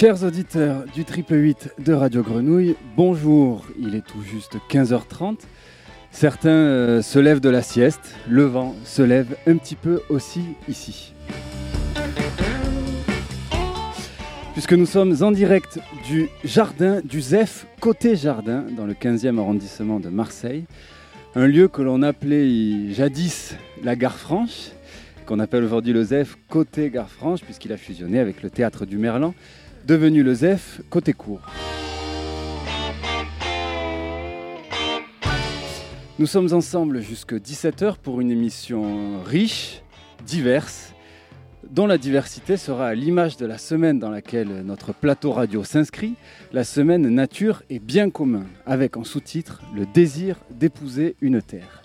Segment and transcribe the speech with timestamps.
[0.00, 3.66] Chers auditeurs du triple 8 de Radio Grenouille, bonjour.
[3.80, 5.38] Il est tout juste 15h30.
[6.12, 10.42] Certains euh, se lèvent de la sieste, le vent se lève un petit peu aussi
[10.68, 11.14] ici.
[14.52, 19.98] Puisque nous sommes en direct du jardin du ZEF, côté jardin, dans le 15e arrondissement
[19.98, 20.62] de Marseille,
[21.34, 24.70] un lieu que l'on appelait jadis la Gare Franche,
[25.26, 28.96] qu'on appelle aujourd'hui le ZEF côté Gare Franche, puisqu'il a fusionné avec le théâtre du
[28.96, 29.34] Merlan,
[29.88, 31.40] devenu le ZEF côté court.
[36.18, 39.82] Nous sommes ensemble jusqu'à 17h pour une émission riche,
[40.26, 40.92] diverse,
[41.70, 46.16] dont la diversité sera à l'image de la semaine dans laquelle notre plateau radio s'inscrit,
[46.52, 51.82] la semaine Nature et bien commun, avec en sous-titre Le désir d'épouser une terre.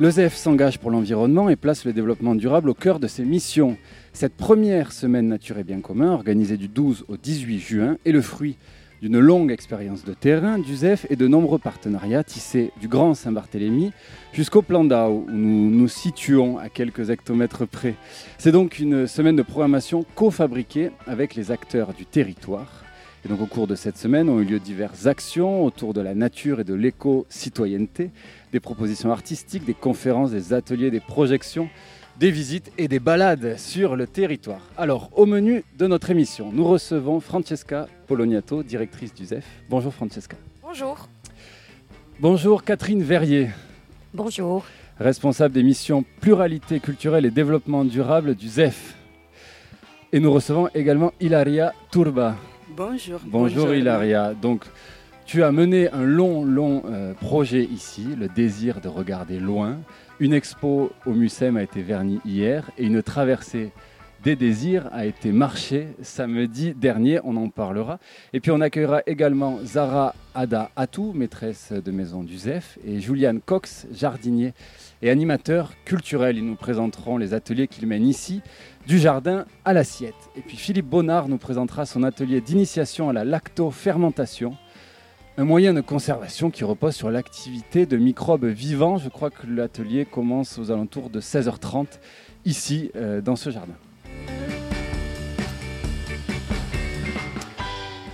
[0.00, 3.76] Le ZEF s'engage pour l'environnement et place le développement durable au cœur de ses missions.
[4.12, 8.22] Cette première semaine Nature et bien commun, organisée du 12 au 18 juin, est le
[8.22, 8.56] fruit
[9.02, 13.90] d'une longue expérience de terrain du ZEF et de nombreux partenariats tissés du Grand Saint-Barthélemy
[14.32, 17.96] jusqu'au plan d'Ao, où nous nous situons à quelques hectomètres près.
[18.38, 22.84] C'est donc une semaine de programmation co-fabriquée avec les acteurs du territoire.
[23.24, 26.14] Et donc au cours de cette semaine ont eu lieu diverses actions autour de la
[26.14, 28.10] nature et de l'éco-citoyenneté,
[28.52, 31.68] des propositions artistiques, des conférences, des ateliers, des projections
[32.18, 34.60] des visites et des balades sur le territoire.
[34.76, 39.44] Alors, au menu de notre émission, nous recevons Francesca Poloniato, directrice du ZEF.
[39.70, 40.36] Bonjour Francesca.
[40.62, 41.08] Bonjour.
[42.18, 43.50] Bonjour Catherine Verrier.
[44.12, 44.64] Bonjour.
[44.98, 48.96] Responsable des missions pluralité culturelle et développement durable du ZEF.
[50.12, 52.34] Et nous recevons également Hilaria Turba.
[52.78, 53.18] Bonjour.
[53.26, 54.34] Bonjour, Hilaria.
[54.34, 54.62] Donc,
[55.26, 59.78] tu as mené un long, long euh, projet ici, le désir de regarder loin.
[60.20, 63.72] Une expo au Mucem a été vernie hier et une traversée
[64.22, 67.98] des désirs a été marchée samedi dernier, on en parlera.
[68.32, 73.38] Et puis on accueillera également Zara Ada Atou, maîtresse de maison du ZEF, et Julian
[73.44, 74.54] Cox, jardinier
[75.02, 76.38] et animateur culturel.
[76.38, 78.42] Ils nous présenteront les ateliers qu'ils mènent ici,
[78.86, 80.14] du jardin à l'assiette.
[80.36, 84.56] Et puis Philippe Bonnard nous présentera son atelier d'initiation à la lactofermentation
[85.38, 88.98] un moyen de conservation qui repose sur l'activité de microbes vivants.
[88.98, 92.00] Je crois que l'atelier commence aux alentours de 16h30
[92.44, 93.74] ici euh, dans ce jardin.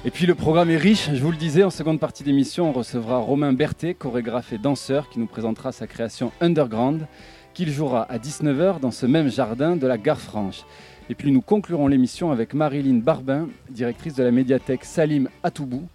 [0.06, 2.72] Et puis le programme est riche, je vous le disais, en seconde partie d'émission, on
[2.72, 7.06] recevra Romain Berthet, chorégraphe et danseur, qui nous présentera sa création Underground,
[7.54, 10.64] qu'il jouera à 19h dans ce même jardin de la Gare Franche.
[11.08, 15.88] Et puis nous conclurons l'émission avec Marilyn Barbin, directrice de la médiathèque Salim Atoubou,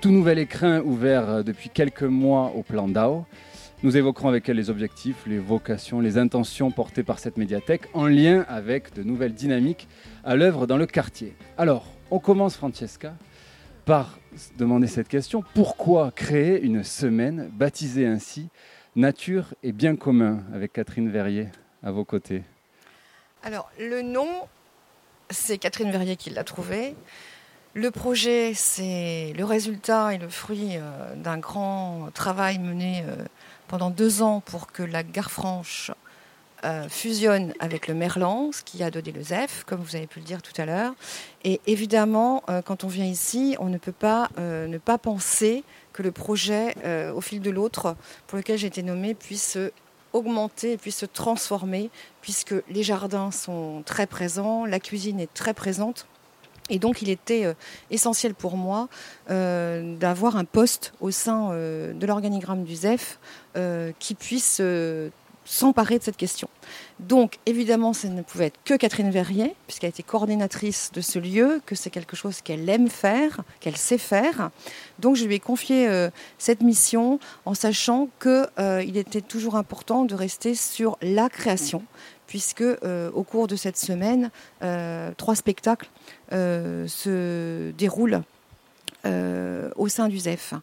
[0.00, 3.26] tout nouvel écrin ouvert euh, depuis quelques mois au plan DAO.
[3.84, 8.08] Nous évoquerons avec elle les objectifs, les vocations, les intentions portées par cette médiathèque en
[8.08, 9.86] lien avec de nouvelles dynamiques
[10.24, 11.36] à l'œuvre dans le quartier.
[11.56, 13.14] Alors, on commence, Francesca,
[13.84, 14.18] par
[14.56, 15.44] demander cette question.
[15.54, 18.48] Pourquoi créer une semaine baptisée ainsi
[18.94, 21.48] Nature et bien commun avec Catherine Verrier
[21.82, 22.42] à vos côtés
[23.42, 24.28] Alors, le nom,
[25.30, 26.94] c'est Catherine Verrier qui l'a trouvé.
[27.74, 33.16] Le projet, c'est le résultat et le fruit euh, d'un grand travail mené euh,
[33.66, 35.90] pendant deux ans pour que la Gare Franche
[36.64, 40.20] euh, fusionne avec le Merlan, ce qui a donné le ZEF, comme vous avez pu
[40.20, 40.94] le dire tout à l'heure.
[41.44, 46.12] Et évidemment, quand on vient ici, on ne peut pas ne pas penser que le
[46.12, 46.74] projet,
[47.12, 47.96] au fil de l'autre,
[48.28, 49.58] pour lequel j'ai été nommée, puisse
[50.12, 51.90] augmenter puisse se transformer,
[52.20, 56.06] puisque les jardins sont très présents, la cuisine est très présente.
[56.70, 57.54] Et donc, il était euh,
[57.90, 58.88] essentiel pour moi
[59.30, 63.18] euh, d'avoir un poste au sein euh, de l'organigramme du ZEF
[63.98, 64.62] qui puisse
[65.44, 66.48] s'emparer de cette question.
[67.00, 71.18] Donc, évidemment, ça ne pouvait être que Catherine Verrier, puisqu'elle a été coordinatrice de ce
[71.18, 74.50] lieu, que c'est quelque chose qu'elle aime faire, qu'elle sait faire.
[74.98, 76.08] Donc, je lui ai confié
[76.38, 81.82] cette mission en sachant qu'il était toujours important de rester sur la création,
[82.28, 84.30] puisque au cours de cette semaine,
[85.16, 85.88] trois spectacles
[86.32, 88.22] euh, se déroule
[89.04, 90.54] euh, au sein du ZEF.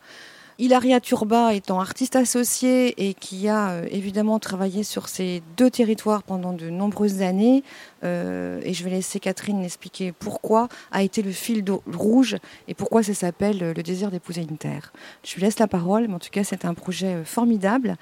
[0.60, 6.22] Hilaria Turba étant artiste associée et qui a euh, évidemment travaillé sur ces deux territoires
[6.22, 7.64] pendant de nombreuses années,
[8.04, 13.14] et je vais laisser Catherine expliquer pourquoi, a été le fil rouge et pourquoi ça
[13.14, 14.94] s'appelle Le désir d'épouser une terre.
[15.24, 17.96] Je lui laisse la parole, mais en tout cas c'est un projet formidable.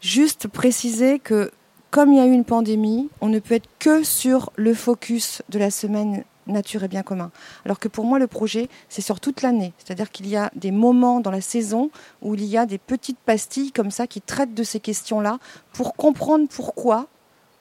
[0.00, 1.50] Juste préciser que
[1.94, 5.42] comme il y a eu une pandémie, on ne peut être que sur le focus
[5.48, 7.30] de la semaine nature et bien commun.
[7.64, 9.72] Alors que pour moi, le projet, c'est sur toute l'année.
[9.78, 11.90] C'est-à-dire qu'il y a des moments dans la saison
[12.22, 15.38] où il y a des petites pastilles comme ça qui traitent de ces questions-là
[15.72, 17.08] pour comprendre pourquoi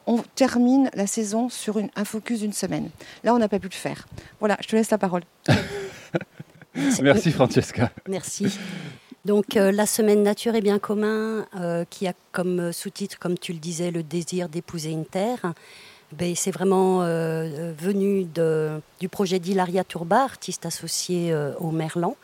[0.06, 2.90] on termine la saison sur un focus d'une semaine.
[3.24, 4.08] Là, on n'a pas pu le faire.
[4.40, 5.24] Voilà, je te laisse la parole.
[7.02, 7.92] Merci Francesca.
[8.08, 8.58] Merci.
[9.26, 13.54] Donc euh, la semaine nature et bien commun, euh, qui a comme sous-titre, comme tu
[13.54, 15.54] le disais, le désir d'épouser une terre,
[16.18, 18.28] ben, c'est vraiment euh, venu
[19.00, 22.16] du projet d'Hilaria Turba, artiste associée au Merlan.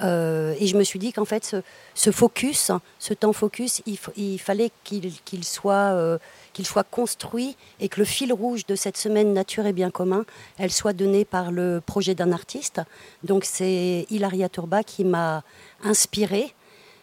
[0.00, 1.56] et je me suis dit qu'en fait,
[1.94, 3.82] ce, focus, ce temps focus,
[4.16, 6.18] il, fallait qu'il soit
[6.52, 10.24] qu'il soit construit et que le fil rouge de cette semaine Nature et Bien commun,
[10.58, 12.80] elle soit donnée par le projet d'un artiste.
[13.22, 15.42] Donc c'est Hilaria Turba qui m'a
[15.82, 16.54] inspirée.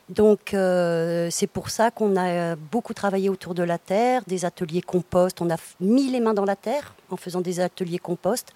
[0.10, 4.82] Donc euh, c'est pour ça qu'on a beaucoup travaillé autour de la terre, des ateliers
[4.82, 5.40] compost.
[5.40, 8.52] On a mis les mains dans la terre en faisant des ateliers compost.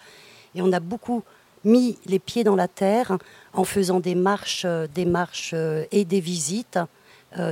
[0.56, 1.24] Et on a beaucoup
[1.64, 3.18] mis les pieds dans la terre
[3.54, 6.80] en faisant des marches, euh, des marches euh, et des visites,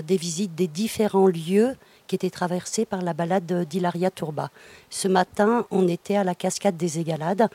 [0.04, 1.76] des visites des différents lieux
[2.06, 4.52] qui était traversée par la balade d'Hilaria Turba.
[4.92, 7.48] Ce matin, on était à la cascade des Égalades.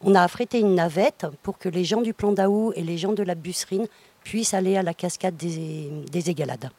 [0.00, 3.14] On a affrété une navette pour que les gens du plan d'Aou et les gens
[3.14, 3.88] de la Busserine
[4.24, 6.70] puissent aller à la cascade des, des Égalades.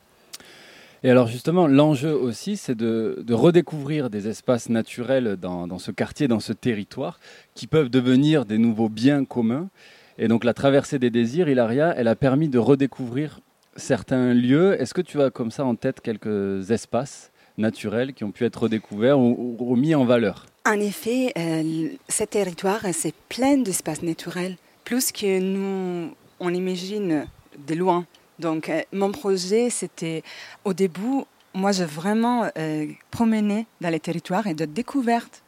[1.06, 6.30] Et alors justement, l'enjeu aussi, c'est de, redécouvrir des espaces naturels dans, dans, ce quartier,
[6.30, 7.19] dans ce territoire,
[7.56, 9.69] qui peuvent devenir des nouveaux biens communs.
[10.18, 13.42] Et donc la traversée des désirs, Hilaria, elle a permis de redécouvrir
[13.75, 14.80] certains lieux.
[14.81, 18.63] Est-ce que tu as comme ça en tête quelques espaces naturels qui ont pu être
[18.63, 20.45] redécouverts ou, remis en valeur?
[20.66, 24.56] En effet, euh, ce territoire, c'est plein d'espaces naturels,
[24.86, 26.12] plus que nous,
[26.44, 27.25] on imagine
[27.68, 28.06] de loin.
[28.38, 30.24] Donc, euh, mon projet, c'était
[30.66, 31.24] au début,
[31.54, 35.44] moi, j'ai vraiment euh, promené dans les territoires et de découverte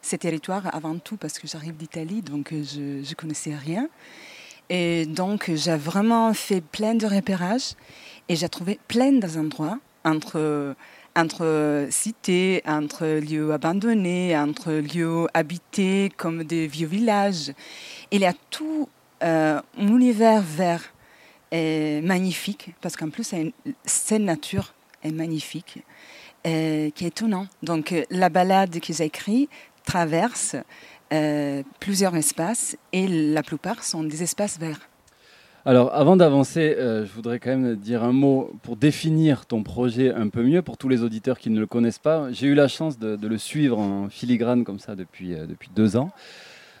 [0.00, 3.88] ces territoires avant tout parce que j'arrive d'Italie, donc je ne connaissais rien.
[4.70, 7.74] Et donc, j'ai vraiment fait plein de repérages
[8.28, 10.74] et j'ai trouvé plein d'endroits entre,
[11.16, 17.52] entre cités, entre lieux abandonnés, entre lieux habités comme des vieux villages.
[18.12, 18.88] Il y a tout
[19.22, 20.82] euh, un univers vert
[21.50, 23.34] et magnifique, parce qu'en plus,
[23.84, 25.82] cette nature est magnifique,
[26.44, 27.46] qui est étonnant.
[27.62, 29.50] Donc, la balade que j'ai écrite
[29.84, 30.56] traverse
[31.10, 34.88] euh, plusieurs espaces et la plupart sont des espaces verts.
[35.64, 40.12] Alors, avant d'avancer, euh, je voudrais quand même dire un mot pour définir ton projet
[40.12, 42.30] un peu mieux pour tous les auditeurs qui ne le connaissent pas.
[42.30, 45.96] J'ai eu la chance de, le suivre en filigrane comme ça depuis, euh, depuis deux
[45.96, 46.10] ans.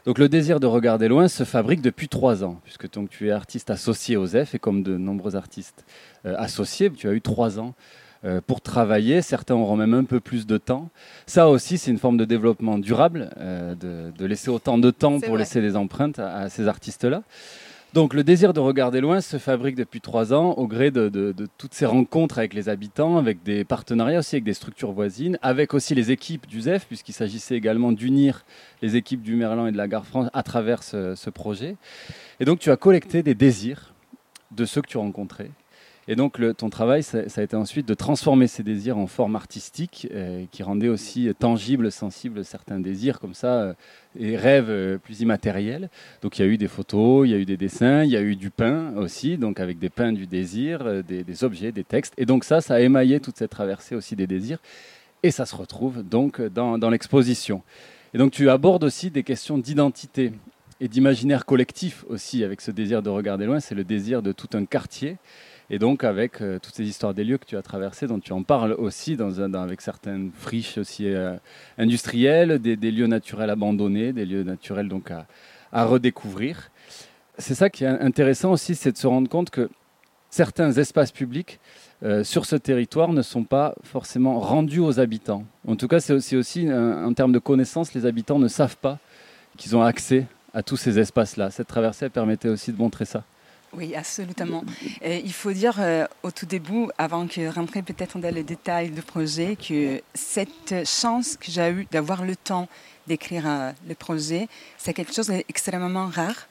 [0.08, 3.30] Donc, le désir de regarder loin se fabrique depuis trois ans, puisque donc, tu es
[3.30, 5.84] artiste associé aux F et comme de nombreux artistes
[6.24, 7.74] associés, tu as eu trois ans
[8.24, 9.20] euh, pour travailler.
[9.20, 10.88] Certains auront même un peu plus de temps.
[11.26, 15.36] Ça aussi, c'est une forme de développement durable, euh, de, laisser autant de temps pour
[15.36, 17.22] laisser des empreintes à, ces artistes-là.
[17.94, 21.72] Donc le désir de regarder loin se fabrique depuis trois ans au gré de, toutes
[21.72, 25.94] ces rencontres avec les habitants, avec des partenariats aussi avec des structures voisines, avec aussi
[25.94, 28.44] les équipes du ZEF, puisqu'il s'agissait également d'unir
[28.82, 31.76] les équipes du Merlan et de la Gare France à travers ce, ce projet.
[32.40, 33.94] Et donc tu as collecté des désirs
[34.50, 35.50] de ceux que tu rencontrais
[36.10, 40.08] et donc, ton travail, ça, a été ensuite de transformer ces désirs en forme artistique,
[40.10, 43.74] euh, qui rendait aussi tangible, sensible certains désirs comme ça, euh,
[44.18, 45.90] et rêves euh, plus immatériels.
[46.22, 48.16] Donc, il y a eu des photos, il y a eu des dessins, il y
[48.16, 52.14] a eu du pain aussi, donc avec des pains du désir, des, objets, des textes.
[52.16, 54.60] Et donc, ça, ça a émaillé toute cette traversée aussi des désirs.
[55.22, 57.62] Et ça se retrouve donc dans l'exposition.
[58.14, 60.32] Et donc, tu abordes aussi des questions d'identité
[60.80, 63.60] et d'imaginaire collectif aussi avec ce désir de regarder loin.
[63.60, 65.18] C'est le désir de tout un quartier.
[65.70, 68.32] Et donc avec euh, toutes ces histoires des lieux que tu as traversés, dont tu
[68.32, 69.18] en parles aussi
[69.54, 71.36] avec certaines friches aussi euh,
[71.76, 76.70] industrielles, des, lieux naturels abandonnés, des lieux naturels donc à, redécouvrir.
[77.36, 79.68] C'est ça qui est intéressant aussi, c'est de se rendre compte que
[80.30, 81.60] certains espaces publics
[82.02, 85.44] euh, sur ce territoire ne sont pas forcément rendus aux habitants.
[85.66, 88.98] En tout cas, c'est aussi, aussi en termes de connaissances, les habitants ne savent pas
[89.58, 91.50] qu'ils ont accès à tous ces espaces-là.
[91.50, 93.24] Cette traversée permettait aussi de montrer ça.
[93.74, 94.64] Oui, absolument.
[95.02, 99.02] il faut dire euh, au tout début, avant que rentrer peut-être dans les détails du
[99.02, 102.66] projet, que cette chance que j'ai eue d'avoir le temps
[103.06, 104.48] d'écrire euh, le projet,
[104.78, 106.48] c'est quelque chose d'extrêmement rare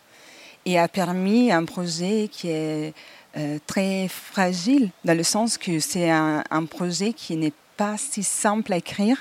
[0.65, 2.93] et a permis un projet qui est
[3.35, 8.21] euh, très fragile, dans le sens que c'est un, un projet qui n'est pas si
[8.21, 9.17] simple à écrire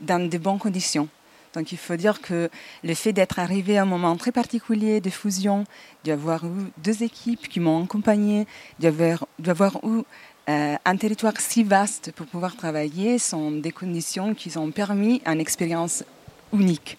[0.00, 1.08] dans de bonnes conditions.
[1.56, 2.50] Donc il faut dire que
[2.84, 5.64] le fait d'être arrivé à un moment très particulier de fusion,
[6.04, 8.46] d'avoir eu deux équipes qui m'ont accompagné,
[8.78, 10.02] d'avoir eu
[10.48, 15.40] euh, un territoire si vaste pour pouvoir travailler sont des conditions qui ont permis une
[15.40, 16.04] expérience
[16.52, 16.98] unique.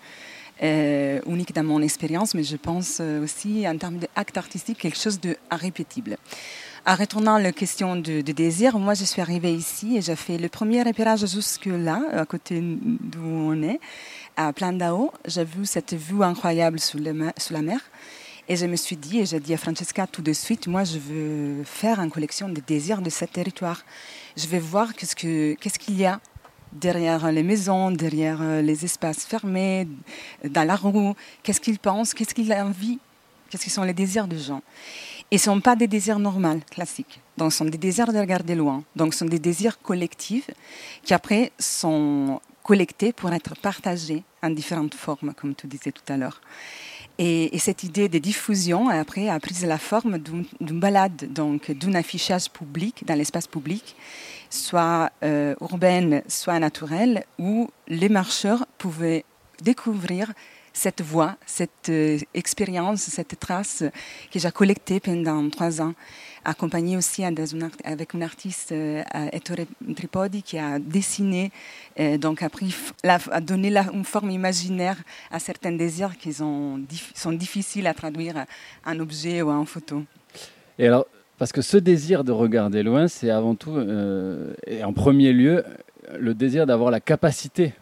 [0.63, 5.19] Euh, unique dans mon expérience, mais je pense aussi en termes d'acte artistique, quelque chose
[5.19, 6.17] de irrépétible.
[6.83, 10.39] en retournant à la question du, désir, moi je suis arrivée ici et j'ai fait
[10.39, 13.79] le premier repérage jusque-là, à côté d'où on est,
[14.37, 15.11] à Plandao.
[15.25, 17.81] J'ai vu cette vue incroyable sous, la mer.
[18.47, 20.97] Et je me suis dit, et j'ai dit à Francesca tout de suite, moi je
[20.99, 23.83] veux faire une collection des désirs de ce territoire.
[24.37, 26.21] Je vais voir qu'est-ce qu'il y a
[26.71, 29.87] derrière les maisons, derrière euh, les espaces fermés,
[30.47, 31.13] dans la rue,
[31.43, 32.99] qu'est-ce qu'ils pensent, qu'est-ce qu'ils ont envie,
[33.49, 34.61] qu'est-ce qu'ils sont les désirs des gens.
[35.31, 37.19] Et ce ne sont pas des désirs normaux, classiques.
[37.37, 38.83] Donc, ce sont des désirs de regarder loin.
[38.95, 40.49] Donc, ce sont des désirs collectifs
[41.03, 46.17] qui, après, sont collectés pour être partagés en différentes formes, comme tu disais tout à
[46.17, 46.41] l'heure.
[47.17, 52.49] Et, cette idée de diffusion, après, a pris la forme d'une balade, donc d'un affichage
[52.51, 53.95] public dans l'espace public,
[54.49, 59.23] soit euh, urbaine, soit naturelle, où les marcheurs pouvaient
[59.63, 60.33] découvrir
[60.73, 63.83] cette voix, cette euh, expérience, cette trace
[64.31, 65.93] que j'ai collectée pendant trois ans,
[66.47, 71.51] accompagnée aussi avec une artiste, euh, Ettore Tripodi, qui a dessiné,
[71.99, 74.97] euh, donc a, pris, a donné une forme imaginaire
[75.29, 76.79] à certains désirs qui sont,
[77.13, 78.45] sont difficiles à traduire
[78.85, 80.03] en objet ou en photo.
[80.79, 81.05] Et alors,
[81.37, 83.77] parce que ce désir de regarder loin, c'est avant tout,
[84.65, 85.63] et en premier lieu,
[86.17, 87.73] le désir d'avoir la capacité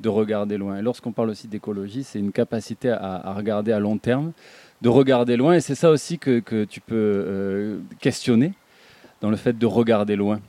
[0.00, 0.78] de regarder loin.
[0.78, 4.32] Et lorsqu'on parle aussi d'écologie, c'est une capacité à, regarder à long terme,
[4.82, 5.54] de regarder loin.
[5.54, 8.52] Et c'est ça aussi que, tu peux euh, questionner
[9.20, 10.40] dans le fait de regarder loin,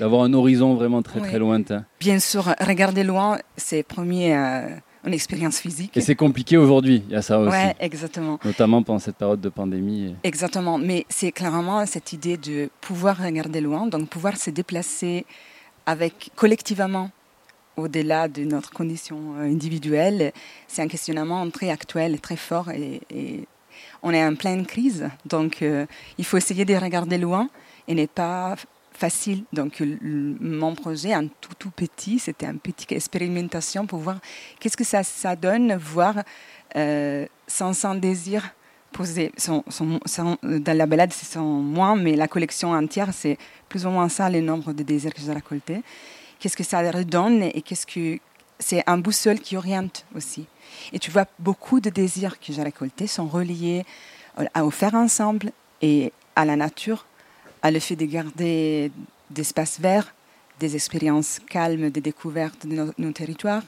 [0.00, 1.84] d'avoir un horizon vraiment très très lointain.
[2.00, 4.36] Bien sûr, regarder loin, c'est premier.
[4.36, 4.68] Euh,
[5.06, 5.96] une expérience physique.
[5.96, 7.56] Et c'est compliqué aujourd'hui, il y a ça aussi.
[7.56, 8.40] Oui, exactement.
[8.44, 10.16] Notamment pendant cette période de pandémie.
[10.24, 15.24] Exactement, mais c'est clairement cette idée de pouvoir regarder loin, donc pouvoir se déplacer
[15.86, 17.10] avec collectivement
[17.76, 20.32] au-delà de notre condition euh, individuelle,
[20.66, 23.46] c'est un questionnement très actuel, très fort et,
[24.02, 25.08] on est en pleine crise.
[25.24, 25.86] Donc euh,
[26.18, 27.48] il faut essayer de regarder loin
[27.88, 28.56] et n'est pas
[28.92, 29.44] facile.
[29.52, 34.18] Donc mon projet, un tout petit, c'était une petite expérimentation pour voir
[34.58, 36.22] qu'est-ce que ça, donne, voir
[36.76, 38.54] euh, sans, sans désir
[38.92, 39.30] poser.
[40.42, 43.36] dans la balade, c'est moins, mais la collection entière, c'est
[43.68, 45.82] plus ou moins ça, le nombre de désirs que j'ai récoltés
[46.38, 48.18] qu'est-ce que ça redonne et qu'est-ce que
[48.58, 50.46] c'est un boussole qui oriente aussi.
[50.92, 53.84] Et tu vois, beaucoup de désirs que j'ai récoltés sont reliés
[54.54, 55.50] à faire ensemble
[55.82, 57.06] et à la nature,
[57.62, 58.90] à le fait de garder
[59.30, 60.14] des espaces verts,
[60.60, 63.62] des expériences calmes, des découvertes de nos, territoires,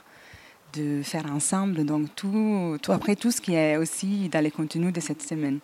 [0.75, 1.85] de faire ensemble.
[1.85, 5.59] Donc tout, tout, après tout ce qui est aussi dans les contenus de cette semaine.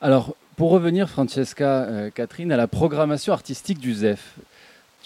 [0.00, 4.36] Alors, pour revenir, Francesca, euh, Catherine, à la programmation artistique du ZEF,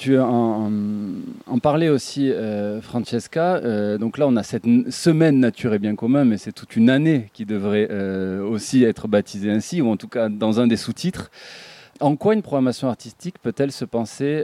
[0.00, 3.56] tu en, parlais aussi, euh, Francesca.
[3.56, 6.88] Euh, donc là, on a cette semaine Nature et bien commun, mais c'est toute une
[6.88, 10.78] année qui devrait euh, aussi être baptisée ainsi, ou en tout cas dans un des
[10.78, 11.30] sous-titres.
[12.00, 14.42] En quoi une programmation artistique peut-elle se penser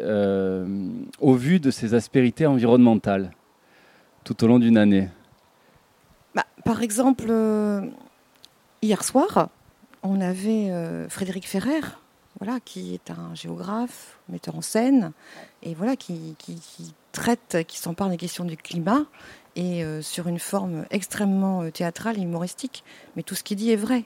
[1.20, 3.30] au vu de ses aspérités environnementales
[4.24, 5.08] tout au long d'une année?
[6.34, 7.32] Bah, Par exemple,
[8.82, 9.48] hier soir,
[10.02, 10.70] on avait
[11.08, 11.80] Frédéric Ferrer
[12.38, 15.12] voilà, qui est un géographe, metteur en scène,
[15.62, 16.36] et voilà, qui,
[17.12, 19.06] traite, qui s'empare des questions du climat,
[19.56, 22.84] et euh, sur une forme extrêmement euh, théâtrale humoristique.
[23.16, 24.04] Mais tout ce qu'il dit est vrai.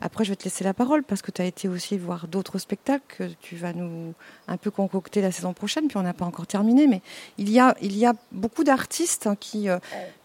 [0.00, 2.58] Après, je vais te laisser la parole, parce que tu as été aussi voir d'autres
[2.58, 4.14] spectacles que tu vas nous
[4.48, 7.02] un peu concocter la saison prochaine, puis on n'a pas encore terminé, mais
[7.36, 9.78] il y a, il y a beaucoup d'artistes hein, qui, euh,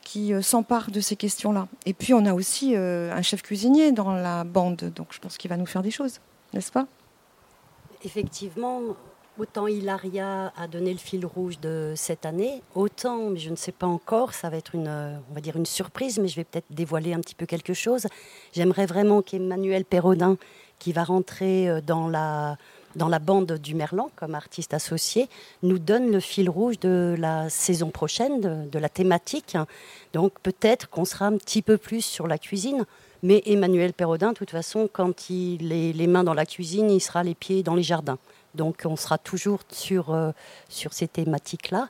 [0.03, 1.67] qui s'emparent de ces questions-là.
[1.86, 5.50] Et puis, on a aussi un chef cuisinier dans la bande, donc je pense qu'il
[5.50, 6.22] va nous faire des choses,
[6.53, 6.88] n'est-ce pas?
[8.03, 8.81] Effectivement,
[9.38, 13.72] autant Hilaria a donné le fil rouge de cette année, autant, mais je ne sais
[13.72, 16.65] pas encore, ça va être une, on va dire une surprise, mais je vais peut-être
[16.70, 18.08] dévoiler un petit peu quelque chose.
[18.53, 20.38] J'aimerais vraiment qu'Emmanuel Perrodin,
[20.79, 22.58] qui va rentrer euh, dans la,
[22.96, 25.29] dans la bande du Merlan comme artiste associé,
[25.63, 29.58] nous donne le fil rouge de la saison prochaine, de, la thématique.
[30.13, 32.86] Donc peut-être qu'on sera un petit peu plus sur la cuisine.
[33.23, 37.01] Mais Emmanuel Perrodin, de toute façon, quand il est les mains dans la cuisine, il
[37.01, 38.17] sera les pieds dans les jardins.
[38.55, 40.31] Donc on sera toujours sur, euh,
[40.69, 41.89] sur ces thématiques-là.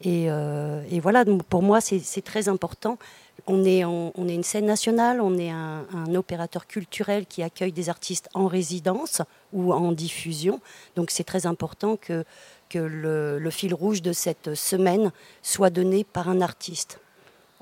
[0.00, 2.98] Et, euh, voilà, pour moi, c'est très important.
[3.46, 8.28] On est, est une scène nationale, on est un, opérateur culturel qui accueille des artistes
[8.34, 10.60] en résidence ou en diffusion.
[10.96, 12.24] Donc c'est très important que,
[12.68, 15.12] que le fil rouge de cette semaine
[15.42, 17.00] soit donné par un artiste.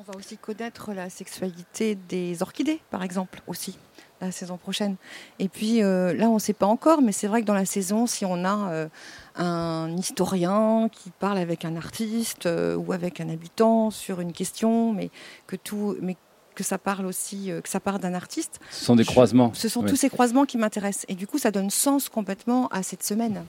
[0.02, 3.78] On va aussi connaître la sexualité des orchidées, par exemple, aussi,
[4.20, 4.96] la saison prochaine.
[5.38, 7.66] Et puis euh, là, on ne sait pas encore, mais c'est vrai que dans la
[7.66, 8.88] saison, si on a euh,
[9.36, 14.92] un historien qui parle avec un artiste euh, ou avec un habitant sur une question,
[14.92, 15.10] mais
[15.46, 16.16] que tout, mais
[16.56, 18.58] que ça parle aussi, que ça part d'un artiste.
[18.72, 19.52] Ce sont des croisements.
[19.54, 21.06] ce sont tous ces croisements qui m'intéressent.
[21.08, 23.44] Et du coup, ça donne sens complètement à cette semaine.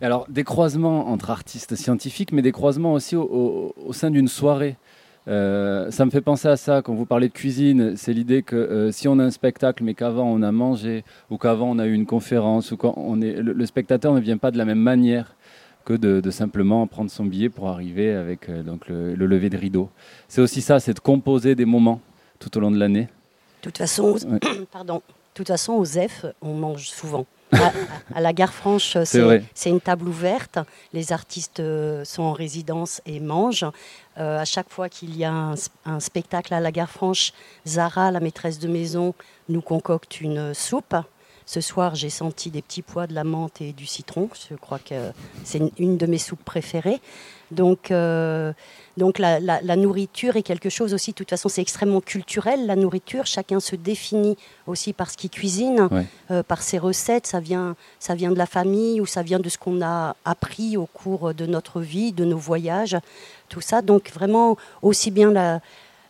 [0.00, 4.76] Alors, des croisements entre artistes scientifiques, mais des croisements aussi au, sein d'une soirée.
[5.28, 7.96] Euh, ça me fait penser à ça quand vous parlez de cuisine.
[7.96, 11.38] C'est l'idée que euh, si on a un spectacle, mais qu'avant on a mangé, ou
[11.38, 14.50] qu'avant on a eu une conférence, ou quand on est, le, spectateur ne vient pas
[14.50, 15.34] de la même manière
[15.84, 19.88] que de, simplement prendre son billet pour arriver avec euh, donc le, lever de rideau.
[20.28, 22.00] C'est aussi ça, c'est de composer des moments
[22.38, 23.08] tout au long de l'année.
[23.62, 24.16] De toute façon,
[24.72, 24.96] pardon.
[24.96, 25.02] De
[25.34, 30.58] toute façon, aux F, on mange souvent à, la gare franche, c'est une table ouverte.
[30.92, 33.66] Les artistes euh, sont en résidence et mangent.
[34.18, 37.32] Euh, à chaque fois qu'il y a un, spectacle à la gare franche,
[37.66, 39.14] Zara, la maîtresse de maison,
[39.48, 40.96] nous concocte une soupe.
[41.48, 44.28] Ce soir, j'ai senti des petits pois, de la menthe et du citron.
[44.50, 45.12] Je crois que
[45.44, 47.00] c'est une, de mes soupes préférées.
[47.52, 48.52] Donc, euh,
[48.96, 53.26] donc la, nourriture est quelque chose aussi, de toute façon, c'est extrêmement culturel, la nourriture.
[53.26, 54.36] Chacun se définit
[54.66, 55.88] aussi par ce qu'il cuisine,
[56.30, 57.26] euh, par ses recettes.
[57.26, 60.76] Ça vient, ça vient de la famille ou ça vient de ce qu'on a appris
[60.76, 62.96] au cours de notre vie, de nos voyages,
[63.48, 63.82] tout ça.
[63.82, 65.60] Donc vraiment, aussi bien la,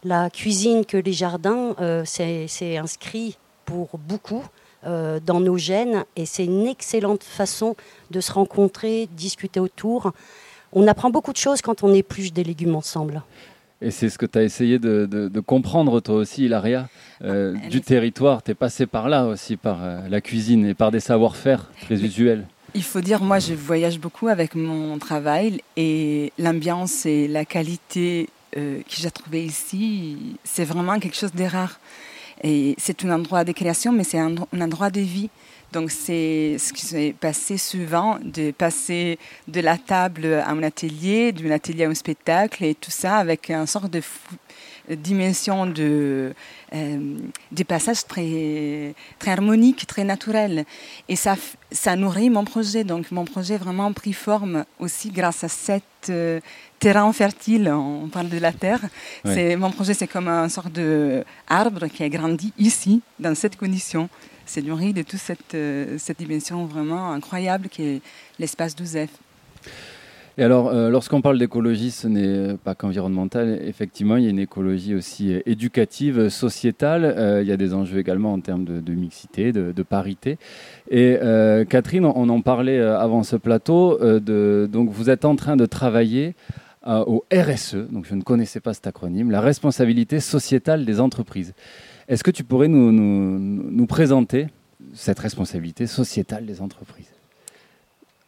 [0.04, 4.44] la cuisine que les jardins, euh, c'est inscrit pour beaucoup.
[4.84, 7.74] Euh, dans nos gènes et c'est une excellente façon
[8.12, 10.12] de se rencontrer, discuter autour
[10.72, 13.22] on apprend beaucoup de choses quand on épluche des légumes ensemble.
[13.82, 16.88] Et c'est ce que tu as essayé de, comprendre toi aussi, Hilaria,
[17.22, 18.42] euh, ah, du territoire.
[18.42, 22.02] Tu es passé par là aussi, par euh, la cuisine et par des savoir-faire très
[22.02, 22.46] usuels.
[22.74, 28.28] Il faut dire, moi, je voyage beaucoup avec mon travail et l'ambiance et la qualité
[28.56, 31.78] euh, que j'ai trouvée ici, c'est vraiment quelque chose de rare.
[32.42, 35.30] Et c'est un endroit de création, mais c'est un endroit de vie.
[35.76, 41.32] Donc c'est ce qui s'est passé souvent, de passer de la table à un atelier,
[41.32, 44.00] d'un atelier à un spectacle, et tout ça avec une sorte de
[44.88, 46.32] dimension de,
[46.74, 47.18] euh,
[47.52, 50.64] des passages très, très harmoniques, très naturels.
[51.10, 51.36] Et ça,
[51.70, 52.82] ça nourrit mon projet.
[52.82, 56.40] Donc mon projet vraiment pris forme aussi grâce à cette euh,
[56.78, 57.68] terrain fertile.
[57.68, 58.80] On parle de la terre.
[59.26, 64.08] Mon projet, c'est comme un sorte d'arbre qui a grandi ici, dans cette condition
[64.46, 68.00] c'est nourri de toute cette, euh, cette, dimension vraiment incroyable qui est
[68.38, 69.10] l'espace d'Ouzef.
[70.38, 73.58] Et alors, euh, lorsqu'on parle d'écologie, ce n'est pas qu'environnemental.
[73.64, 77.40] Effectivement, il y a une écologie aussi euh, éducative, sociétale.
[77.42, 80.38] il y a des enjeux également en termes de, mixité, de, parité.
[80.90, 81.16] Et
[81.68, 83.98] Catherine, on, en parlait avant ce plateau.
[84.20, 86.34] donc, vous êtes en train de travailler
[86.84, 87.76] au RSE.
[87.90, 91.54] Donc, je ne connaissais pas cet acronyme, la responsabilité sociétale des entreprises.
[92.08, 94.46] Est-ce que tu pourrais nous, présenter
[94.94, 97.10] cette responsabilité sociétale des entreprises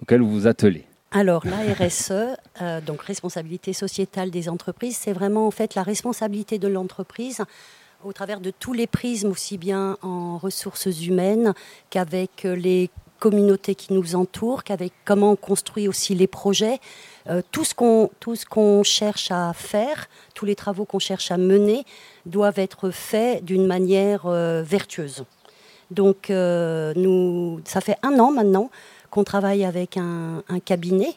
[0.02, 0.84] auxquelles vous vous attelez?
[1.10, 2.12] Alors la RSE,
[2.60, 7.42] euh, donc responsabilité sociétale des entreprises, c'est vraiment en fait la responsabilité de l'entreprise
[8.04, 11.54] au travers de tous les prismes, aussi bien en ressources humaines
[11.90, 16.78] qu'avec les communautés qui nous entourent, qu'avec comment on construit aussi les projets,
[17.28, 17.74] euh, tout ce
[18.46, 21.84] qu'on cherche à faire, tous les travaux qu'on cherche à mener
[22.24, 25.24] doivent être faits d'une manière euh, vertueuse.
[25.90, 28.70] Donc euh, nous, ça fait un an maintenant
[29.10, 31.14] qu'on travaille avec un, cabinet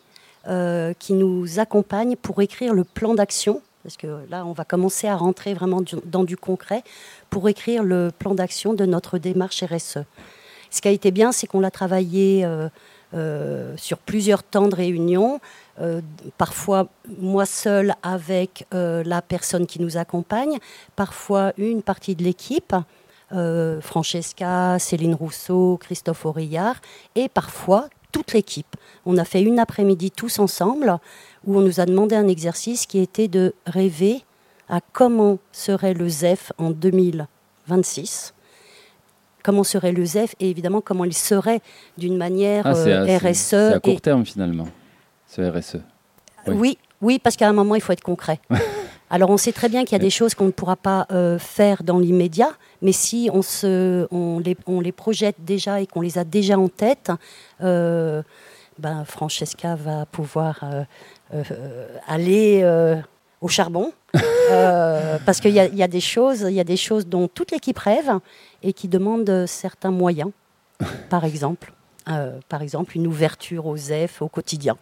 [0.98, 5.16] qui nous accompagne pour écrire le plan d'action parce que là, on va commencer à
[5.16, 6.84] rentrer vraiment dans du concret
[7.30, 10.00] pour écrire le plan d'action de notre démarche RSE.
[10.70, 12.46] Ce qui a été bien, c'est qu'on l'a travaillé
[13.14, 15.42] sur plusieurs temps de réunion
[15.82, 16.02] euh,
[16.38, 20.60] parfois moi seule avec euh, la personne qui nous accompagne,
[20.96, 22.76] parfois une partie de l'équipe,
[23.32, 26.76] euh, Francesca, Céline Rousseau, Christophe Aurillard,
[27.16, 28.76] et parfois toute l'équipe.
[29.06, 30.98] On a fait une après-midi tous ensemble
[31.46, 34.24] où on nous a demandé un exercice qui était de rêver
[34.70, 38.34] à comment serait le ZEF en 2026
[39.44, 41.62] comment serait le ZEF et évidemment comment il serait
[41.98, 42.88] d'une manière RSE.
[42.88, 44.68] Ah, c'est à court terme finalement
[45.28, 45.78] ce RSE.
[46.48, 48.40] Oui, oui, parce qu'à un moment, il faut être concret.
[49.10, 51.38] Alors, on sait très bien qu'il y a des choses qu'on ne pourra pas euh,
[51.38, 52.52] faire dans l'immédiat,
[52.82, 56.58] mais si on, se, on, les, on les projette déjà et qu'on les a déjà
[56.58, 57.12] en tête,
[57.62, 58.24] euh,
[58.80, 60.64] ben, Francesca va pouvoir
[61.34, 61.44] euh,
[62.08, 62.64] aller
[63.42, 63.92] au charbon,
[65.26, 67.80] parce qu'il y, y, a des choses, il y a des choses dont toute l'équipe
[67.80, 68.12] rêve
[68.64, 70.32] et qui demandent certains moyens.
[71.10, 71.74] Par exemple,
[72.50, 74.78] par exemple, une ouverture aux F au quotidien.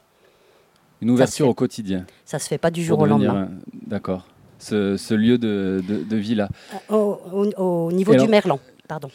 [1.01, 2.05] Une ouverture au quotidien.
[2.25, 3.49] Ça se fait pas du jour au lendemain.
[3.87, 4.25] D'accord.
[4.59, 6.49] Ce, lieu de, de, vie là.
[6.91, 7.15] Euh,
[7.57, 9.09] au, niveau du Merlan, pardon.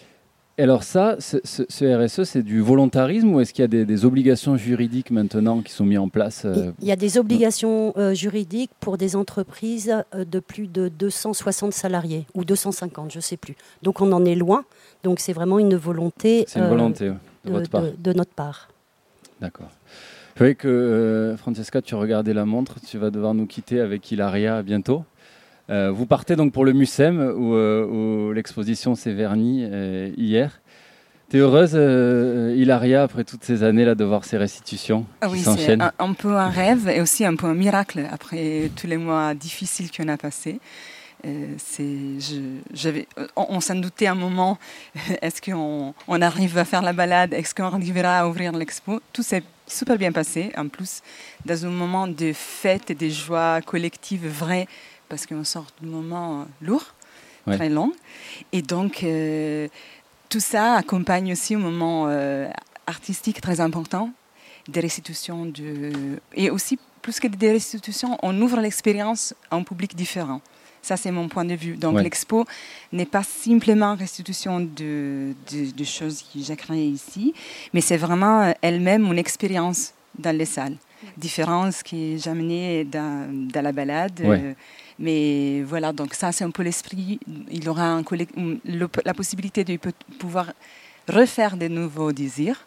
[0.57, 4.05] Et alors ça, ce, RSE, e, c'est du volontarisme ou est-ce qu'il y a des,
[4.05, 8.15] obligations juridiques maintenant qui sont mises en place euh, Il y a des obligations euh,
[8.15, 13.37] juridiques pour des entreprises euh, de plus de 260 salariés ou 250, je ne sais
[13.37, 13.57] plus.
[13.83, 14.65] Donc on en est loin.
[15.03, 17.11] Donc c'est vraiment une volonté, une volonté
[17.45, 17.83] de, votre part.
[17.99, 18.69] de, notre part.
[19.41, 19.71] D'accord.
[20.35, 24.63] Je voyais que Francesca, tu regardais la montre, tu vas devoir nous quitter avec Hilaria
[24.63, 25.05] bientôt.
[25.71, 30.61] Euh, vous partez donc pour le MUSEM où, euh, l'exposition s'est vernie euh, hier.
[31.31, 31.73] Tu es heureuse,
[32.55, 36.37] Hilaria, après toutes ces années là, de voir ces restitutions ah oui, c'est un, peu
[36.37, 40.19] un rêve et aussi un peu un miracle après tous les mois difficiles qu'on a
[40.19, 40.61] passés.
[43.37, 44.59] on, s'en doutait un moment,
[45.23, 49.01] est-ce qu'on on arrive à faire la balade, est-ce qu'on arrivera à ouvrir l'expo?
[49.15, 51.01] Tout s'est super bien passé, en plus,
[51.47, 54.67] dans un moment de fête et de joie collective vraie
[55.15, 56.87] parce qu'on sort d'un moment euh, lourd,
[57.47, 57.93] très long.
[58.51, 59.69] Et donc, euh,
[60.29, 62.49] tout ça accompagne aussi un moment euh,
[62.89, 64.11] artistique très important,
[64.67, 65.93] des restitutions de...
[66.35, 70.41] Et aussi, plus que des restitutions, on ouvre l'expérience à un public différent.
[70.83, 71.77] Ça, c'est mon point de vue.
[71.77, 72.45] Donc, l'expo
[72.91, 77.35] n'est pas simplement restitution de, de, choses que j'ai créées ici,
[77.73, 80.77] mais c'est vraiment elle-même une expérience dans les salles.
[81.17, 84.21] Différence qui est amenée dans, dans la balade.
[84.99, 87.19] Mais voilà, donc ça, c'est un peu l'esprit.
[87.51, 88.05] Il aura un
[89.05, 89.79] la possibilité de
[90.19, 90.53] pouvoir
[91.09, 92.67] refaire des nouveaux désirs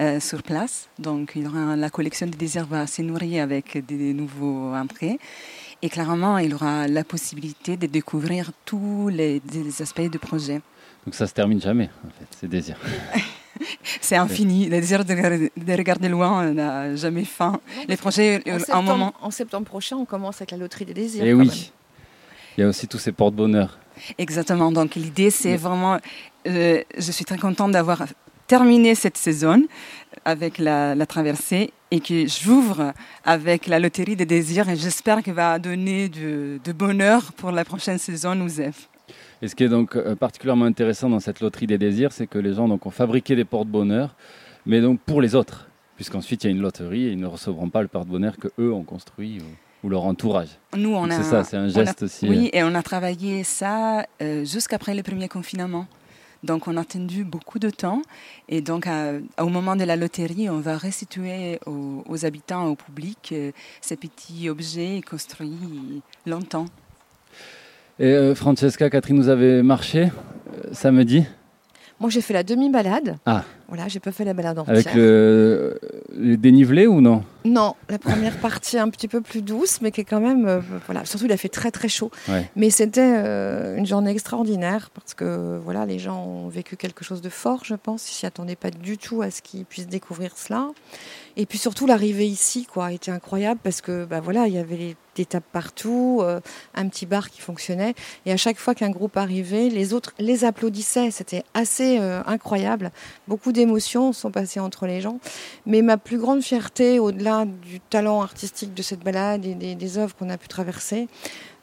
[0.00, 0.88] euh, sur place.
[0.98, 5.18] Donc, il aura la collection de désirs va se nourrir avec des nouveaux entrées.
[5.82, 9.42] Et clairement, il aura la possibilité de découvrir tous les,
[9.80, 10.60] aspects du projet.
[11.04, 12.78] Donc, ça se termine jamais, en fait, ces désirs.
[14.00, 14.66] c'est infini.
[14.68, 17.60] Le désir de, regarder loin n'a jamais fin.
[17.88, 19.14] Les projets, en septembre, moment.
[19.20, 21.24] En septembre prochain, on commence avec la loterie des désirs.
[21.24, 21.72] Et eh oui.
[22.56, 23.78] Il y a aussi tous ces porte-bonheur.
[24.18, 24.72] Exactement.
[24.72, 25.98] Donc l'idée, c'est vraiment.
[26.46, 28.04] Euh, je suis très contente d'avoir
[28.46, 29.62] terminé cette saison
[30.24, 32.92] avec la, traversée et que j'ouvre
[33.24, 37.98] avec la loterie des désirs et j'espère qu'elle va donner de, bonheur pour la prochaine
[37.98, 38.88] saison, Ouzef.
[39.42, 42.38] Et ce qui est donc euh, particulièrement intéressant dans cette loterie des désirs, c'est que
[42.38, 44.14] les gens donc, ont fabriqué des porte-bonheur,
[44.66, 47.68] mais donc pour les autres, puisqu'ensuite il y a une loterie et ils ne recevront
[47.68, 49.40] pas le porte-bonheur que eux ont construit
[49.82, 50.60] ou, leur entourage.
[50.76, 51.16] Nous, on a.
[51.16, 52.28] C'est ça, c'est un geste aussi.
[52.28, 52.58] Oui, euh.
[52.58, 55.88] et on a travaillé ça euh, jusqu'après le premier confinement.
[56.44, 58.00] Donc, on a attendu beaucoup de temps.
[58.48, 58.88] Et donc,
[59.40, 63.32] au moment de la loterie, on va restituer aux habitants, au public,
[63.80, 66.66] ces petits objets construits longtemps.
[67.98, 71.24] Et euh, Francesca, Catherine, vous avez marché euh, samedi
[72.00, 73.16] Moi, j'ai fait la demi-balade.
[73.26, 73.44] Ah.
[73.68, 74.74] Voilà, j'ai pas fait la balade entière.
[74.74, 75.78] Avec le,
[76.36, 80.04] dénivelé ou non Non, la première partie un petit peu plus douce, mais qui est
[80.04, 81.04] quand même, euh, voilà.
[81.04, 82.10] Surtout, il a fait très très chaud.
[82.56, 87.28] Mais c'était une journée extraordinaire parce que voilà, les gens ont vécu quelque chose de
[87.28, 88.10] fort, je pense.
[88.10, 90.68] Ils s'y attendaient pas du tout à ce qu'ils puissent découvrir cela.
[91.36, 94.96] Et puis surtout l'arrivée ici, quoi, était incroyable parce que, bah voilà, il y avait
[95.14, 96.40] des tables partout, euh,
[96.74, 97.94] un petit bar qui fonctionnait,
[98.26, 101.10] et à chaque fois qu'un groupe arrivait, les autres les applaudissaient.
[101.10, 102.90] C'était assez euh, incroyable.
[103.28, 105.20] Beaucoup d'émotions sont passées entre les gens.
[105.66, 110.14] Mais ma plus grande fierté, au-delà du talent artistique de cette balade et des, œuvres
[110.16, 111.08] qu'on a pu traverser,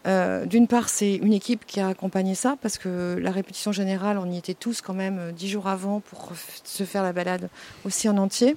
[0.07, 4.17] euh, d'une part, c'est une équipe qui a accompagné ça, parce que la répétition générale,
[4.17, 6.31] on y était tous quand même dix jours avant pour
[6.63, 7.49] se faire la balade
[7.85, 8.55] aussi en entier.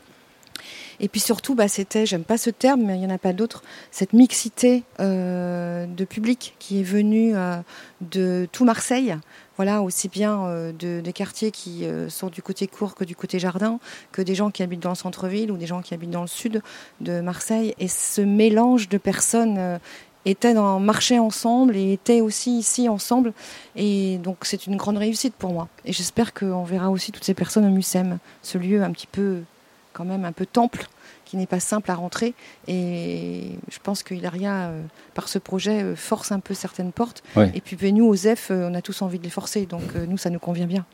[1.00, 3.32] Et puis surtout, bah, c'était, j'aime pas ce terme, mais il n'y en a pas
[3.32, 7.56] d'autre, cette mixité euh, de public qui est venue euh,
[8.00, 9.16] de tout Marseille.
[9.56, 13.38] Voilà, aussi bien euh, de, des quartiers qui sont du côté court que du côté
[13.38, 13.78] jardin,
[14.12, 16.26] que des gens qui habitent dans le centre-ville ou des gens qui habitent dans le
[16.28, 16.62] sud
[17.00, 17.74] de Marseille.
[17.78, 19.78] Et ce mélange de personnes
[20.24, 23.32] était dans marcher ensemble et était aussi ici ensemble.
[23.76, 25.68] Et donc c'est une grande réussite pour moi.
[25.84, 29.42] Et j'espère qu'on verra aussi toutes ces personnes au MUSEM, ce lieu un petit peu
[29.92, 30.86] quand même un peu temple
[31.24, 32.34] qui n'est pas simple à rentrer.
[32.68, 34.82] Et je pense que Hilaria, euh,
[35.14, 37.22] par ce projet, euh, force un peu certaines portes.
[37.54, 39.66] Et puis ben, nous, Osef, euh, on a tous envie de les forcer.
[39.66, 40.84] Donc nous, ça nous convient bien.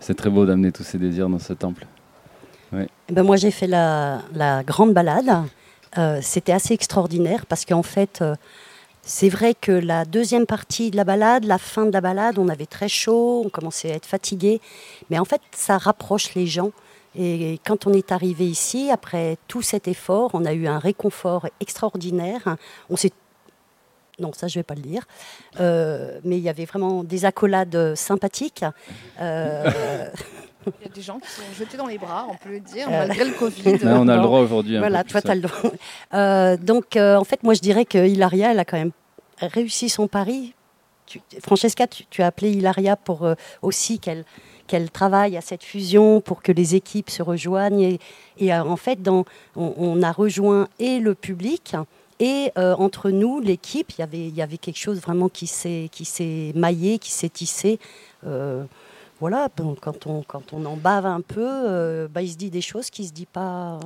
[0.00, 1.86] C'est très beau d'amener tous ces désirs dans ce temple.
[2.72, 4.22] Eh ben moi, j'ai fait la,
[4.66, 5.44] grande balade.
[6.22, 8.22] C'était assez extraordinaire parce qu'en fait,
[9.02, 12.48] c'est vrai que la deuxième partie de la balade, la fin de la balade, on
[12.48, 14.60] avait très chaud, on commençait à être fatigué.
[15.10, 16.70] Mais en fait, ça rapproche les gens.
[17.16, 21.48] Et quand on est arrivé ici, après tout cet effort, on a eu un réconfort
[21.60, 22.56] extraordinaire.
[22.88, 23.12] On s'est
[24.20, 25.06] non, ça je vais pas le dire.
[25.58, 28.64] Euh, mais il y avait vraiment des accolades sympathiques.
[29.20, 29.70] Euh,
[30.66, 32.86] il y a des gens qui sont jetés dans les bras, on peut le dire,
[32.86, 33.78] euh, malgré le Covid.
[33.84, 34.78] on a le droit aujourd'hui.
[34.78, 36.56] Voilà, toi, tu as le droit.
[36.58, 38.92] donc, en fait, moi, je dirais que Hilaria, elle a quand même
[39.40, 40.54] réussi son pari.
[41.42, 43.26] Francesca, tu, as appelé Hilaria pour
[43.62, 44.24] aussi qu'elle
[44.70, 47.98] qu'elle travaille à cette fusion pour que les équipes se rejoignent.
[48.38, 49.24] Et, en fait, dans,
[49.56, 51.74] on, a rejoint et le public.
[52.20, 57.10] Et entre nous, l'équipe, y il y avait quelque chose vraiment qui s'est maillé, qui
[57.10, 57.78] s'est tissé
[59.20, 62.62] voilà, quand on, quand on en bave un peu, euh, bah, il se dit des
[62.62, 63.78] choses qui ne se disent pas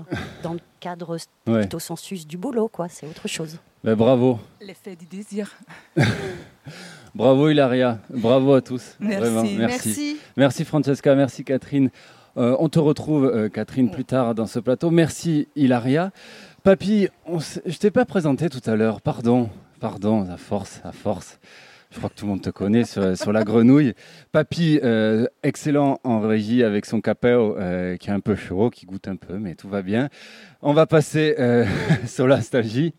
[0.45, 1.17] dans le cadre
[1.49, 2.89] au sensus du boulot, quoi.
[2.89, 3.59] C'est autre chose.
[3.85, 4.41] Ben, bravo.
[4.63, 5.55] L'effet du désir.
[7.15, 8.97] bravo Hilaria, bravo à tous.
[8.99, 9.57] Merci.
[9.59, 10.17] merci.
[10.39, 10.65] merci.
[10.65, 11.91] Francesca, merci Catherine.
[12.39, 14.91] Euh, on te retrouve, euh, Catherine, plus tard dans ce plateau.
[14.91, 16.13] Merci Hilaria.
[16.63, 17.09] Papy,
[17.67, 21.39] je t'ai pas présenté tout à l'heure, pardon, pardon, à force, à force.
[21.95, 23.95] Je crois que tout le monde te connaît sur, la grenouille.
[24.33, 28.85] Papy, euh, excellent en régie avec son capéo euh, qui est un peu chaud, qui
[28.85, 30.09] goûte un peu, mais tout va bien.
[30.61, 31.65] On va passer euh,
[32.07, 32.95] sur la nostalgie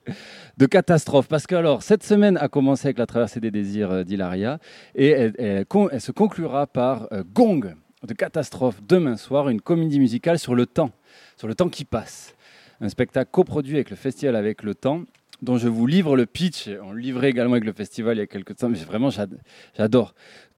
[0.55, 1.27] de catastrophe.
[1.27, 4.59] Parce que alors, cette semaine a commencé avec la traversée des désirs d'Hilaria
[4.95, 5.65] et elle,
[5.99, 7.75] se conclura par Gong
[8.07, 10.91] de catastrophe demain soir, une comédie musicale sur le temps,
[11.35, 12.33] sur le temps qui passe.
[12.79, 15.01] Un spectacle coproduit avec le Festival avec le temps
[15.45, 16.69] dont je vous livre le pitch.
[16.83, 20.13] On le livrait également avec le festival il y a quelques temps, mais vraiment j'adore.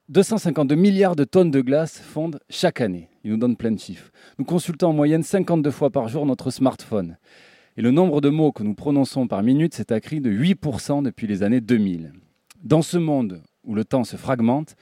[0.09, 3.09] 252 milliards de tonnes de glace fondent chaque année.
[3.23, 4.09] Il nous donne plein de chiffres.
[4.39, 7.17] Nous consultons en moyenne 52 fois par jour notre smartphone.
[7.75, 11.27] Et le nombre de mots que nous prononçons par minute s'est accru de 8% depuis
[11.27, 12.13] les années 2000.
[12.63, 14.75] Dans ce monde où le temps se fragmente,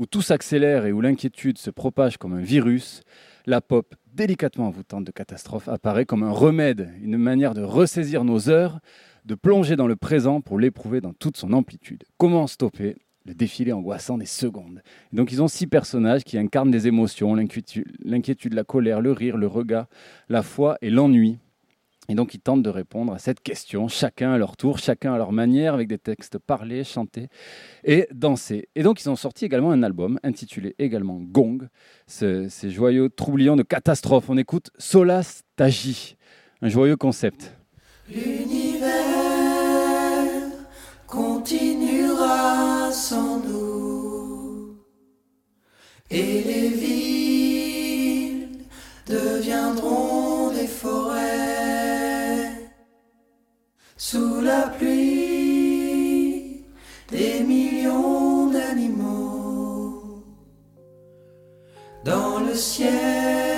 [0.00, 3.02] où tout s'accélère et où l'inquiétude se propage comme un virus,
[3.46, 8.50] la pop délicatement envoûtante de catastrophe apparaît comme un remède, une manière de ressaisir nos
[8.50, 8.80] heures
[9.24, 12.04] de plonger dans le présent pour l'éprouver dans toute son amplitude.
[12.18, 14.82] Comment stopper le défilé angoissant des secondes?
[15.12, 19.46] Donc ils ont six personnages qui incarnent des émotions, l'inquiétude, la colère, le rire, le
[19.46, 19.86] regard,
[20.28, 21.38] la foi et l'ennui.
[22.08, 25.18] Et donc ils tentent de répondre à cette question, chacun à leur tour, chacun à
[25.18, 27.28] leur manière, avec des textes parlés, chantés
[27.84, 28.68] et dansés.
[28.74, 31.68] Et donc ils ont sorti également un album intitulé également Gong,
[32.08, 34.28] ces joyeux troublions de catastrophe.
[34.28, 36.16] On écoute Solas Tagi,
[36.60, 37.56] un joyeux concept.
[38.12, 39.11] L'univers
[41.12, 44.78] continuera sans nous.
[46.10, 48.48] Et les villes
[49.06, 52.48] deviendront des forêts.
[53.98, 55.04] Sous la pluie
[57.10, 60.24] des millions d'animaux.
[62.04, 63.51] Dans le ciel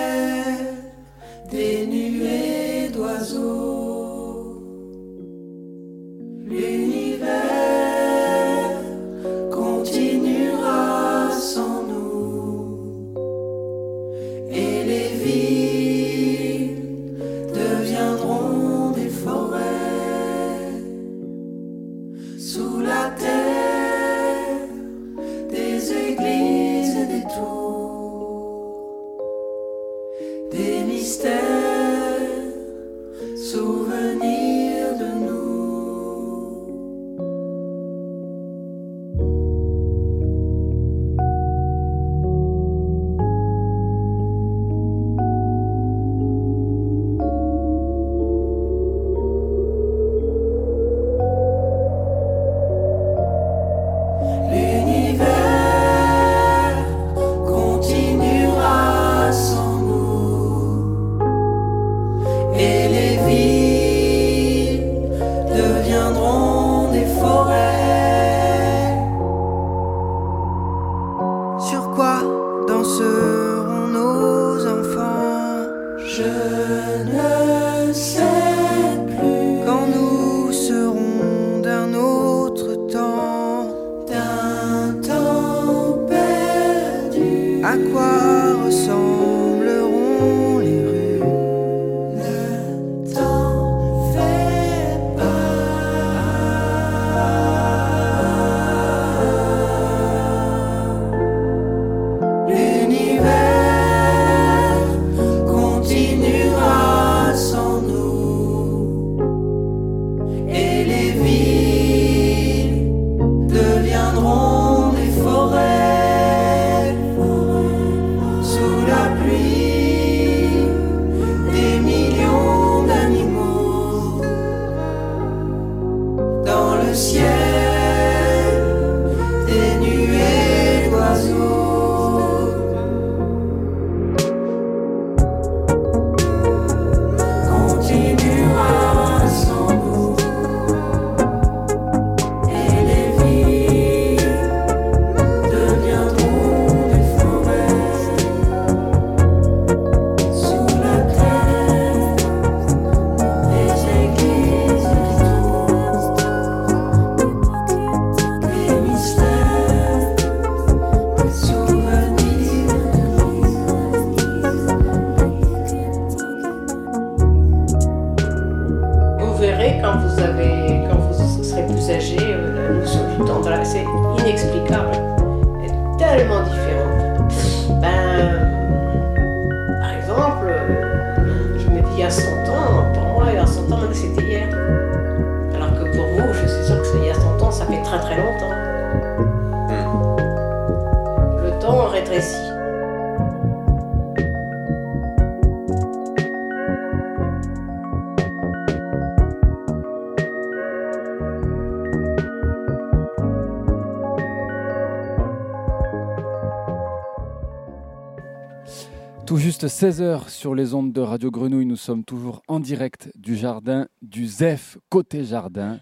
[209.64, 213.34] Tout juste 16h sur les ondes de Radio Grenouille, nous sommes toujours en direct du
[213.34, 215.80] jardin du ZEF, côté jardin,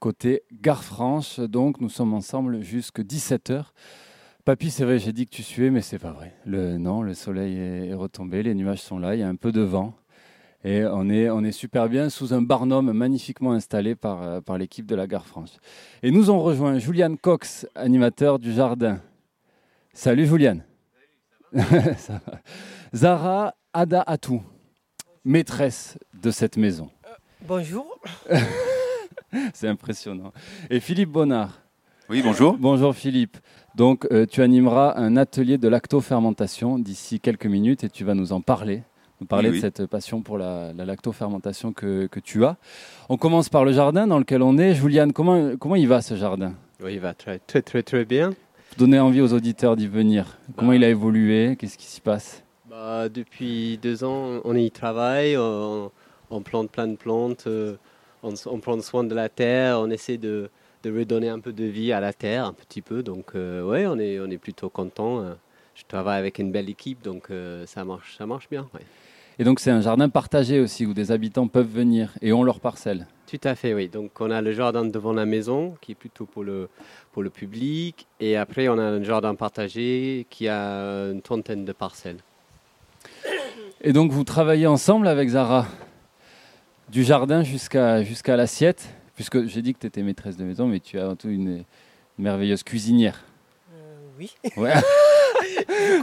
[0.00, 1.40] côté Gare Franche.
[1.40, 3.64] Donc nous sommes ensemble jusqu'à 17h.
[4.44, 6.34] Papy, c'est vrai, j'ai dit que tu suais, mais c'est pas vrai.
[6.44, 9.50] Le, non, le soleil est, retombé, les nuages sont là, il y a un peu
[9.50, 9.94] de vent.
[10.62, 14.58] Et on est, on est super bien sous un barnum magnifiquement installé par, euh, par
[14.58, 15.56] l'équipe de la Gare Franche.
[16.02, 19.00] Et nous ont rejoint Juliane Cox, animateur du jardin.
[19.94, 20.64] Salut Juliane.
[21.96, 22.40] Ça va.
[22.94, 24.42] Zara Ada Atou,
[25.24, 26.90] maîtresse de cette maison.
[27.46, 27.98] Bonjour.
[29.54, 30.32] C'est impressionnant.
[30.68, 31.60] Et Philippe Bonnard.
[32.10, 32.56] Oui, bonjour.
[32.58, 33.38] Bonjour Philippe.
[33.74, 38.32] Donc euh, tu animeras un atelier de lactofermentation d'ici quelques minutes et tu vas nous
[38.34, 38.82] en parler.
[39.20, 39.72] Nous parler Oui, de oui.
[39.78, 42.56] cette passion pour la, la lactofermentation que, que tu as.
[43.08, 44.74] On commence par le jardin dans lequel on est.
[44.74, 46.54] Juliane, comment, comment il va ce jardin?
[46.84, 48.34] Oui, il va très très très, très bien.
[48.76, 50.38] Donner envie aux auditeurs d'y venir.
[50.56, 51.56] Comment il a évolué?
[51.58, 52.41] Qu'est-ce qui s'y passe?
[52.72, 55.92] Bah, depuis deux ans, on y travaille, on,
[56.30, 57.76] on plante plein de plantes, euh,
[58.22, 60.48] on, prend soin de la terre, on essaie de,
[60.82, 63.02] de redonner un peu de vie à la terre, un petit peu.
[63.02, 65.20] Donc, euh, ouais, on est, on est plutôt content.
[65.20, 65.34] euh.
[65.74, 68.66] Je travaille avec une belle équipe, donc euh, ça marche, ça marche bien.
[68.72, 68.80] ouais.
[69.38, 72.58] Et donc c'est un jardin partagé aussi où des habitants peuvent venir et ont leur
[72.60, 73.06] parcelle.
[73.26, 73.88] Tout à fait, oui.
[73.88, 76.70] Donc on a le jardin devant la maison qui est plutôt pour le,
[77.12, 78.06] pour le public.
[78.18, 82.18] Et après, on a un jardin partagé qui a une trentaine de parcelles.
[83.80, 85.66] Et donc vous travaillez ensemble avec Zara
[86.88, 90.80] du jardin jusqu'à jusqu'à l'assiette, puisque j'ai dit que tu étais maîtresse de maison, mais
[90.80, 91.64] tu es avant tout une,
[92.18, 93.24] une merveilleuse cuisinière.
[94.18, 94.34] oui.
[94.56, 94.72] Ouais,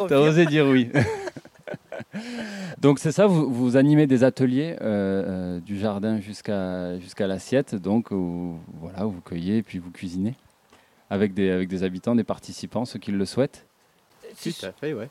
[0.07, 0.89] t'as osé dire oui.
[2.79, 7.75] donc c'est ça, vous, vous animez des ateliers euh, euh, du jardin jusqu'à jusqu'à l'assiette,
[7.75, 10.35] donc où, voilà, où vous cueillez et puis vous cuisinez
[11.09, 13.65] avec des, avec des habitants, des participants, ceux qui le souhaitent.
[14.41, 15.09] Tout à fait, ouais.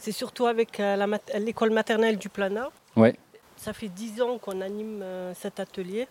[0.00, 1.06] C'est surtout avec euh,
[1.38, 2.70] l'école maternelle du Planat.
[2.96, 3.14] Ouais.
[3.56, 6.08] Ça fait dix ans qu'on anime euh, cet atelier.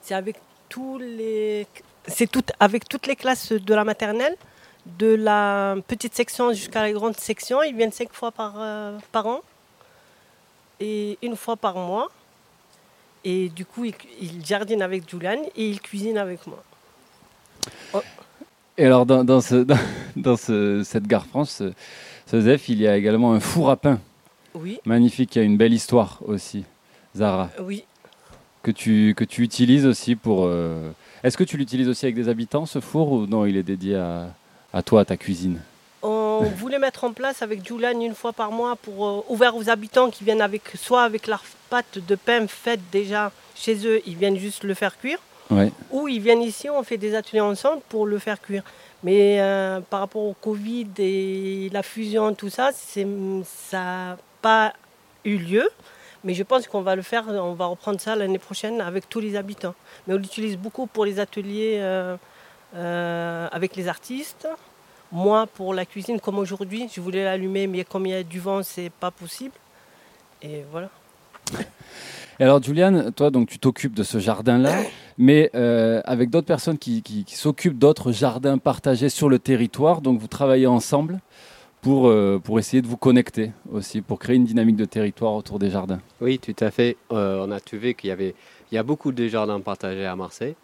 [0.00, 0.36] C'est avec
[0.68, 1.66] tous les,
[2.06, 4.36] c'est tout, avec toutes les classes de la maternelle,
[4.86, 7.60] de la petite section jusqu'à la grande section.
[7.64, 9.40] Ils viennent cinq fois par, euh, par an
[10.78, 12.08] et une fois par mois.
[13.24, 16.62] Et du coup, ils, ils jardinent avec Juliane et ils cuisinent avec moi.
[18.76, 19.76] Et alors, dans, dans ce, dans,
[20.14, 21.72] dans ce- cette gare France, ce,
[22.32, 23.98] ZEF, il y a également un four à pain
[24.54, 26.64] Oui, magnifique, qui a une belle histoire aussi,
[27.16, 27.84] Zara, oui.
[28.62, 30.44] que tu, que tu utilises aussi pour...
[30.44, 30.90] euh,
[31.22, 33.96] Est-ce que tu l'utilises aussi avec des habitants, ce four, ou non, il est dédié
[33.96, 34.26] à,
[34.72, 35.60] à toi, à ta cuisine?
[36.02, 39.68] On voulait mettre en place avec Julian une fois par mois pour euh, ouvert aux
[39.70, 44.16] habitants qui viennent avec soit avec leur pâte de pain faite déjà chez eux, ils
[44.16, 45.18] viennent juste le faire cuire,
[45.50, 45.72] Ouais.
[45.90, 48.62] ou ils viennent ici, on fait des ateliers ensemble pour le faire cuire.
[49.02, 53.04] Mais euh, par rapport au Covid et la fusion, tout ça, ça
[53.72, 54.72] n'a pas
[55.24, 55.68] eu lieu.
[56.24, 59.20] Mais je pense qu'on va le faire, on va reprendre ça l'année prochaine avec tous
[59.20, 59.74] les habitants.
[60.06, 62.16] Mais on l'utilise beaucoup pour les ateliers euh,
[62.74, 64.48] euh, avec les artistes.
[65.12, 68.40] Moi, pour la cuisine, comme aujourd'hui, je voulais l'allumer, mais comme il y a du
[68.40, 69.54] vent, c'est pas possible.
[70.42, 70.90] Et voilà.
[72.40, 74.82] Alors, Juliane, toi, donc, tu t'occupes de ce jardin-là,
[75.18, 80.02] mais euh, avec d'autres personnes qui, s'occupent d'autres jardins partagés sur le territoire.
[80.02, 81.18] Donc, vous travaillez ensemble
[81.80, 85.58] pour, euh, pour essayer de vous connecter aussi, pour créer une dynamique de territoire autour
[85.58, 85.98] des jardins.
[86.20, 86.96] Oui, tout à fait.
[87.10, 88.36] Euh, on a trouvé qu'il y avait
[88.72, 90.54] a beaucoup de jardins partagés à Marseille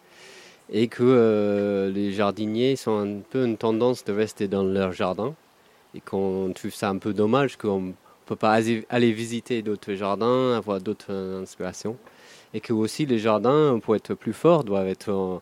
[0.72, 5.34] et que les jardiniers sont un peu une tendance de rester dans leur jardin
[5.94, 7.94] et qu'on trouve ça un peu dommage qu'on
[8.26, 8.52] peut pas
[8.88, 11.96] aller visiter d'autres jardins, avoir d'autres euh, inspirations
[12.52, 15.40] et que aussi les jardins, pour être plus forts, doivent être en-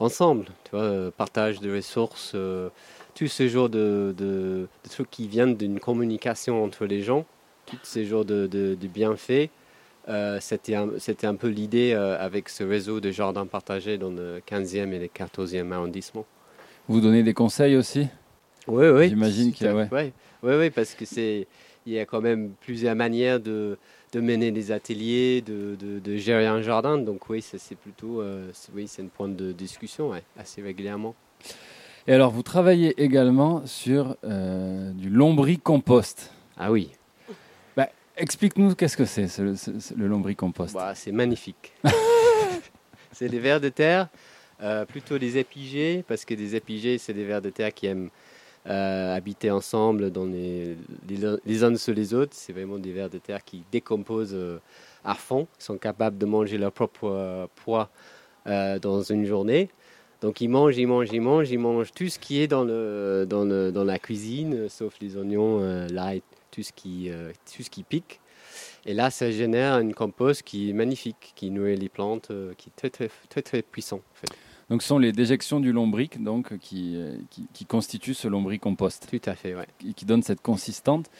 [0.00, 0.46] ensemble.
[0.64, 2.68] Tu vois, euh, partage de ressources, euh,
[3.14, 7.26] tout ce genre de, de- de trucs qui viennent d'une communication entre les gens,
[7.66, 9.50] tous ces genres de, de- de bienfaits.
[10.08, 14.10] Euh, c'était un, c'était un peu l'idée euh, avec ce réseau de jardins partagés dans
[14.10, 16.26] le 15e et le 14e arrondissement.
[16.88, 18.06] Vous donnez des conseils aussi?
[18.66, 19.08] Oui, oui.
[19.10, 19.88] J'imagine qu'il y a- ouais.
[19.92, 20.12] Oui,
[20.42, 21.46] oui, oui, parce que c'est,
[21.86, 23.78] il y a quand même plusieurs manières de,
[24.12, 26.98] de mener des ateliers, de, de- de gérer un jardin.
[26.98, 31.14] Donc oui, c'est plutôt, euh, oui, c'est une point de discussion ouais, assez régulièrement.
[32.06, 36.32] Et alors, vous travaillez également sur euh, du lombricompost.
[36.56, 36.90] Ah oui,
[38.16, 40.72] Explique-nous qu'est-ce que c'est, ce- ce- ce- le lombricompost.
[40.72, 41.72] Bah, c'est magnifique.
[43.10, 44.08] c'est des vers de terre,
[44.62, 48.10] euh, plutôt des épigées, parce que des épigées, c'est des vers de terre qui aiment
[48.66, 50.76] euh, habiter ensemble dans les,
[51.08, 52.32] les, les uns sur les autres.
[52.34, 54.58] C'est vraiment des vers de terre qui décomposent euh,
[55.04, 57.90] à fond, sont capables de manger leur propre euh, poids
[58.46, 59.70] euh, dans une journée.
[60.20, 63.26] Donc ils mangent, ils mangent, ils mangent, ils mangent tout ce qui est dans, le,
[63.28, 67.10] dans, le- dans la cuisine, sauf les oignons, l'ail, tout ce qui,
[67.54, 68.20] tout ce qui pique.
[68.86, 72.76] Et là, ça génère une compost qui est magnifique, qui nourrit les plantes, qui est
[72.76, 74.00] très très très très puissant.
[74.70, 79.06] Donc, ce sont les déjections du lombric donc, qui, euh, qui, qui constituent ce lombricompost,
[79.10, 79.66] Tout à fait, ouais.
[79.78, 81.10] qui, qui donne cette consistante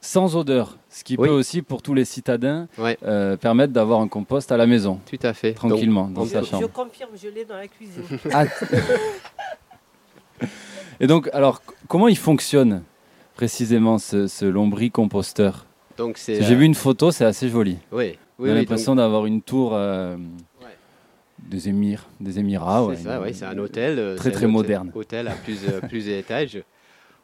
[0.00, 1.26] sans odeur, ce qui Oui.
[1.28, 2.96] peut aussi, pour tous les citadins, Ouais.
[3.02, 5.52] euh, permettre d'avoir un compost à la maison, Tout à fait.
[5.54, 6.68] tranquillement, Donc, dans sa peut- Je chambre.
[6.72, 8.04] confirme, je l'ai dans la cuisine.
[8.32, 8.44] Ah.
[11.00, 12.82] Et donc, alors, comment il fonctionne
[13.34, 15.64] précisément ce, ce lombricomposteur
[15.96, 16.40] donc c'est.
[16.42, 17.76] J'ai euh, vu une photo, c'est assez joli.
[17.90, 20.16] Oui, On oui, a oui, l'impression d'avoir une tour euh.
[21.38, 22.84] Des émirs, des émirats.
[22.86, 22.96] ouais.
[22.96, 23.98] c'est ça, oui, c'est un hôtel.
[23.98, 24.90] euh, Très, un très moderne.
[24.94, 26.62] Hôtel à plusieurs, plusieurs étages.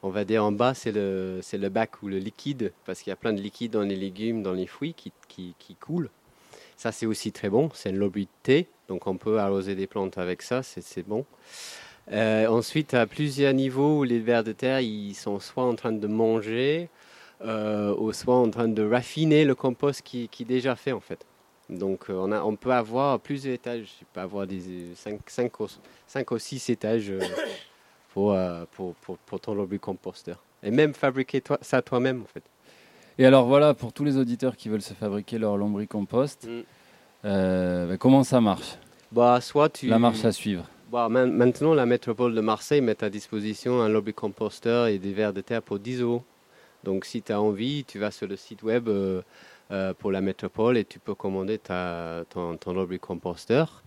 [0.03, 3.13] On va dire en bas, c'est le, le bac ou le liquide, parce qu'il y
[3.13, 6.11] a plein de liquide dans les légumes, dans les fruits qui, qui, qui coulent.
[6.77, 7.71] Ça, c'est aussi très bon.
[7.73, 11.25] C'est une lobité, donc on peut arroser des plantes avec ça, c'est, bon.
[12.13, 15.93] Euh, ensuite, à plusieurs niveaux, où les vers de terre, ils sont soit en train
[15.93, 16.91] de manger,
[17.43, 21.01] euh, ou soit en train de raffiner le compost qui, qui est déjà fait, en
[21.01, 21.25] fait.
[21.71, 23.95] Donc, euh, on, a, on peut avoir plusieurs étages.
[23.99, 24.61] Tu peux avoir des
[24.95, 27.21] 5 ou 6 étages euh,
[28.13, 30.43] pour, euh, pour, pour, pour ton lombricomposteur.
[30.63, 32.43] Et même fabriquer toi, ça toi-même, en fait.
[33.19, 36.61] Et alors voilà, pour tous les auditeurs qui veulent se fabriquer leur lombricompost, Mm.
[37.25, 38.77] euh, ben, comment ça marche?
[39.13, 39.87] Bah, soit tu...
[39.87, 40.69] La marche à suivre.
[40.91, 45.41] Bah, maintenant, la métropole de Marseille met à disposition un lombricomposteur et des vers de
[45.41, 46.23] terre pour 10 euros.
[46.83, 49.23] Donc, si tu as envie, tu vas sur le site web euh,
[49.71, 53.83] euh, pour la métropole et tu peux commander ta, ton, ton lombricomposteur.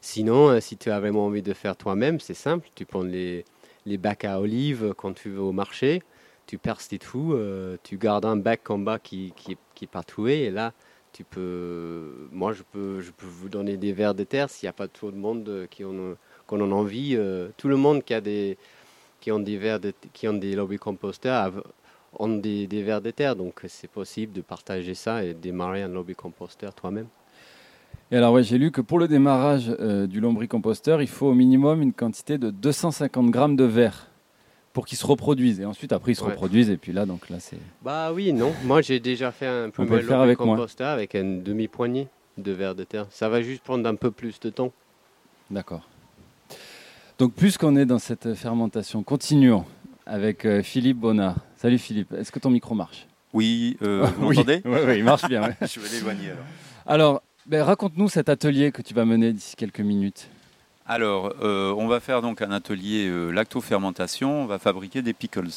[0.00, 2.68] Sinon, euh, si tu as vraiment envie de faire toi-même, c'est simple.
[2.74, 3.44] Tu prends les,
[3.86, 6.02] les bacs à olives quand tu vas au marché,
[6.46, 9.88] tu perces tes trous, euh, tu gardes un bac en bas qui, qui, qui est
[9.88, 10.72] pas troué et là,
[11.12, 14.70] tu peux, moi, je peux, je peux vous donner des vers de terre s'il n'y
[14.70, 16.16] a pas trop de monde euh, qui en,
[16.46, 17.16] qu'on en envie.
[17.56, 18.58] tout le monde qui a des,
[19.20, 21.62] qui ont des vers de, qui ont des lombricomposteurs av-
[22.18, 25.88] ont des, des vers de terre, donc c'est possible de partager ça et démarrer un
[25.88, 27.06] lombricomposteur toi-même.
[28.12, 31.34] Et alors ouais, j'ai lu que pour le démarrage euh, du lombricomposteur, il faut au
[31.34, 34.08] minimum une quantité de 250 grammes de verre
[34.72, 35.60] pour qu'ils se reproduisent.
[35.60, 36.30] Et ensuite, après, ils se Ouais.
[36.30, 36.70] reproduisent.
[36.70, 37.58] Et puis là, donc là, c'est...
[37.82, 38.52] Bah oui, non.
[38.64, 42.08] Moi, j'ai déjà fait un premier faire avec lombricomposteur avec une demi-poignée
[42.38, 43.06] de vers de terre.
[43.10, 44.72] Ça va juste prendre un peu plus de temps.
[45.50, 45.86] D'accord.
[47.18, 49.64] Donc, puisqu'on est dans cette fermentation, continuons
[50.06, 51.36] avec euh, Philippe Bonnard.
[51.60, 53.06] Salut Philippe, est-ce que ton micro marche?
[53.34, 54.36] Oui, euh, vous Oui.
[54.36, 54.62] m'entendez?
[54.64, 55.42] Oui, oui, il marche bien.
[55.42, 55.56] ouais.
[55.66, 56.44] Je vais l'éloigner alors.
[56.86, 60.30] Alors, ben, raconte-nous cet atelier que tu vas mener d'ici quelques minutes.
[60.86, 64.42] Alors, euh, on va faire donc un atelier euh, lactofermentation.
[64.42, 65.50] On va fabriquer des pickles.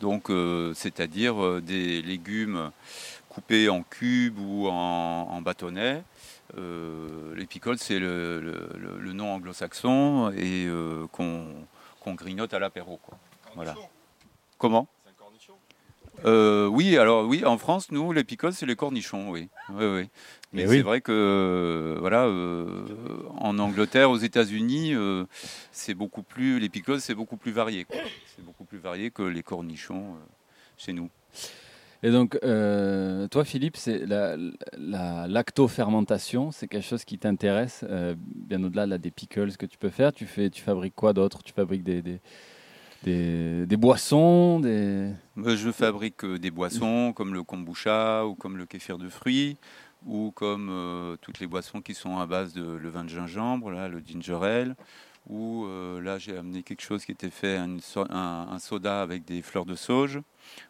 [0.00, 2.70] Donc, euh, c'est-à-dire euh, des légumes
[3.28, 6.04] coupés en cubes ou en, en bâtonnets.
[6.56, 11.44] Euh, les pickles, c'est le, le- le- le nom anglo-saxon et euh, qu'on
[12.00, 13.00] qu'on grignote à l'apéro.
[13.02, 13.18] quoi.
[13.56, 13.74] Voilà.
[14.56, 14.86] Comment?
[16.24, 19.48] Euh, oui, alors oui, en France, nous, les pickles, c'est les cornichons, oui.
[19.70, 20.08] oui, oui.
[20.52, 20.78] Mais oui.
[20.78, 22.84] c'est vrai que, euh, voilà, euh,
[23.38, 24.94] en Angleterre, aux États-Unis,
[25.72, 27.86] c'est beaucoup plus, les pickles, c'est beaucoup plus varié.
[28.34, 30.16] C'est beaucoup plus varié que les cornichons
[30.76, 31.10] chez nous.
[32.02, 34.36] Et donc, toi, Philippe, c'est la,
[34.76, 37.84] la lactofermentation, c'est quelque chose qui t'intéresse,
[38.16, 40.12] bien au-delà là, des pickles que tu peux faire.
[40.12, 41.42] Tu, fais, tu fabriques quoi d'autre?
[41.42, 42.20] Tu fabriques des, des,
[43.04, 45.12] des, des boissons des...
[45.38, 49.56] Euh, Je fabrique euh, des boissons comme le kombucha ou comme le kéfir de fruits
[50.06, 53.70] ou comme euh, toutes les boissons qui sont à base de le vin de gingembre,
[53.70, 54.76] là, le ginger ale.
[55.28, 57.76] Ou euh, là, j'ai amené quelque chose qui était fait, un,
[58.08, 60.20] un soda avec des fleurs de sauge,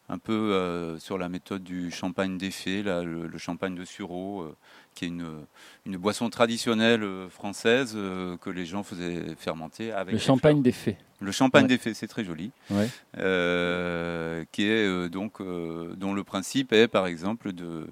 [0.08, 4.52] un peu euh, sur la méthode du champagne d'effet, là, le, le champagne de sureau,
[4.94, 5.46] qui est une,
[5.86, 7.92] une boisson traditionnelle française
[8.40, 10.62] que les gens faisaient fermenter avec Le des champagne fleurs.
[10.64, 10.96] des fées.
[11.20, 11.68] Le champagne Ouais.
[11.68, 12.88] d'effet, c'est très joli Ouais.
[13.18, 17.88] euh, qui est euh, donc euh, dont le principe est par exemple de,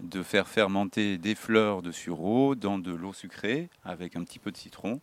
[0.00, 4.50] de faire fermenter des fleurs de sureau dans de l'eau sucrée avec un petit peu
[4.50, 5.00] de citron.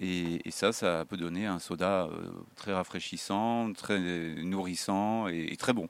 [0.00, 2.08] Et, et ça, ça peut donner un soda
[2.56, 3.98] très rafraîchissant, très
[4.42, 5.88] nourrissant et, et très bon.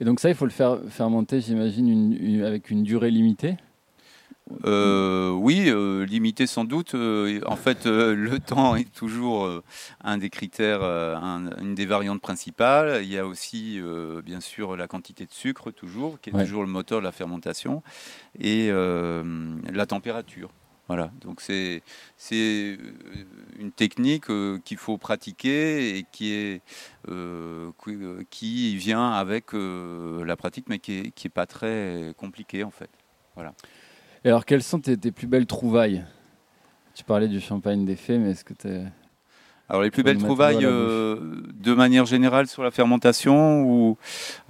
[0.00, 3.56] Et donc ça, il faut le faire fermenter, j'imagine, une- une- avec une durée limitée?
[4.64, 6.94] Euh, oui, euh, limité sans doute.
[6.94, 9.62] Euh, en fait, le temps est toujours
[10.02, 13.02] un des critères, un- une des variantes principales.
[13.02, 13.80] Il y a aussi,
[14.24, 16.44] bien sûr, la quantité de sucre, toujours, qui est Ouais.
[16.44, 17.82] toujours le moteur de la fermentation,
[18.38, 20.50] et la température.
[20.90, 21.84] Voilà, donc c'est
[22.16, 22.76] c'est
[23.60, 26.62] une technique euh, qu'il faut pratiquer et qui est
[27.08, 27.70] euh,
[28.28, 32.72] qui, vient avec euh, la pratique, mais qui est, qui est pas très compliquée en
[32.72, 32.90] fait.
[34.24, 36.04] Et alors, quelles sont tes, tes plus belles trouvailles?
[36.94, 38.68] Tu parlais du champagne des fées, mais est-ce que tu
[39.68, 41.16] Alors les plus belles trouvailles, euh,
[41.54, 43.96] de manière générale sur la fermentation, ou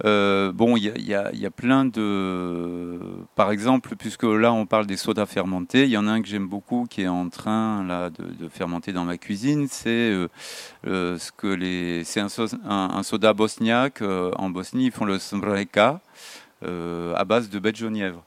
[0.03, 2.99] euh, bon, il y a, y y plein de,
[3.35, 6.27] par exemple, puisque là on parle des sodas fermentés, il y en a un que
[6.27, 10.27] j'aime beaucoup qui est en train là de, de fermenter dans ma cuisine, c'est euh,
[10.87, 15.05] euh, ce que les, c'est un, so- un- un soda bosniaque en Bosnie, ils font
[15.05, 16.01] le smreka
[16.63, 18.25] à base de de genièvre.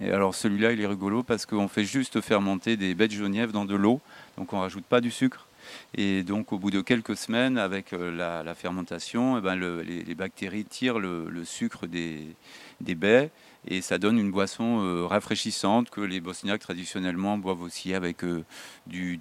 [0.00, 3.64] Alors celui-là, il est rigolo parce qu'on fait juste fermenter des baies de genièvre dans
[3.64, 4.00] de l'eau,
[4.36, 5.46] donc on rajoute pas du sucre.
[5.94, 8.10] Et donc, au bout de quelques semaines, avec euh,
[8.44, 12.34] la, fermentation, eh ben, le- les, bactéries tirent le, sucre des,
[12.80, 13.30] baies
[13.68, 18.44] et ça donne une boisson euh, rafraîchissante que les Bosniaques traditionnellement boivent aussi avec euh,
[18.88, 19.20] du,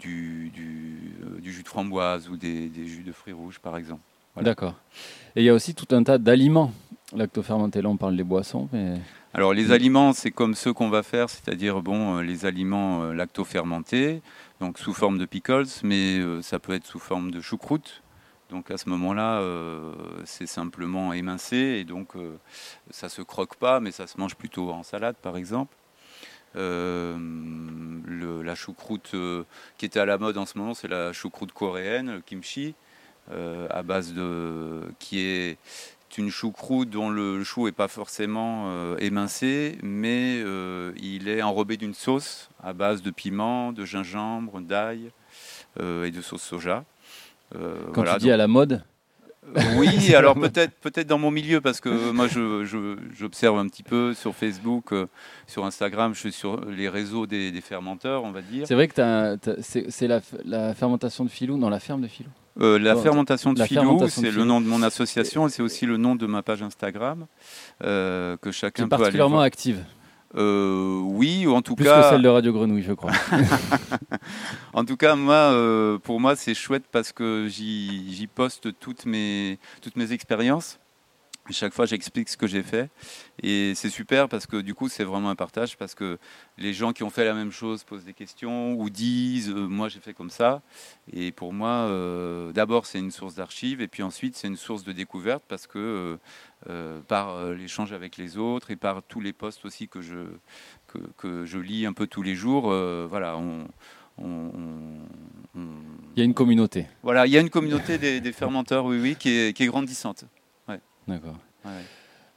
[1.44, 4.02] jus de framboise ou des, jus de fruits rouges, par exemple.
[4.42, 4.76] D'accord.
[5.36, 6.74] Et il y a aussi tout un tas d'aliments
[7.16, 7.82] lactofermentés.
[7.82, 9.00] Là, on parle des boissons, mais
[9.34, 13.14] Alors les aliments, c'est comme ceux qu'on va faire, c'est-à-dire bon, euh, les aliments euh,
[13.14, 14.22] lactofermentés,
[14.60, 18.02] donc sous forme de pickles, mais euh, ça peut être sous forme de choucroute.
[18.50, 19.94] Donc à ce moment-là, euh,
[20.26, 22.36] c'est simplement émincé et donc euh,
[22.90, 25.74] ça se croque pas, mais ça se mange plutôt en salade, par exemple.
[26.58, 27.16] Euh,
[28.06, 29.44] le- la choucroute euh,
[29.78, 32.76] qui était à la mode en ce moment, c'est la choucroute coréenne, le kimchi,
[33.32, 35.58] euh, à base de qui est
[36.18, 41.78] une choucroute dont le chou n'est pas forcément euh, émincé, mais euh, il est enrobé
[41.78, 45.12] d'une sauce à base de piment, de gingembre, d'ail
[45.80, 46.84] euh, et de sauce soja.
[47.54, 47.60] Quand
[47.94, 48.84] voilà, tu dis à la mode,
[49.76, 54.14] oui, alors peut-être peut-être dans mon milieu, parce que moi je- j'observe un petit peu
[54.14, 55.08] sur Facebook, euh,
[55.48, 58.66] sur Instagram, je suis sur les réseaux des, des fermenteurs, on va dire.
[58.68, 62.30] c'est vrai que c'est c'est la fermentation de filou dans la ferme de filou.
[62.60, 65.86] Euh, la fermentation de la filou, c'est le nom de mon association et c'est aussi
[65.86, 67.28] le nom de ma page Instagram
[67.84, 69.46] euh, que chacun est peut aller particulièrement voir.
[69.46, 69.84] active,
[70.36, 73.12] Euh, oui, ou en tout plus que cas, celle de Radio Grenouille, je crois.
[74.74, 79.06] en tout cas, moi, euh, pour moi, c'est chouette parce que j'y j'y poste toutes
[79.06, 80.80] mes toutes mes expériences.
[81.52, 82.90] Chaque fois, j'explique ce que j'ai fait
[83.44, 86.18] et c'est super parce que du coup, c'est vraiment un partage parce que
[86.58, 89.90] les gens qui ont fait la même chose posent des questions ou disent euh, moi
[89.90, 90.62] j'ai fait comme ça.
[91.14, 94.84] Et pour moi, euh, d'abord, c'est une source d'archives et puis ensuite, c'est une source
[94.84, 96.18] de découverte parce que
[96.70, 100.16] euh, par l'échange avec les autres et par tous les posts aussi que je
[100.88, 102.64] que, que je lis un peu tous les jours,
[103.10, 103.68] voilà, on,
[104.18, 105.68] on- on- on-
[106.16, 106.88] Il y a une communauté.
[107.02, 109.68] voilà, il y a une communauté des, des fermenteurs, oui, oui, qui est, qui est
[109.68, 110.26] grandissante.
[111.12, 111.36] D'accord.
[111.66, 111.78] Ouais, ouais.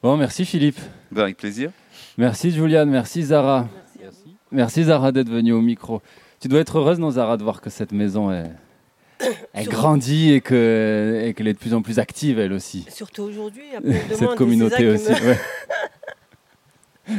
[0.02, 0.78] Bon, merci Philippe.
[1.10, 1.70] Ben, avec plaisir.
[2.18, 3.68] Merci Juliane, merci Zara.
[4.50, 6.02] Merci Zara d'être venue au micro.
[6.40, 8.50] Tu dois être heureuse, non Zara, de voir que cette maison est,
[9.54, 12.84] elle grandit et que- et qu'elle est de plus en plus active elle aussi.
[12.90, 13.62] Surtout aujourd'hui,
[14.12, 15.10] Cette communauté qui aussi.
[15.10, 15.38] me- ouais.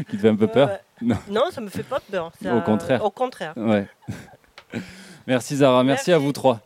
[0.09, 0.69] qui te fait un peu peur.
[1.01, 1.17] Non.
[1.29, 2.31] Non, ça me fait pas peur.
[2.41, 3.03] ça- Au contraire.
[3.03, 3.53] Au contraire.
[3.57, 3.87] Ouais.
[5.27, 6.61] Merci Zara, merci, à vous trois.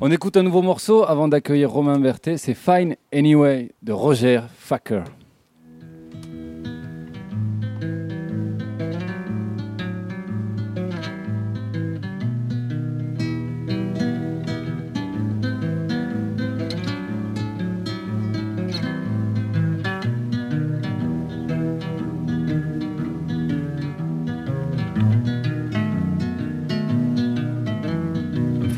[0.00, 5.04] On écoute un nouveau morceau avant d'accueillir Romain Berthet, c'est Fine Anyway de Roger Facker.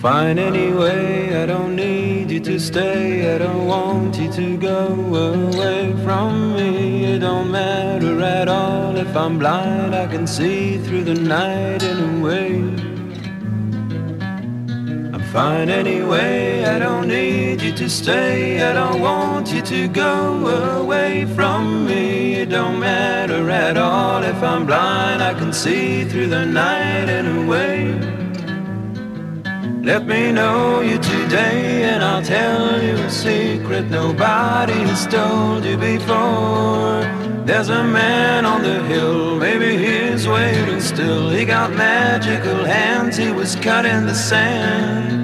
[0.01, 5.95] Fine anyway, I don't need you to stay, I don't want you to go away
[6.03, 7.05] from me.
[7.05, 12.63] It don't matter at all if I'm blind, I can see through the night anyway.
[15.13, 20.81] I'm fine anyway, I don't need you to stay, I don't want you to go
[20.81, 22.37] away from me.
[22.37, 28.20] It don't matter at all if I'm blind, I can see through the night anyway.
[29.83, 35.79] Let me know you today and I'll tell you a secret nobody has told you
[35.79, 37.01] before.
[37.47, 41.31] There's a man on the hill, maybe he's waiting still.
[41.31, 45.20] He got magical hands, he was cut in the sand.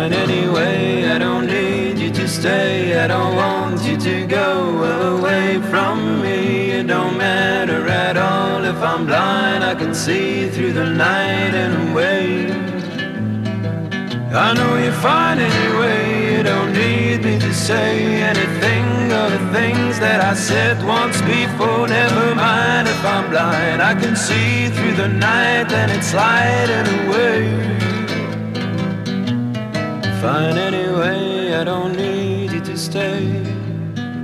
[0.00, 2.98] Fine anyway, I don't need you to stay.
[2.98, 4.82] I don't want you to go
[5.14, 6.70] away from me.
[6.70, 9.62] It don't matter at all if I'm blind.
[9.62, 12.50] I can see through the night and away.
[14.32, 16.34] I know you're fine anyway.
[16.34, 21.88] You don't need me to say anything of the things that I said once before.
[21.88, 23.82] Never mind if I'm blind.
[23.82, 27.89] I can see through the night and it's sliding away.
[30.20, 33.42] Fine anyway, I don't need you to stay.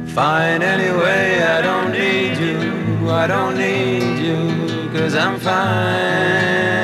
[0.08, 3.10] Fine anyway, I don't need you.
[3.10, 6.75] I don't need you, cause I'm fine.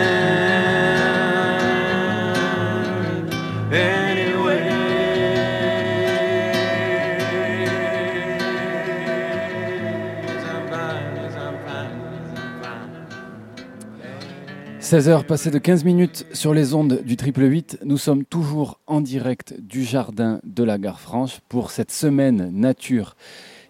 [14.92, 17.78] 16h passées de 15 minutes sur les ondes du triple 8.
[17.82, 23.16] Nous sommes toujours en direct du jardin de la gare franche pour cette semaine nature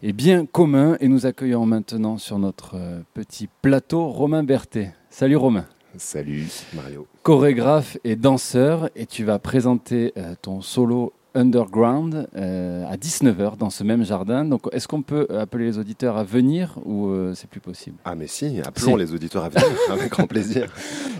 [0.02, 0.96] et bien commun.
[0.98, 4.94] Et nous accueillons maintenant sur notre euh, petit plateau Romain Berthet.
[5.10, 5.66] Salut Romain.
[5.96, 7.06] Salut Mario.
[7.22, 13.70] chorégraphe et danseur, et tu vas présenter euh, ton solo Underground euh, à 19h dans
[13.70, 14.44] ce même jardin.
[14.44, 17.96] Donc, est-ce qu'on peut appeler les auditeurs à venir ou euh, c'est plus possible?
[18.04, 20.72] Ah mais si, appelons les auditeurs à venir avec grand plaisir.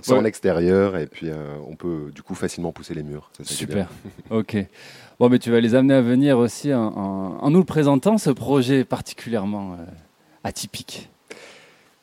[0.03, 0.19] C'est Ouais.
[0.19, 3.31] en extérieur et puis euh, on peut du coup facilement pousser les murs.
[3.39, 3.89] Ça, Super.
[4.31, 4.57] Ok.
[5.21, 8.19] Bon, mais tu vas les amener à venir aussi en, en- en nous le présentant,
[8.19, 9.77] ce projet particulièrement
[10.45, 11.09] atypique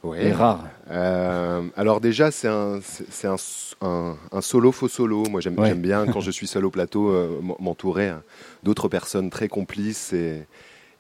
[0.02, 0.28] Ouais.
[0.28, 0.66] et rare.
[0.90, 3.36] Euh, alors déjà c'est un, c'est c'est un,
[3.82, 5.24] un- un solo faux solo.
[5.30, 5.74] Moi j'aime Ouais.
[5.76, 8.24] bien quand je suis seul au plateau euh, m'entourer hein,
[8.64, 10.48] d'autres personnes très complices et,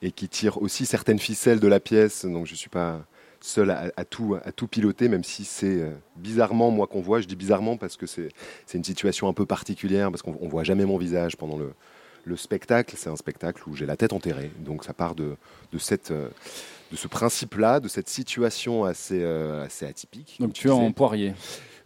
[0.01, 2.25] et qui tirent aussi certaines ficelles de la pièce.
[2.25, 2.99] Donc je suis pas
[3.41, 7.21] seul à, à tout, à tout piloter, même si c'est euh, bizarrement moi qu'on voit.
[7.21, 8.29] Je dis bizarrement parce que c'est
[8.73, 11.71] une situation un peu particulière, parce qu'on on voit jamais mon visage pendant le,
[12.25, 12.95] le spectacle.
[12.97, 15.37] C'est un spectacle où j'ai la tête enterrée, donc ça part de,
[15.71, 16.11] de, cette,
[16.91, 20.37] de ce principe-là, de cette situation assez, euh, assez atypique.
[20.39, 21.33] Donc, tu es en poirier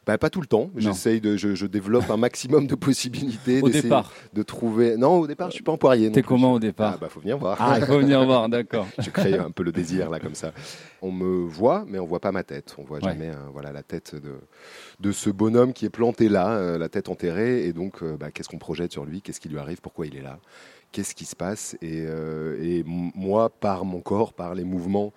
[0.05, 0.69] Bah, pas tout le temps.
[0.75, 3.61] J'essaye de, je, je développe un maximum de possibilités.
[3.61, 4.11] au départ.
[4.33, 4.97] De trouver.
[4.97, 6.07] Non, au départ, je suis pas en poirier.
[6.07, 7.55] non T'es comment au Ah, départ bah, faut venir voir.
[7.59, 8.85] Ah, il faut venir voir, d'accord.
[8.99, 10.51] je crée un peu le désir là comme ça.
[11.01, 12.75] On me voit, mais on voit pas ma tête.
[12.77, 13.03] On voit Ouais.
[13.03, 14.33] jamais euh, voilà la tête de
[14.99, 17.65] de ce bonhomme qui est planté là, euh, la tête enterrée.
[17.65, 19.21] Et donc, euh, bah, qu'est-ce qu'on projette sur lui?
[19.21, 19.79] Qu'est-ce qui lui arrive?
[19.81, 20.39] Pourquoi il est là?
[20.91, 21.75] Qu'est-ce qui se passe?
[21.81, 25.11] Et, euh, et moi, par mon corps, par les mouvements,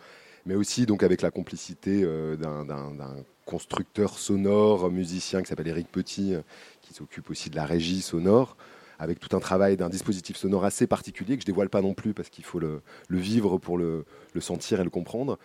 [0.46, 6.34] mais aussi donc avec la complicité euh, d'un- constructeur sonore, musicien qui s'appelle Eric Petit,
[6.34, 6.40] euh,
[6.82, 8.56] qui s'occupe aussi de la régie sonore
[8.98, 12.14] avec tout un travail d'un dispositif sonore assez particulier que je dévoile pas non plus
[12.14, 12.80] parce qu'il faut le,
[13.10, 14.06] vivre pour le,
[14.40, 15.38] sentir et le comprendre.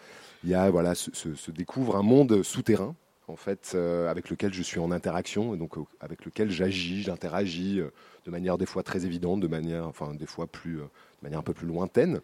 [0.43, 2.95] Il y a voilà se, découvre un monde souterrain
[3.27, 7.81] en fait euh, avec lequel je suis en interaction et donc avec lequel j'agis, j'interagis
[8.25, 10.87] de manière des fois très évidente, de manière enfin des fois plus de
[11.21, 12.21] manière un peu plus lointaine.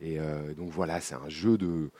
[0.00, 1.90] Et euh, donc voilà, c'est un jeu de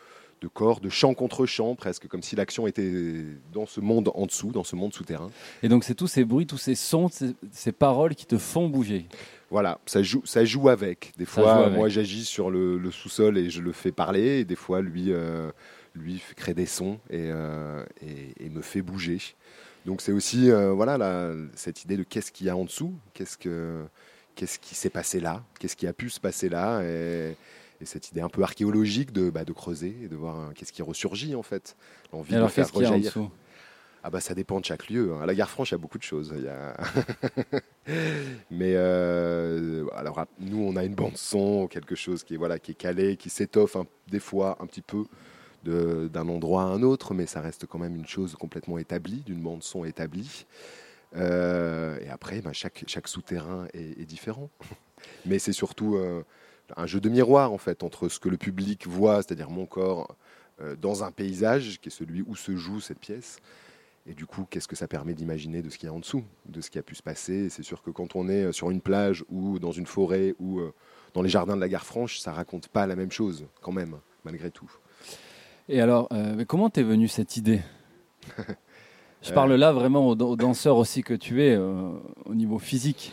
[0.42, 3.24] de corps, de champ contre champ, presque comme si l'action était
[3.54, 5.30] dans ce monde en dessous, dans ce monde souterrain.
[5.62, 8.68] Et donc, c'est tous ces bruits, tous ces sons, ces, ces paroles qui te font
[8.68, 9.06] bouger.
[9.50, 11.14] Voilà, ça joue, ça joue avec.
[11.16, 11.78] Des fois, avec.
[11.78, 14.40] moi, j'agis sur le, le sous-sol et je le fais parler.
[14.40, 15.50] Et des fois, lui, euh,
[15.94, 19.18] lui crée des sons et, euh, et- et me fait bouger.
[19.86, 22.92] Donc, c'est aussi euh, voilà la- cette idée de qu'est-ce qu'il y a en dessous,
[23.14, 23.84] qu'est-ce que
[24.34, 27.34] qu'est-ce qui s'est passé là, qu'est-ce qui a pu se passer là, et,
[27.80, 30.72] et cette idée un peu archéologique de, bah, de creuser et de voir euh, qu'est-ce
[30.72, 31.76] qui ressurgit en fait,
[32.12, 33.10] l'envie Et de faire qu'est-ce qu'il y a en rejaillir.
[33.10, 33.30] dessous?
[34.02, 35.12] Ah bah ça dépend de chaque lieu.
[35.14, 35.20] hein.
[35.22, 36.32] À la gare franche, il y a beaucoup de choses.
[36.36, 36.76] Il y a...
[38.50, 42.58] Mais euh, alors à- nous, on a une bande son, quelque chose qui est voilà,
[42.58, 43.76] qui est calé, qui s'étoffe
[44.08, 45.04] des fois un petit peu
[45.64, 49.40] d'un endroit à un autre, mais ça reste quand même une chose complètement établie, d'une
[49.40, 50.46] bande son établie.
[51.16, 54.50] Euh, et après, bah, chaque, chaque souterrain est, est différent.
[55.26, 56.22] Mais c'est surtout euh,
[56.76, 60.16] un jeu de miroir en fait entre ce que le public voit, c'est-à-dire mon corps,
[60.60, 63.38] euh, dans un paysage qui est celui où se joue cette pièce.
[64.08, 66.22] Et du coup, qu'est-ce que ça permet d'imaginer de ce qu'il y a en dessous,
[66.46, 67.48] de ce qui a pu se passer?
[67.50, 70.60] C'est sûr que quand on est euh, sur une plage ou dans une forêt ou
[70.60, 70.72] euh,
[71.12, 73.96] dans les jardins de la gare franche, ça raconte pas la même chose quand même,
[74.24, 74.70] malgré tout.
[75.68, 77.60] Et alors, euh, comment t'es venue cette idée?
[79.22, 81.90] Je parle là vraiment aux, aux danseurs aussi que tu es, euh,
[82.24, 83.12] au niveau physique.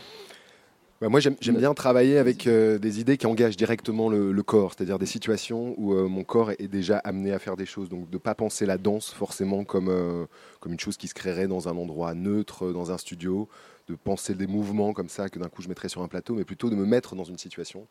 [1.04, 4.72] Bah, moi, j'aime bien travailler avec euh, des idées qui engagent directement le, le corps,
[4.74, 7.90] c'est-à-dire des situations où euh, mon corps est déjà amené à faire des choses.
[7.90, 10.26] Donc, de ne pas penser la danse forcément comme, euh,
[10.62, 13.50] comme une chose qui se créerait dans un endroit neutre, dans un studio,
[13.90, 16.46] de penser des mouvements comme ça que d'un coup je mettrais sur un plateau, mais
[16.46, 17.86] plutôt de me mettre dans une situation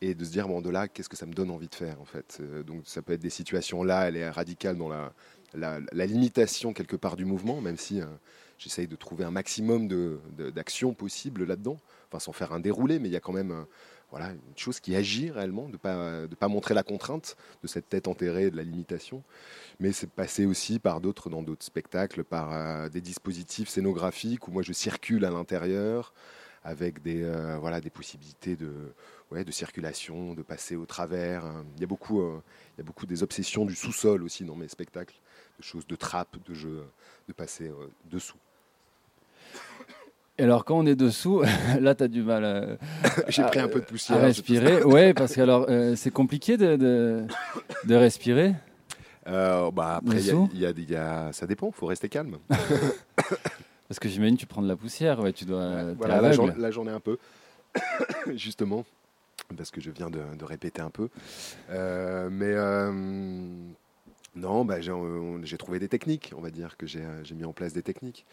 [0.00, 2.00] et de se dire, bon, de là, qu'est-ce que ça me donne envie de faire
[2.00, 5.12] en fait Euh, Donc, ça peut être des situations là, elle est radicale dans la,
[5.54, 8.00] la, la limitation quelque part du mouvement, même si.
[8.00, 8.06] euh,
[8.58, 11.78] j'essaye de trouver un maximum de- de- d'actions possibles là-dedans,
[12.20, 13.64] sans faire un déroulé, mais il y a quand même euh,
[14.10, 17.66] voilà, une chose qui agit réellement, de ne pas, de pas montrer la contrainte de
[17.66, 19.22] cette tête enterrée, de la limitation.
[19.80, 24.50] Mais c'est passé aussi par d'autres, dans d'autres spectacles, par euh, des dispositifs scénographiques où
[24.50, 26.12] moi je circule à l'intérieur
[26.64, 28.72] avec des, euh, voilà, des possibilités de,
[29.32, 31.44] de circulation, de passer au travers.
[31.44, 31.64] hein.
[31.76, 32.40] Il y a beaucoup, euh,
[32.76, 35.16] il y a beaucoup des obsessions du sous-sol aussi dans mes spectacles,
[35.58, 36.84] de choses de trappe, de jeux,
[37.28, 38.38] de passer euh, dessous.
[40.38, 41.42] Et alors, quand on est dessous,
[41.80, 42.66] là, tu as du mal à,
[43.28, 44.18] J'ai pris un peu de poussière.
[44.18, 44.82] à respirer.
[44.84, 47.24] Oui, parce que alors, euh, c'est compliqué de, de,
[47.84, 48.54] de respirer.
[49.28, 52.08] Euh, bah, après, y a- y a, il y a- ça dépend, il faut rester
[52.08, 52.38] calme.
[53.88, 55.92] Parce que j'imagine tu prends de la poussière, ouais, tu dois.
[55.98, 57.18] Voilà, j'en ai un peu,
[58.34, 58.86] justement,
[59.54, 61.10] parce que je viens de, de répéter un peu.
[61.68, 62.90] Euh, mais euh,
[64.34, 67.04] non, bah, j'ai, trouvé des techniques, on va dire, que j'ai
[67.34, 68.24] mis en place des techniques.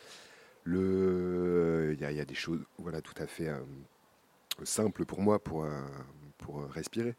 [0.70, 3.60] Le, il y, a- il y a des choses, voilà, tout à fait euh,
[4.64, 5.82] simples pour moi pour, euh,
[6.38, 7.16] pour euh, respirer.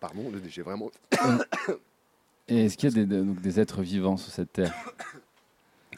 [0.00, 0.90] Pardon, j'ai vraiment.
[2.48, 4.74] Et est-ce qu'il y a des, de- donc des êtres vivants sur cette terre?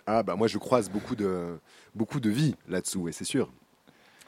[0.09, 1.59] Ah bah moi je croise beaucoup de
[1.97, 3.51] beaucoup de vie là-dessous et c'est sûr.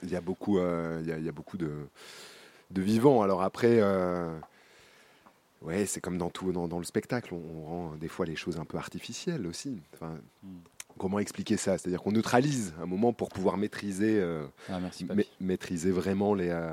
[0.03, 1.71] Il y a beaucoup euh, il y a, il y a beaucoup de
[2.73, 3.23] de vivants.
[3.23, 4.37] Alors après euh,
[5.63, 8.35] ouais c'est comme dans tout dans, dans le spectacle on, on rend des fois les
[8.35, 9.81] choses un peu artificielles aussi.
[9.95, 10.17] Enfin,
[10.99, 11.79] Comment expliquer ça?
[11.79, 15.29] C'est-à-dire qu'on neutralise un moment pour pouvoir maîtriser euh, Ah, merci, ma- papy.
[15.41, 16.71] maîtriser vraiment les euh,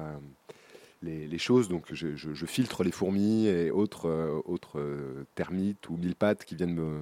[1.02, 1.70] les, les choses.
[1.70, 4.82] Donc je, je- je filtre les fourmis et autres, euh, autres
[5.36, 7.00] termites ou mille pattes qui viennent me,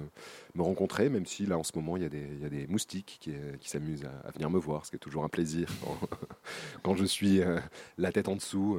[0.54, 2.50] me rencontrer, même si là en ce moment il y a des, il y a
[2.50, 5.28] des moustiques qui, qui s'amusent à, à venir me voir, ce qui est toujours un
[5.30, 5.98] plaisir quand,
[6.82, 7.40] quand je suis
[7.96, 8.78] la tête en dessous.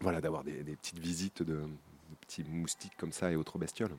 [0.00, 3.96] voilà, d'avoir des, des petites visites de, de petits moustiques comme ça et autres bestioles.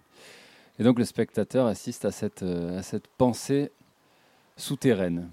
[0.79, 3.71] Et donc le spectateur assiste à cette, euh, à cette pensée
[4.55, 5.29] souterraine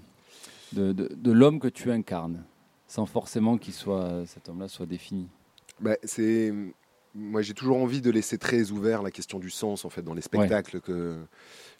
[0.73, 2.43] de, de, de l'homme que tu incarnes,
[2.87, 5.27] sans forcément qu'il soit cet homme-là soit défini.
[5.79, 6.53] Bah, c'est
[7.13, 10.13] moi j'ai toujours envie de laisser très ouvert la question du sens en fait dans
[10.13, 11.15] les spectacles que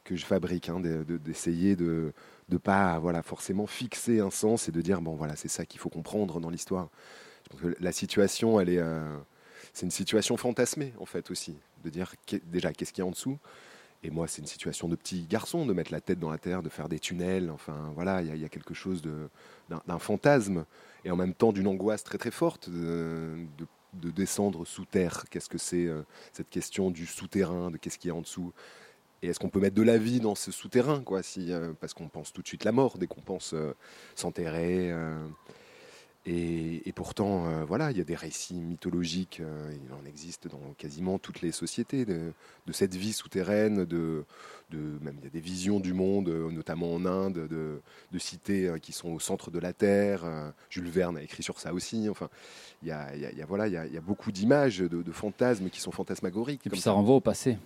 [0.05, 2.13] que je fabrique hein, de- de- d'essayer de
[2.47, 5.79] de pas voilà forcément fixer un sens et de dire bon voilà c'est ça qu'il
[5.81, 6.89] faut comprendre dans l'histoire
[7.81, 9.17] la situation elle est euh,
[9.75, 12.15] c'est une situation fantasmée en fait aussi de dire
[12.45, 13.37] déjà qu'est-ce qu'il y a en dessous
[14.03, 16.63] et moi c'est une situation de petit garçon de mettre la tête dans la terre
[16.63, 20.65] de faire des tunnels enfin voilà il y, a- quelque chose d'un fantasme
[21.03, 25.23] et en même temps d'une angoisse très très forte de, de- de descendre sous terre.
[25.29, 26.01] Qu'est-ce que c'est euh,
[26.33, 28.51] cette question du souterrain, de qu'est-ce qu'il y a en dessous?
[29.21, 32.09] Et est-ce qu'on peut mettre de la vie dans ce souterrain quoi, euh, Parce qu'on
[32.09, 33.73] pense tout de suite la mort dès qu'on pense euh,
[34.13, 34.91] s'enterrer.
[36.27, 40.47] Et, et pourtant, euh, voilà, il y a des récits mythologiques, euh, il en existe
[40.47, 42.33] dans quasiment toutes les sociétés, de,
[42.65, 44.25] de cette vie souterraine, de,
[44.71, 47.79] de, même il y a des visions du monde, euh, notamment en Inde, de,
[48.11, 50.23] de cités qui sont au centre de la Terre.
[50.71, 52.09] Jules Verne a écrit sur ça aussi.
[52.09, 52.29] Enfin,
[52.81, 55.11] il y a, il y voilà, il y a, il y a beaucoup d'images, de,
[55.11, 56.65] fantasmes qui sont fantasmagoriques.
[56.65, 57.57] Et puis ça renvoie au passé.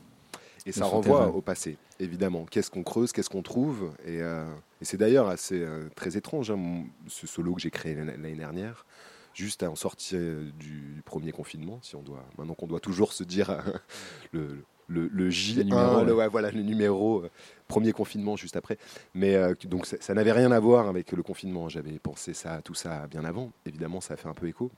[0.66, 2.46] et ça renvoie au passé, évidemment.
[2.46, 3.94] Qu'est-ce qu'on creuse, qu'est-ce qu'on trouve?
[4.06, 4.46] Et, euh,
[4.82, 8.36] et c'est d'ailleurs assez euh, très étrange, hein, mon- ce solo que j'ai créé l'année
[8.36, 8.86] dernière,
[9.34, 10.52] juste à en sortir du,
[10.96, 13.62] du premier confinement, si on doit, maintenant qu'on doit toujours se dire euh,
[14.32, 16.28] le, le, le J1, Le numéro, le- ouais.
[16.28, 17.30] voilà, le numéro, euh,
[17.68, 18.78] premier confinement juste après.
[19.14, 21.70] Mais euh, donc ça, ça n'avait rien à voir avec le confinement.
[21.70, 23.52] J'avais pensé ça, tout ça bien avant.
[23.66, 24.72] Évidemment, ça a fait un peu écho.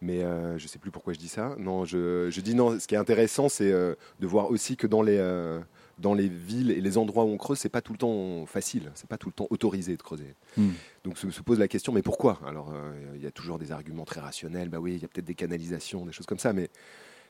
[0.00, 1.54] Mais euh, je sais plus pourquoi je dis ça.
[1.58, 2.78] Non, je, je dis non.
[2.78, 5.60] Ce qui est intéressant, c'est euh, de voir aussi que dans les, euh,
[5.98, 8.90] dans les villes et les endroits où on creuse, c'est pas tout le temps facile.
[8.94, 10.34] C'est pas tout le temps autorisé de creuser.
[10.56, 10.70] Hmm.
[11.04, 12.40] Donc se, se pose la question, mais pourquoi?
[12.46, 14.68] Alors, euh, il y a toujours des arguments très rationnels.
[14.68, 16.70] Bah oui, il y a peut-être des canalisations, des choses comme ça, mais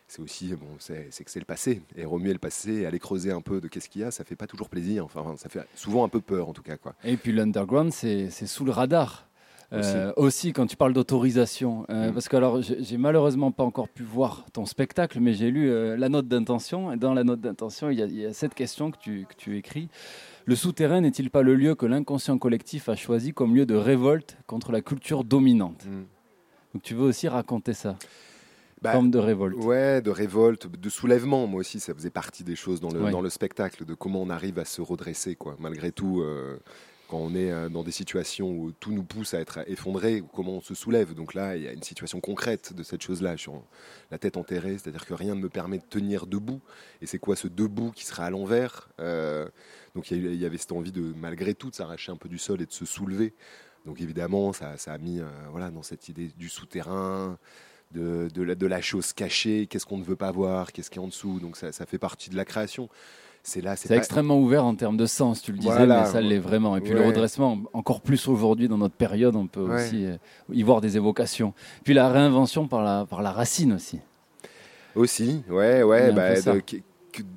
[0.07, 1.83] c'est aussi bon, c'est que c'est le passé.
[1.97, 4.37] Et remuer le passé, aller creuser un peu de qu'est-ce qu'il y a, ça fait
[4.37, 5.05] pas toujours plaisir.
[5.05, 6.95] Enfin, ça fait souvent un peu peur, en tout cas, quoi.
[7.05, 9.27] Et puis l'underground, c'est sous le radar.
[9.73, 10.53] Euh, aussi.
[10.53, 12.13] quand tu parles d'autorisation, Euh, Mm.
[12.15, 15.97] parce que alors j'ai malheureusement pas encore pu voir ton spectacle, mais j'ai lu euh,
[15.97, 18.55] la note d'intention, et dans la note d'intention, il y, a- il y a cette
[18.55, 19.89] question que tu, que tu écris.
[20.47, 24.37] Le souterrain n'est-il pas le lieu que l'inconscient collectif a choisi comme lieu de révolte
[24.47, 26.05] contre la culture dominante Mm.
[26.75, 27.97] Donc tu veux aussi raconter ça,
[28.83, 29.57] Bah, forme de révolte.
[29.65, 31.47] Ouais, de révolte, de soulèvement.
[31.47, 33.11] Moi aussi, ça faisait partie des choses dans le, Ouais.
[33.13, 35.57] dans le spectacle, de comment on arrive à se redresser, quoi.
[35.59, 36.59] Malgré tout, euh,
[37.17, 40.61] on est euh, dans des situations où tout nous pousse à être effondré, comment on
[40.61, 41.15] se soulève.
[41.15, 43.37] Donc là, il y a une situation concrète de cette chose-là.
[43.37, 43.51] Je
[44.11, 46.61] la tête enterrée, c'est-à-dire que rien ne me permet de tenir debout.
[47.03, 49.49] Et c'est quoi ce debout qui sera à l'envers Euh,
[49.95, 52.63] Donc il y, avait cette envie de, malgré tout, de s'arracher un peu du sol
[52.63, 53.35] et de se soulever.
[53.87, 57.39] Donc évidemment, ça, a mis euh, voilà, dans cette idée du souterrain,
[57.93, 61.39] de, la, chose cachée, qu'est-ce qu'on ne veut pas voir, qu'est-ce qui est en dessous?
[61.39, 62.89] Donc ça fait partie de la création.
[63.47, 63.77] C'est là.
[63.77, 66.39] C'est pas- extrêmement ouvert en termes de sens, tu le disais, Voilà, mais ça l'est
[66.41, 66.77] vraiment.
[66.77, 69.85] Et puis le redressement, encore plus aujourd'hui dans notre période, on peut Ouais.
[69.87, 70.17] aussi euh,
[70.53, 71.53] y voir des évocations.
[71.85, 74.01] Puis la réinvention par la, par la racine aussi.
[74.95, 76.13] Aussi, ouais, ouais.
[76.13, 76.63] bah, de-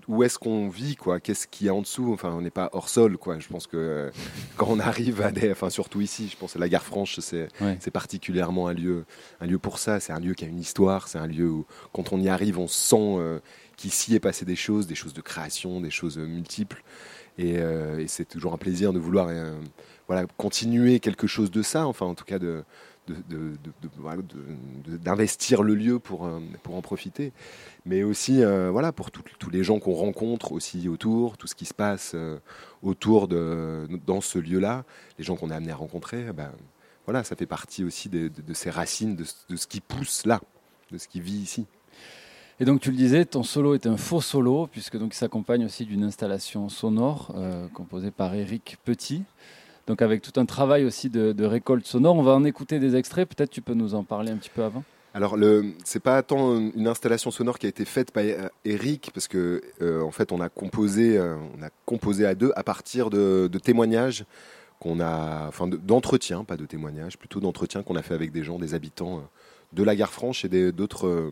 [0.07, 1.19] où est-ce qu'on vit, quoi?
[1.19, 2.11] Qu'est-ce qu'il y a en dessous?
[2.11, 3.37] Enfin, on n'est pas hors sol, quoi.
[3.37, 4.09] Je pense que euh,
[4.57, 7.91] quand on arrive à des, enfin, surtout ici, je pense à la gare franche, c'est
[7.91, 9.05] particulièrement un lieu,
[9.39, 9.99] un lieu pour ça.
[9.99, 11.07] C'est un lieu qui a une histoire.
[11.07, 13.39] C'est un lieu où, quand on y arrive, on sent euh,
[13.78, 16.84] qu'ici est passé des choses, des choses de création, des choses euh, multiples.
[17.38, 19.57] Et, euh, et c'est toujours un plaisir de vouloir, euh,
[20.07, 21.86] voilà, continuer quelque chose de ça.
[21.88, 22.39] Enfin, en tout cas,
[25.03, 26.28] d'investir le lieu pour,
[26.63, 27.32] pour en profiter,
[27.86, 31.73] mais aussi voilà, pour tous les gens qu'on rencontre aussi autour, tout ce qui se
[31.73, 32.17] passe
[32.82, 34.84] autour de, dans ce lieu-là,
[35.19, 36.51] les gens qu'on a amenés à rencontrer, eh ben,
[37.05, 40.41] voilà, ça fait partie aussi de, ces racines, de ce qui pousse là,
[40.91, 41.65] de ce qui vit ici.
[42.59, 45.63] Et donc tu le disais, ton solo est un faux solo, puisque donc il s'accompagne
[45.63, 49.23] aussi d'une installation sonore euh, composée par Eric Petit.
[49.85, 52.15] Donc avec tout un travail aussi de, récolte sonore.
[52.15, 54.63] On va en écouter des extraits, peut-être tu peux nous en parler un petit peu
[54.63, 54.83] avant
[55.13, 59.11] Alors, le, c'est pas tant une installation sonore qui a été faite par euh, Eric,
[59.13, 63.11] parce que euh, en fait, on a composé, on a composé à deux à partir
[63.11, 64.25] de, témoignages
[64.79, 68.43] qu'on a, enfin, de- d'entretiens, pas de témoignages, plutôt d'entretiens qu'on a fait avec des
[68.43, 69.21] gens, des habitants
[69.73, 71.31] de la gare franche et d'autres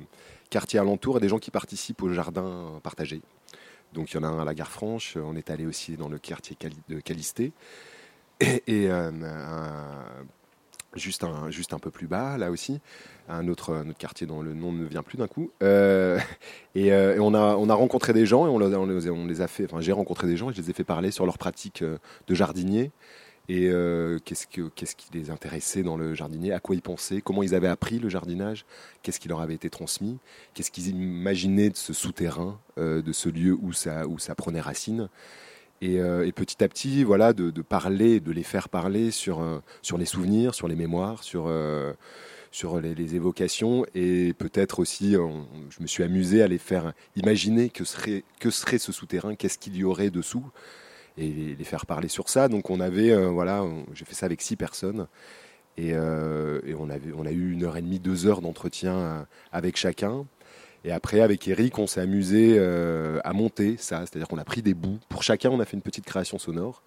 [0.56, 3.22] quartiers alentours, et des gens qui participent au jardin partagé.
[3.92, 5.18] Donc, il y en a un à la gare franche.
[5.18, 6.56] On est allé aussi dans le quartier
[6.88, 7.52] de Calisté.
[8.40, 9.12] Et, euh,
[10.96, 12.80] juste, un, peu plus bas, là aussi,
[13.28, 15.52] un autre, quartier dont le nom ne vient plus d'un coup.
[15.62, 16.20] Euh,
[16.74, 19.66] et euh, on, a, on a rencontré des gens et on, les- a fait.
[19.66, 22.34] Enfin, j'ai rencontré des gens et je les ai fait parler sur leur pratique de
[22.34, 22.92] jardinier
[23.48, 27.22] et euh, qu'est-ce, que, qu'est-ce qui les intéressait dans le jardinier, à quoi ils pensaient,
[27.22, 28.66] comment ils avaient appris le jardinage,
[29.04, 30.18] qu'est-ce qui leur avait été transmis,
[30.54, 34.62] qu'est-ce qu'ils imaginaient de ce souterrain, euh, de ce lieu où ça, où ça prenait
[34.62, 35.10] racine?
[35.82, 39.44] Et, euh, et petit à petit, voilà, de, parler, de les faire parler sur,
[39.82, 41.52] sur les souvenirs, sur les mémoires, sur,
[42.52, 43.86] sur les, évocations.
[43.94, 48.78] Et peut-être aussi, je me suis amusé à les faire imaginer que serait, que serait
[48.78, 50.46] ce souterrain, qu'est-ce qu'il y aurait dessous,
[51.18, 52.48] et les, faire parler sur ça.
[52.48, 53.64] Donc on avait, euh, voilà,
[53.94, 55.08] j'ai fait ça avec six personnes.
[55.78, 58.96] Et, euh, et on, avait, on a eu une heure et demie, deux heures d'entretien
[58.96, 60.26] euh, avec chacun.
[60.86, 64.02] Et après, avec Eric, on s'est amusé à monter ça.
[64.02, 65.00] C'est-à-dire qu'on a pris des bouts.
[65.10, 66.84] Pour chacun, on a fait une petite création sonore.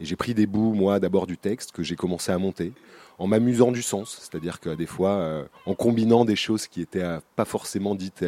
[0.00, 2.72] Et j'ai pris des bouts, moi, d'abord du texte que j'ai commencé à monter,
[3.18, 4.16] en m'amusant du sens.
[4.18, 7.04] C'est-à-dire que des fois, en combinant des choses qui étaient
[7.36, 8.24] pas forcément dites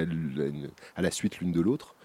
[0.97, 1.96] à la suite l'une de l'autre.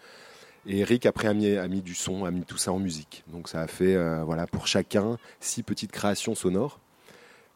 [0.68, 3.24] Et Eric, après, a mis, a mis du son, a mis tout ça en musique.
[3.28, 6.80] Donc ça a fait, euh, voilà, pour chacun, six petites créations sonores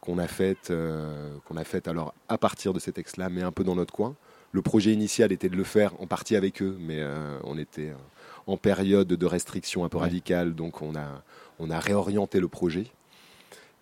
[0.02, 3.52] qu'on a faites, euh, qu'on a faites alors à partir de ces textes-là, mais un
[3.52, 4.16] peu dans notre coin.
[4.52, 7.94] Le projet initial était de le faire en partie avec eux, mais euh, on était
[8.48, 11.24] en période de restriction un peu radicale, donc on a,
[11.60, 12.86] on a réorienté le projet.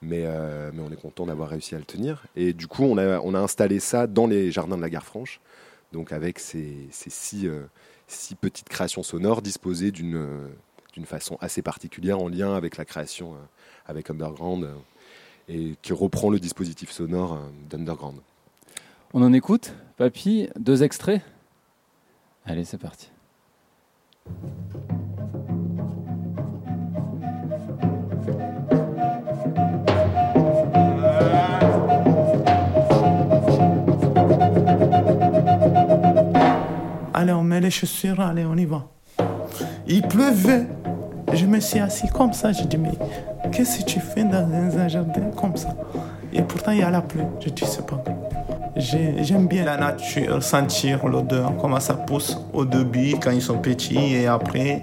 [0.02, 0.26] Mais,
[0.74, 2.26] mais on est content d'avoir réussi à le tenir.
[2.36, 5.06] Et du coup, on a, on a installé ça dans les jardins de la gare
[5.06, 5.40] franche,
[5.94, 7.50] donc avec ces, ces six,
[8.08, 10.48] six petites créations sonores disposées d'une euh,
[10.94, 13.38] d'une façon assez particulière en lien avec la création euh,
[13.88, 14.74] avec Underground euh,
[15.50, 17.40] et qui reprend le dispositif sonore
[17.70, 18.20] d'Underground.
[19.14, 21.22] On en écoute, Papy, deux extraits
[22.46, 23.10] Allez, c'est parti.
[37.24, 38.84] Allez, on met les chaussures, allez, on y va.
[39.88, 40.68] Il pleuvait.
[41.32, 42.52] Je me suis assis comme ça.
[42.52, 42.92] J'ai dit, mais
[43.50, 44.46] qu'est-ce que tu fais dans
[44.78, 45.70] un jardin comme ça?
[46.34, 47.24] Et pourtant, il y a la pluie.
[47.40, 48.04] Je dis, c'est pas
[48.76, 54.16] J'aime bien la nature, sentir l'odeur, comment ça pousse au début quand ils sont petits
[54.16, 54.82] et après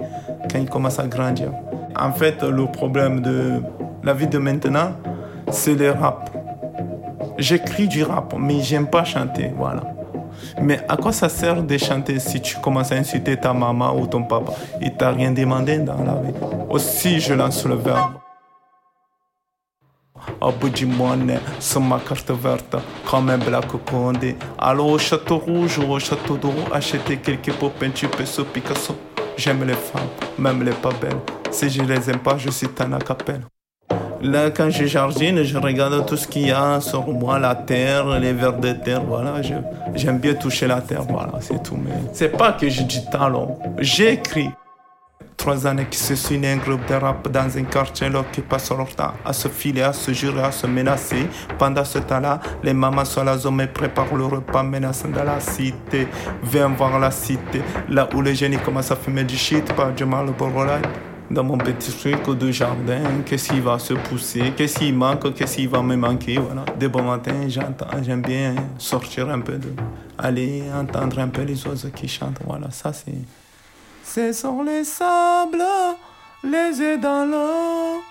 [0.51, 1.53] quand ils commencent à grandir.
[1.95, 3.61] En fait, le problème de
[4.03, 4.93] la vie de maintenant,
[5.51, 6.30] c'est le rap.
[7.36, 9.82] J'écris du rap, mais j'aime pas chanter, voilà.
[10.62, 14.06] Mais à quoi ça sert de chanter si tu commences à insulter ta maman ou
[14.06, 14.52] ton papa?
[14.80, 16.34] Il t'a rien demandé dans la vie.
[16.68, 18.14] Aussi, je lance le verbe.
[20.40, 22.76] Au bout du monnaie, sur ma carte verte,
[23.11, 24.36] comme un black condé.
[24.58, 28.94] Allô au château rouge ou au château d'eau, acheter quelques pots peinture Picasso, Picasso.
[29.36, 30.08] J'aime les femmes,
[30.38, 31.16] même les pas belles.
[31.50, 33.42] Si je les aime pas, je suis un acapelle.
[34.22, 38.18] Là, quand je jardine, je regarde tout ce qu'il y a sur moi, la terre,
[38.20, 39.40] les vers de terre, voilà.
[39.94, 41.78] J'aime bien toucher la terre, voilà, c'est tout.
[41.82, 44.50] Mais c'est pas que j'ai du talent, j'écris.
[45.38, 48.70] Trois années qui se suivent un groupe de rap dans un quartier là qui passe
[48.70, 51.26] leur temps à se filer, à se jurer, à se menacer.
[51.58, 56.08] Pendant ce temps-là, les mamans sur la zone préparent le repas menaçant dans la cité.
[56.42, 60.04] Viens voir la cité, là où les génies commencent à fumer du shit, pas du
[60.04, 60.26] mal.
[61.30, 65.56] Dans mon petit truc de jardin, qu'est-ce qui va se pousser, qu'est-ce qui manque, qu'est-ce
[65.56, 66.64] qui va me manquer, voilà.
[66.76, 69.68] De bon matin, j'entends, j'aime bien sortir un peu de,
[70.18, 73.14] aller entendre un peu les oiseaux qui chantent, voilà, ça c'est.
[74.02, 75.62] Ce sont les sables,
[76.42, 78.02] les yeux dans l'eau.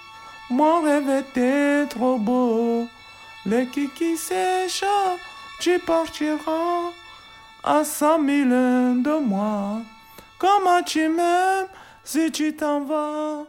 [0.50, 2.88] Mon rêve était trop beau.
[3.46, 4.86] Les kiki sèchent,
[5.60, 6.92] tu partiras
[7.66, 9.82] à cent mille de moi.
[10.38, 11.68] Comment tu m'aimes
[12.10, 13.46] si tu t'en vas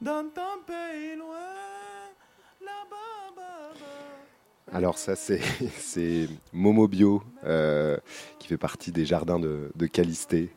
[0.00, 1.34] dans ton pays loin?
[2.60, 4.72] là-bas, bas-bas.
[4.72, 5.40] Alors ça c'est
[5.78, 7.96] c'est Momo Bio euh,
[8.38, 10.50] qui fait partie des jardins de, de Calisté,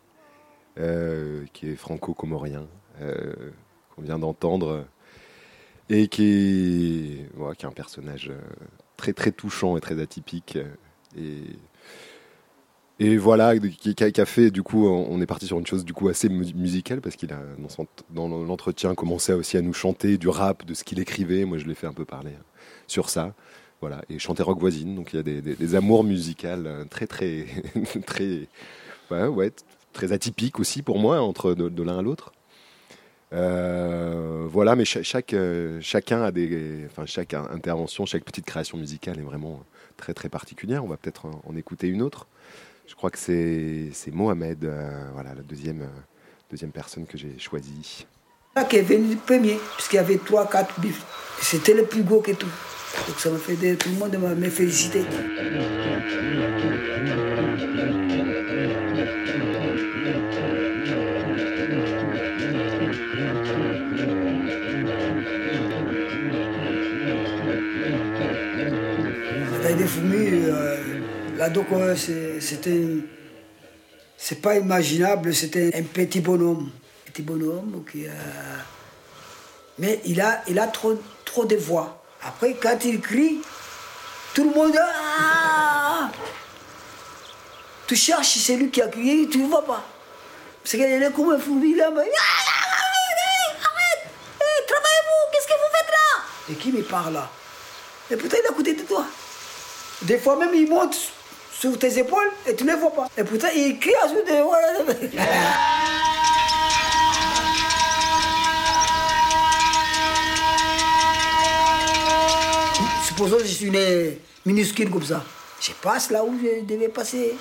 [0.78, 2.68] euh, qui est franco-comorien,
[3.02, 3.34] euh,
[3.96, 4.86] qu'on vient d'entendre,
[5.90, 8.32] et qui est, un personnage
[8.98, 10.60] très très touchant et très atypique.
[13.04, 15.94] Et voilà, qui, qui a, fait, du coup, on est parti sur une chose du
[15.94, 17.40] coup assez mu- musicale, parce qu'il a,
[18.12, 21.46] dans, l'entretien, commencé aussi à nous chanter du rap, de ce qu'il écrivait.
[21.46, 22.44] Moi, je l'ai fait un peu parler hein,
[22.88, 23.34] sur ça.
[23.82, 26.86] Voilà, et chanter rock voisine, donc il y a des, des- des amours musicales euh,
[26.86, 27.48] très très
[28.06, 28.48] très
[29.12, 29.52] ouais, ouais,
[29.94, 32.32] très atypiques aussi pour moi entre de, de l'un à l'autre.
[33.34, 38.46] Euh, voilà, mais cha- chaque euh, chacun a des, enfin chaque in- intervention, chaque petite
[38.46, 39.64] création musicale est vraiment
[39.98, 40.84] très très particulière.
[40.84, 42.28] On va peut-être en, en écouter une autre.
[42.92, 46.02] Je crois que c'est Mohamed, euh, voilà la deuxième euh,
[46.50, 48.06] deuxième personne que j'ai choisie.
[48.54, 51.06] Là qui est venu premier, puisqu'il y avait 3-4 bifs.
[51.42, 52.52] C'était le plus beau que tout.
[53.08, 55.06] Donc ça m'a fait tout le monde m'a félicité.
[71.52, 72.82] Donc euh, c'est- c'était.
[74.18, 76.70] C'est pas imaginable, c'était un petit bonhomme.
[77.06, 78.12] Petit bonhomme qui a.
[79.80, 82.04] Mais il a, il a trop, trop de voix.
[82.24, 83.42] Après, quand il crie,
[84.36, 84.78] tout le monde.
[84.80, 86.10] Ah
[87.88, 89.84] tu cherches celui qui a crié, tu ne vois pas.
[90.64, 91.90] Parce qu'il est comme un fourmi là.
[91.92, 96.52] mais- Arrête, arrête Eh, Travaillez-vous, qu'est-ce que vous faites là?
[96.52, 97.30] Et qui me parle là?
[98.10, 99.06] Et putain, il est à côté de toi.
[100.04, 100.96] Des fois même, il monte
[101.62, 103.08] sur tes épaules et tu ne le vois pas.
[103.16, 105.12] Et putain, il crie à ce de.
[113.06, 115.24] Supposons que je suis né minuscule comme ça.
[115.60, 117.36] Je passe là où je devais passer.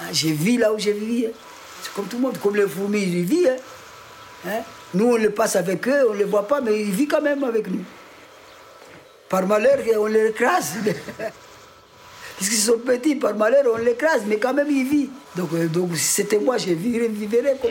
[0.00, 1.26] Hein, Je vis là où vécu.
[1.26, 1.30] hein.
[1.82, 3.56] C'est comme tout le monde, comme les fourmis, ils vivent.
[4.46, 4.50] hein.
[4.50, 4.62] Hein?
[4.94, 7.22] Nous, on les passe avec eux, on ne les voit pas, mais ils vivent quand
[7.22, 7.82] même avec nous.
[9.28, 10.74] Par malheur, on les écrase.
[12.36, 15.10] Puisqu'ils sont petits, par malheur, on les écrase, mais quand même, ils vivent.
[15.36, 17.70] Donc, euh, donc si c'était moi, je vivrais, vivrais comme.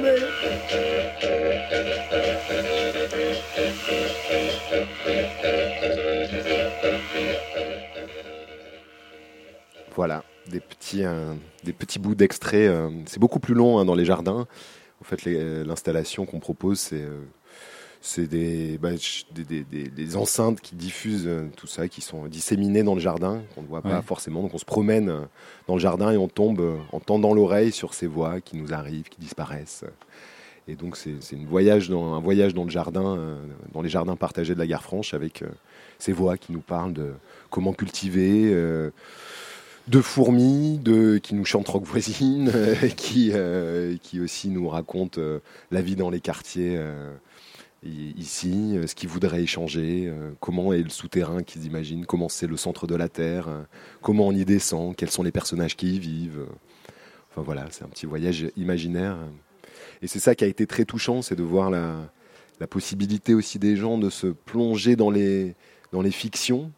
[9.95, 11.34] Voilà, des petits, euh,
[11.64, 12.70] des petits bouts d'extraits.
[12.70, 14.47] euh, c'est beaucoup plus long hein, dans les jardins.
[15.01, 15.26] En fait,
[15.66, 17.03] l'installation qu'on propose, c'est
[18.04, 18.89] c'est des, bah,
[19.34, 22.99] des, des- des- des enceintes qui diffusent euh, tout ça, qui sont disséminées dans le
[23.02, 24.02] jardin, qu'on ne voit pas Ouais.
[24.04, 24.41] forcément.
[24.41, 25.22] Donc on se promène euh,
[25.68, 28.74] dans le jardin et on tombe euh, en tendant l'oreille sur ces voix qui nous
[28.74, 29.86] arrivent, qui disparaissent.
[30.68, 31.14] Et donc c'est
[31.47, 33.38] voyage dans, un voyage dans le jardin,
[33.74, 35.43] dans les jardins partagés de la gare franche, avec
[35.97, 37.12] ces voix qui nous parlent de
[37.49, 38.49] comment cultiver.
[38.54, 38.89] euh,
[39.88, 45.20] de fourmis, de, qui nous chantent rock voisine, euh, qui, euh, qui aussi nous racontent
[45.20, 45.39] euh,
[45.72, 46.76] la vie dans les quartiers
[47.84, 52.48] ici, euh, ce qu'ils voudraient échanger, euh, comment est le souterrain qu'ils imaginent, comment c'est
[52.48, 53.64] le centre de la Terre, euh,
[54.02, 56.46] comment on y descend, quels sont les personnages qui y vivent.
[57.32, 59.18] Enfin voilà, c'est un petit voyage imaginaire.
[60.02, 62.10] Et c'est ça qui a été très touchant, c'est de voir la,
[62.70, 65.56] possibilité aussi des gens de se plonger dans les,
[65.92, 66.72] dans les fictions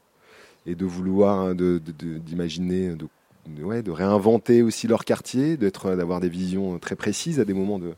[0.65, 6.79] et de vouloir hein, d'imaginer, de, ouais, de réinventer aussi leur quartier, d'avoir des visions
[6.79, 7.95] très précises à des moments de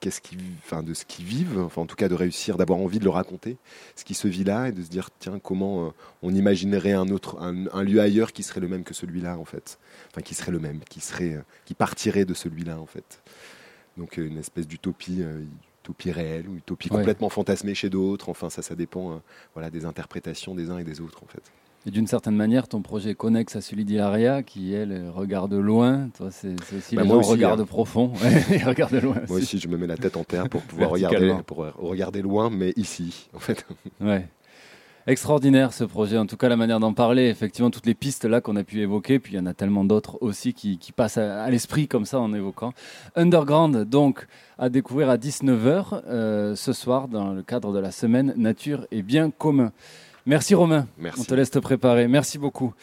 [0.00, 2.98] qu'est-ce qui, enfin, de ce qu'ils vivent, enfin en tout cas de réussir, d'avoir envie
[2.98, 3.56] de le raconter,
[3.96, 5.90] ce qui se vit là, et de se dire tiens comment euh,
[6.22, 9.44] on imaginerait un autre, un, un lieu ailleurs qui serait le même que celui-là en
[9.44, 9.78] fait,
[10.10, 13.22] enfin qui serait le même, qui serait, euh, qui partirait de celui-là en fait.
[13.96, 15.22] Donc euh, une espèce d'utopie.
[15.22, 15.42] euh,
[15.86, 16.96] Utopie réelle ou utopie Ouais.
[16.98, 18.28] complètement fantasmée chez d'autres.
[18.28, 19.22] Enfin, ça, ça dépend
[19.54, 21.42] voilà, des interprétations des uns et des autres, en fait.
[21.86, 26.08] Et d'une certaine manière, ton projet est connexe à celui d'Hilaria, qui, elle, regarde loin.
[26.16, 27.66] Toi, c'est aussi Bah, les moi gens aussi, regardent hein.
[27.66, 28.12] profond.
[28.24, 29.16] Ouais, ils regardent loin.
[29.28, 32.50] Moi aussi, je me mets la tête en terre pour pouvoir regarder, pour regarder loin,
[32.50, 33.64] mais ici, en fait.
[34.00, 34.26] Ouais.
[35.08, 38.40] Extraordinaire ce projet, en tout cas la manière d'en parler, effectivement toutes les pistes là
[38.40, 41.16] qu'on a pu évoquer, puis il y en a tellement d'autres aussi qui, qui passent
[41.16, 42.72] à, à l'esprit comme ça en évoquant.
[43.14, 44.26] Underground donc
[44.58, 49.02] à découvrir à 19h euh, ce soir dans le cadre de la semaine Nature et
[49.02, 49.70] Bien commun.
[50.26, 51.20] Merci Romain, Merci.
[51.20, 52.74] on te laisse te préparer, merci beaucoup.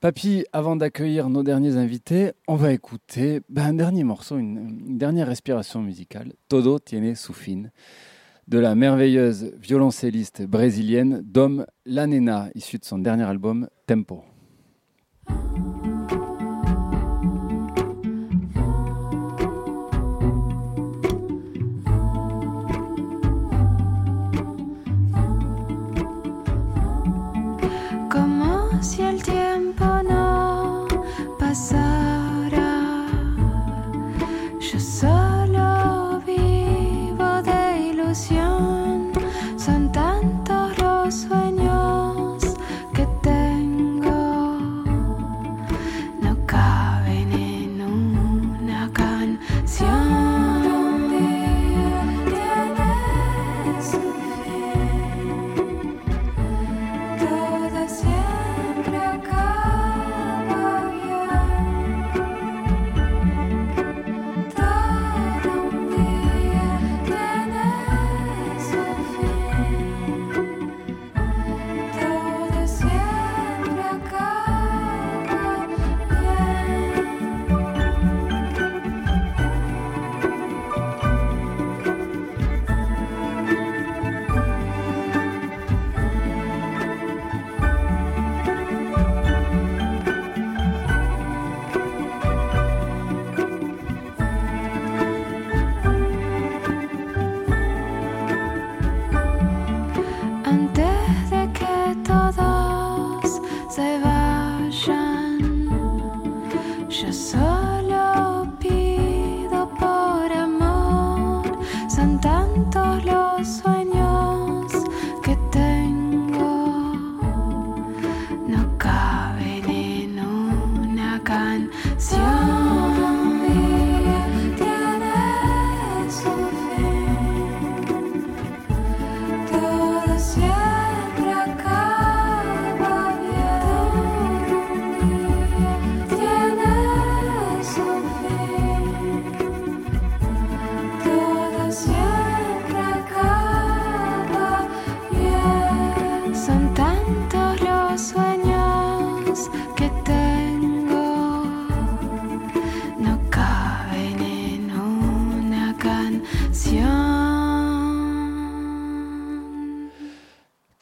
[0.00, 4.98] Papy, avant d'accueillir nos derniers invités, on va écouter ben, un dernier morceau, une, une
[4.98, 7.70] dernière respiration musicale, Todo tiene su fin
[8.48, 14.24] de la merveilleuse violoncelliste brésilienne Dom Lanena, issue de son dernier album Tempo.
[28.82, 29.89] Si el tiempo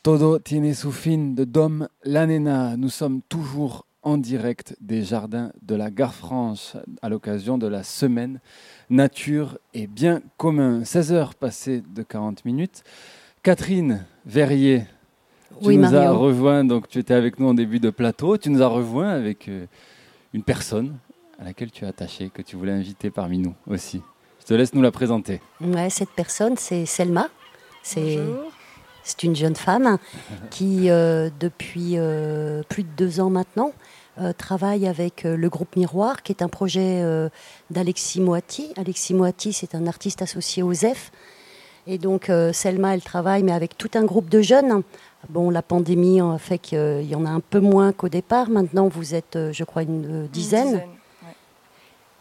[0.09, 2.79] Todo tiene su fin de Dom Lanena.
[2.79, 7.83] Nous sommes toujours en direct des jardins de la Gare Franche à l'occasion de la
[7.83, 8.41] semaine
[8.89, 10.83] Nature et Bien commun.
[10.83, 12.85] 16 heures passées de 40 minutes.
[13.43, 14.87] Catherine Verrier,
[15.61, 16.19] tu Oui, nous as Marion.
[16.19, 18.39] rejoint, donc tu étais avec nous en début de plateau.
[18.39, 19.67] Tu nous as rejoint avec euh,
[20.33, 20.97] une personne
[21.39, 24.01] à laquelle tu es attaché, que tu voulais inviter parmi nous aussi.
[24.41, 25.43] Je te laisse nous la présenter.
[25.61, 27.29] Ouais, cette personne, c'est Selma.
[27.83, 28.19] C'est
[29.05, 29.99] c'est une jeune femme
[30.51, 33.73] qui, euh, depuis euh, plus de deux ans maintenant,
[34.21, 37.03] euh, travaille avec le groupe Miroir, qui est un projet
[37.71, 38.73] d'Alexis Moati.
[38.77, 41.13] Alexis Moati, c'est un artiste associé au ZEF.
[41.87, 44.83] Et donc, Selma, elle travaille, mais avec tout un groupe de jeunes.
[45.31, 48.51] Bon, la pandémie a fait qu'il y en a un peu moins qu'au départ.
[48.51, 50.83] Maintenant, vous êtes, je crois, une dizaine.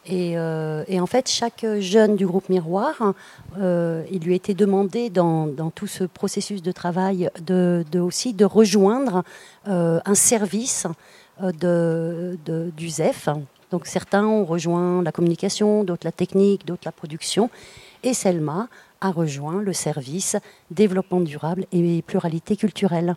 [0.09, 3.13] Et, euh, et en fait, chaque jeune du groupe Miroir,
[3.59, 7.99] euh, il lui a été demandé dans, dans tout ce processus de travail de, de
[7.99, 9.23] aussi de rejoindre
[9.67, 10.87] euh, un service
[11.41, 13.27] de, de- du ZEF.
[13.69, 17.49] Donc certains ont rejoint la communication, d'autres la technique, d'autres la production.
[18.03, 18.69] Et Selma
[19.01, 20.37] a rejoint le service
[20.71, 23.15] développement durable et pluralité culturelle.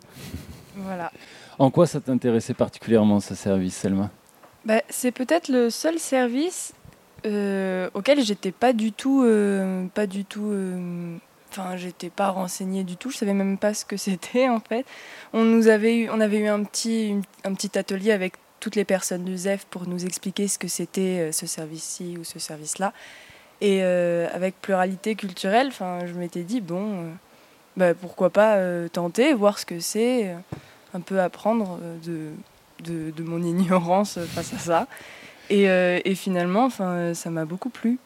[0.76, 1.12] Voilà.
[1.58, 4.10] En quoi ça t'intéressait particulièrement ce service, Selma?
[4.64, 6.72] Bah, c'est peut-être le seul service
[7.26, 10.50] euh, auquel j'étais pas du tout, euh, pas du tout.
[10.50, 11.16] euh,
[11.52, 13.10] Enfin, j'étais pas renseignée du tout.
[13.10, 14.86] Je savais même pas ce que c'était en fait.
[15.32, 18.84] On nous avait eu, on avait eu un petit, un petit atelier avec toutes les
[18.84, 22.92] personnes du ZEF pour nous expliquer ce que c'était euh, ce service-ci ou ce service-là.
[23.62, 27.12] Et avec pluralité culturelle, enfin, je m'étais dit bon,
[27.76, 28.56] bah, pourquoi pas
[28.88, 30.34] tenter, voir ce que c'est.
[30.94, 32.30] un peu apprendre de,
[33.10, 34.86] de mon ignorance face à ça.
[35.50, 37.98] Et, euh, et finalement, enfin, ça m'a beaucoup plu.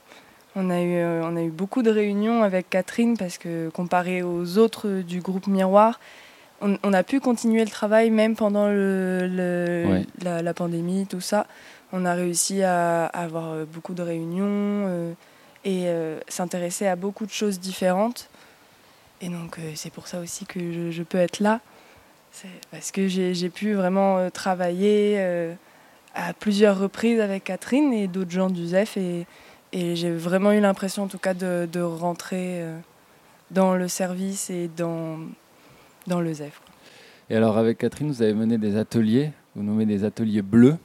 [0.57, 4.23] On a, eu, euh, on a eu beaucoup de réunions avec Catherine parce que comparé
[4.23, 6.01] aux autres du groupe Miroir,
[6.63, 10.07] on, on a pu continuer le travail même pendant le, le- Ouais.
[10.23, 11.47] la, la pandémie, tout ça.
[11.93, 15.13] On a réussi à, à avoir euh, beaucoup de réunions euh,
[15.65, 18.29] et euh, s'intéresser à beaucoup de choses différentes.
[19.21, 21.61] Et donc euh, c'est pour ça aussi que je, je peux être là.
[22.73, 25.53] Parce que j'ai pu vraiment euh, travailler euh,
[26.15, 28.97] à plusieurs reprises avec Catherine et d'autres gens du ZEF.
[28.97, 29.27] Et,
[29.73, 32.79] et j'ai vraiment eu l'impression en tout cas de, de rentrer euh,
[33.51, 35.19] dans le service et dans,
[36.07, 36.61] dans le ZEF.
[37.31, 40.77] Et alors, avec Catherine, vous avez mené des ateliers, vous nommez des ateliers bleus.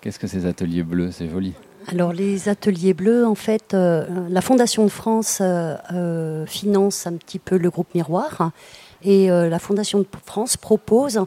[0.00, 1.10] Qu'est-ce que ces ateliers bleus?
[1.10, 1.54] C'est joli.
[1.88, 7.14] Alors les ateliers bleus, en fait, euh, la Fondation de France euh, euh, finance un
[7.14, 8.52] petit peu le groupe Miroir
[9.02, 11.24] et euh, la Fondation de France propose,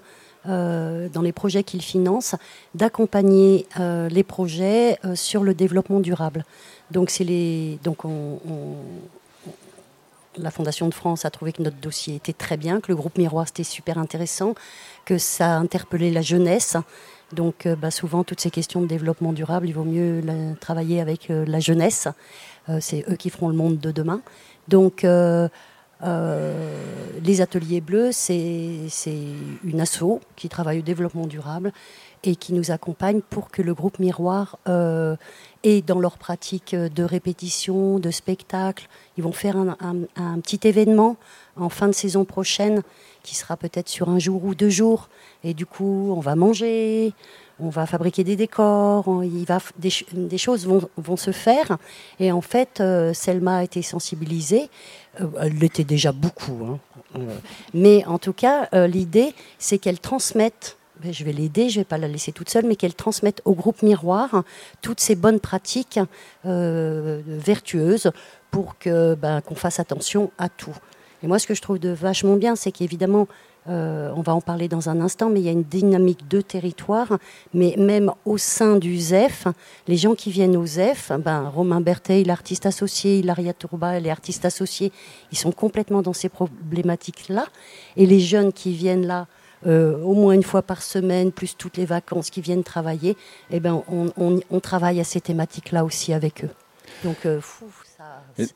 [0.47, 2.35] euh, dans les projets qu'il finance,
[2.76, 6.45] d'accompagner euh, les projets euh, sur le développement durable.
[6.89, 8.76] Donc les, donc on- on-
[10.38, 13.18] la Fondation de France a trouvé que notre dossier était très bien, que le groupe
[13.18, 14.55] Miroir c'était super intéressant,
[15.05, 16.77] que ça interpellait la jeunesse.
[17.34, 20.22] Donc bah, souvent, toutes ces questions de développement durable, il vaut mieux
[20.59, 22.07] travailler avec la jeunesse.
[22.81, 24.22] C'est eux qui feront le monde de demain.
[24.68, 25.05] Donc
[26.03, 28.89] euh, les ateliers bleus, c'est
[29.63, 31.71] une asso qui travaille au développement durable
[32.23, 35.15] et qui nous accompagne pour que le groupe Miroir euh,
[35.63, 38.87] ait dans leur pratique de répétition, de spectacle,
[39.17, 41.17] ils vont faire un petit événement
[41.55, 42.81] en fin de saison prochaine
[43.23, 45.09] qui sera peut-être sur un jour ou deux jours.
[45.43, 47.13] Et du coup, on va manger,
[47.61, 49.05] on va fabriquer des décors,
[49.47, 51.77] va, des, ch- des choses vont, se faire.
[52.19, 54.69] Et en fait, euh, Selma a été sensibilisée.
[55.19, 56.65] Euh, elle l'était déjà beaucoup.
[56.65, 56.79] hein.
[57.15, 57.19] Euh,
[57.73, 60.77] mais en tout cas, l'idée, c'est qu'elle transmette
[61.09, 63.55] je vais l'aider, je ne vais pas la laisser toute seule, mais qu'elle transmette au
[63.55, 64.43] groupe Miroir
[64.83, 65.99] toutes ces bonnes pratiques
[66.43, 68.11] vertueuses
[68.51, 70.75] pour que ben, qu'on fasse attention à tout.
[71.23, 73.27] Et moi, ce que je trouve de vachement bien, c'est qu'évidemment,
[73.69, 76.41] euh, on va en parler dans un instant, mais il y a une dynamique de
[76.41, 77.17] territoire,
[77.53, 79.47] mais même au sein du ZEF,
[79.88, 84.45] les gens qui viennent au ZEF, ben, Romain Bertheil, l'artiste associé, Hilaria Tourba, les artistes
[84.45, 84.91] associés,
[85.31, 87.45] ils sont complètement dans ces problématiques-là.
[87.97, 89.27] Et les jeunes qui viennent là,
[89.67, 93.15] euh, au moins une fois par semaine, plus toutes les vacances qui viennent travailler,
[93.51, 96.49] eh ben, on, on- on travaille à ces thématiques-là aussi avec eux.
[97.03, 97.65] Donc, euh, fou,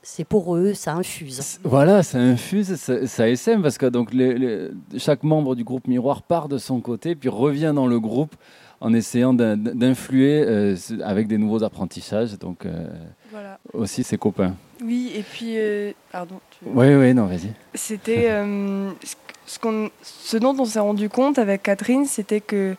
[0.02, 1.60] c'est pour eux, ça infuse.
[1.64, 5.88] Voilà, ça infuse, ça, ça essaime, parce que donc les- les- chaque membre du groupe
[5.88, 8.36] Miroir part de son côté, puis revient dans le groupe
[8.82, 12.88] en essayant d'in- d'influer euh, avec des nouveaux apprentissages, donc euh,
[13.32, 13.58] Voilà.
[13.74, 14.54] aussi ses copains.
[14.84, 16.36] Oui, et puis, euh, pardon.
[16.52, 17.54] tu- Oui, oui, non, vas-y.
[17.74, 19.16] C'était euh, ce-
[19.46, 22.76] ce, qu'on- ce dont on s'est rendu compte avec Catherine, c'était que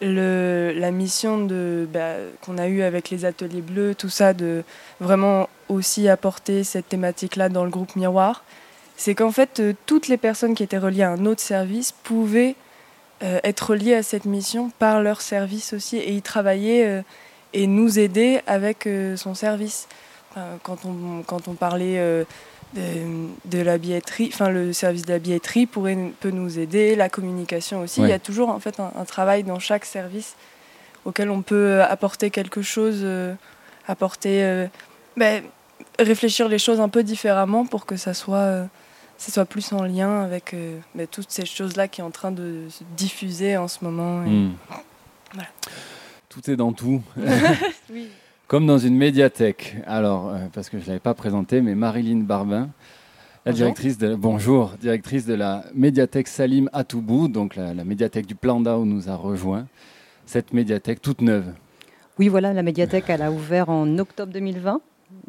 [0.00, 4.62] la mission de bah, qu'on a eue avec les ateliers bleus, tout ça, de
[5.00, 8.44] vraiment aussi apporter cette thématique-là dans le groupe Miroir,
[8.96, 12.54] c'est qu'en fait euh, toutes les personnes qui étaient reliées à un autre service pouvaient
[13.22, 17.02] euh, être reliées à cette mission par leur service aussi et y travailler euh,
[17.52, 19.88] et nous aider avec son service.
[20.62, 22.26] Quand, on, quand on parlait
[22.74, 27.08] de, de la billetterie, enfin le service de la billetterie pourrait, peut nous aider, la
[27.08, 28.00] communication aussi.
[28.00, 28.08] Ouais.
[28.08, 30.34] Il y a toujours en fait un, un travail dans chaque service
[31.04, 33.34] auquel on peut apporter quelque chose, euh,
[33.86, 34.66] apporter, euh,
[35.16, 35.42] ben,
[35.98, 38.64] réfléchir les choses un peu différemment pour que ça soit, euh,
[39.16, 42.32] ça soit plus en lien avec euh, ben, toutes ces choses-là qui sont en train
[42.32, 44.24] de se diffuser en ce moment.
[44.24, 44.52] et- Hmm.
[45.32, 45.48] Voilà.
[46.28, 47.02] Tout est dans tout.
[47.90, 48.08] Oui.
[48.46, 49.76] Comme dans une médiathèque.
[49.86, 52.68] Alors, euh, parce que je ne l'avais pas présenté, mais Marilyn Barbin,
[53.44, 53.54] la Bonjour.
[53.54, 58.78] directrice de, bonjour, directrice de la médiathèque Salim Atoubou, donc la, la médiathèque du Planda
[58.78, 59.66] où nous a rejoint.
[60.26, 61.52] Cette médiathèque toute neuve.
[62.18, 64.80] Oui, voilà, la médiathèque, elle a ouvert en octobre 2020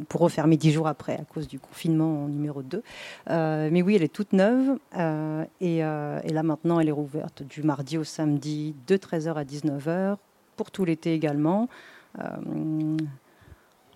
[0.10, 2.84] pour refermer dix jours après à cause du confinement en numéro 2.
[3.30, 6.94] Euh, mais oui, elle est toute neuve euh, et, euh, et là maintenant, elle est
[6.94, 10.18] rouverte du mardi au samedi de 13h à 19h
[10.56, 11.68] pour tout l'été également.
[12.20, 12.98] Euh,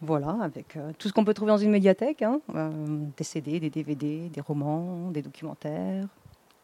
[0.01, 2.69] voilà, avec euh, tout ce qu'on peut trouver dans une médiathèque, hein, euh,
[3.17, 6.05] des CD, des DVD, des romans, des documentaires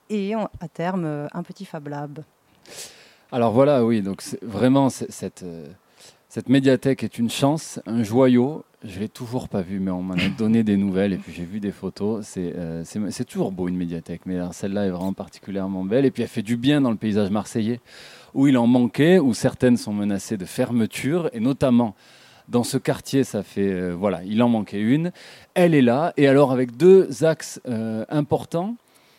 [0.10, 2.24] et à terme un petit Fab Lab.
[3.32, 5.46] Alors voilà, oui, donc vraiment, cette,
[6.30, 8.64] cette médiathèque est une chance, un joyau.
[8.84, 11.44] Je l'ai toujours pas vu, mais on m'en a donné des nouvelles et puis j'ai
[11.44, 12.26] vu des photos.
[12.26, 16.06] C'est toujours beau une médiathèque, mais celle-là est vraiment particulièrement belle.
[16.06, 17.82] Et puis elle fait du bien dans le paysage marseillais,
[18.38, 21.96] où il en manquait, où certaines sont menacées de fermeture, et notamment
[22.48, 25.12] dans ce quartier, ça fait euh, voilà, il en manquait une.
[25.56, 28.76] Elle est là, et alors avec deux axes euh, importants.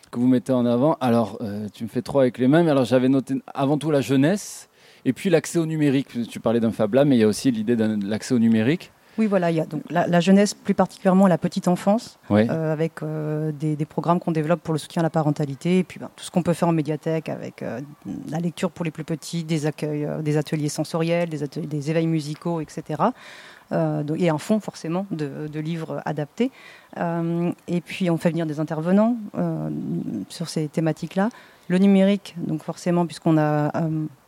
[0.09, 0.97] que vous mettez en avant.
[1.01, 3.91] Alors, euh, tu me fais trop avec les mains, mais alors j'avais noté avant tout
[3.91, 4.69] la jeunesse
[5.03, 6.07] et puis l'accès au numérique.
[6.29, 8.91] Tu parlais d'un Fab Lab, mais il y a aussi l'idée de l'accès au numérique.
[9.19, 12.17] Oui, voilà, il y a donc la, la jeunesse, plus particulièrement la petite enfance,
[12.49, 15.83] euh, avec euh, des, des programmes qu'on développe pour le soutien à la parentalité, et
[15.83, 17.81] puis ben, tout ce qu'on peut faire en médiathèque avec euh,
[18.31, 22.07] la lecture pour les plus petits, des accueils, des ateliers sensoriels, des, ateliers- des éveils
[22.07, 23.03] musicaux, etc.
[23.71, 26.49] Euh, et un fonds forcément de, de livres adaptés.
[26.97, 29.69] Euh, et puis on fait venir des intervenants euh,
[30.29, 31.29] sur ces thématiques-là.
[31.67, 33.71] Le numérique, donc forcément, puisqu'on a,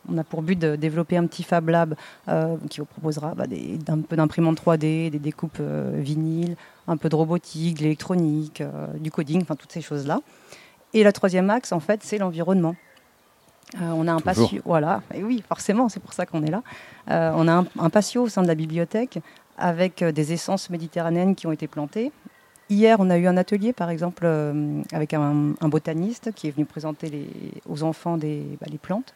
[0.10, 1.96] on a pour but de développer un petit Fab Lab
[2.28, 6.56] euh, qui vous proposera bah, des, un peu d'imprimante 3D, des découpes euh, vinyles,
[6.88, 10.22] un peu de robotique, de l'électronique, euh, du coding, enfin toutes ces choses-là.
[10.94, 12.76] Et le troisième axe, en fait, c'est l'environnement.
[13.76, 14.50] Euh, on a un Toujours.
[14.50, 16.62] patio, voilà, et oui, forcément, c'est pour ça qu'on est là.
[17.08, 19.20] On a un, un patio au sein de la bibliothèque
[19.58, 22.12] avec des essences méditerranéennes qui ont été plantées.
[22.70, 24.26] Hier, on a eu un atelier, par exemple,
[24.92, 27.28] avec un, un botaniste qui est venu présenter les,
[27.70, 29.14] aux enfants des, bah, les plantes.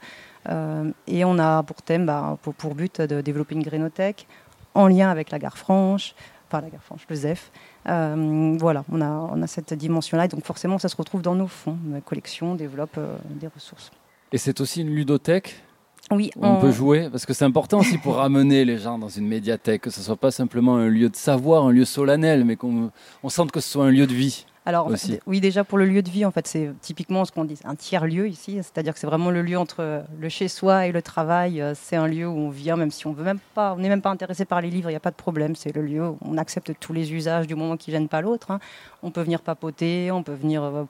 [0.50, 4.28] Euh, et on a pour thème, bah, pour, pour but de développer une grénothèque
[4.74, 6.14] en lien avec la gare franche,
[6.48, 7.52] enfin la gare franche, le ZEF.
[7.88, 10.26] Euh, voilà, on a, on a cette dimension-là.
[10.26, 11.78] Et donc forcément, ça se retrouve dans nos fonds.
[11.92, 13.92] La collection développe euh, des ressources.
[14.32, 15.64] Et c'est aussi une ludothèque
[16.12, 19.08] Oui, on on- peut jouer parce que c'est important aussi pour ramener les gens dans
[19.10, 22.56] une médiathèque, que ce soit pas simplement un lieu de savoir, un lieu solennel, mais
[22.56, 22.92] qu'on
[23.24, 24.46] on sente que ce soit un lieu de vie.
[24.68, 25.20] Alors aussi.
[25.28, 27.76] oui, déjà pour le lieu de vie, en fait, c'est typiquement ce qu'on dit, un
[27.76, 30.92] tiers lieu ici, c'est-à-dire que c'est vraiment le lieu entre euh, le chez soi et
[30.92, 31.62] le travail.
[31.62, 33.90] Euh, C'est un lieu où on vient, même si on veut même pas, on n'est
[33.90, 35.56] même pas intéressé par les livres, il n'y a pas de problème.
[35.56, 38.50] C'est le lieu où on accepte tous les usages du moment qui gênent pas l'autre.
[38.52, 38.60] hein.
[39.04, 40.84] On peut venir papoter, on peut venir euh,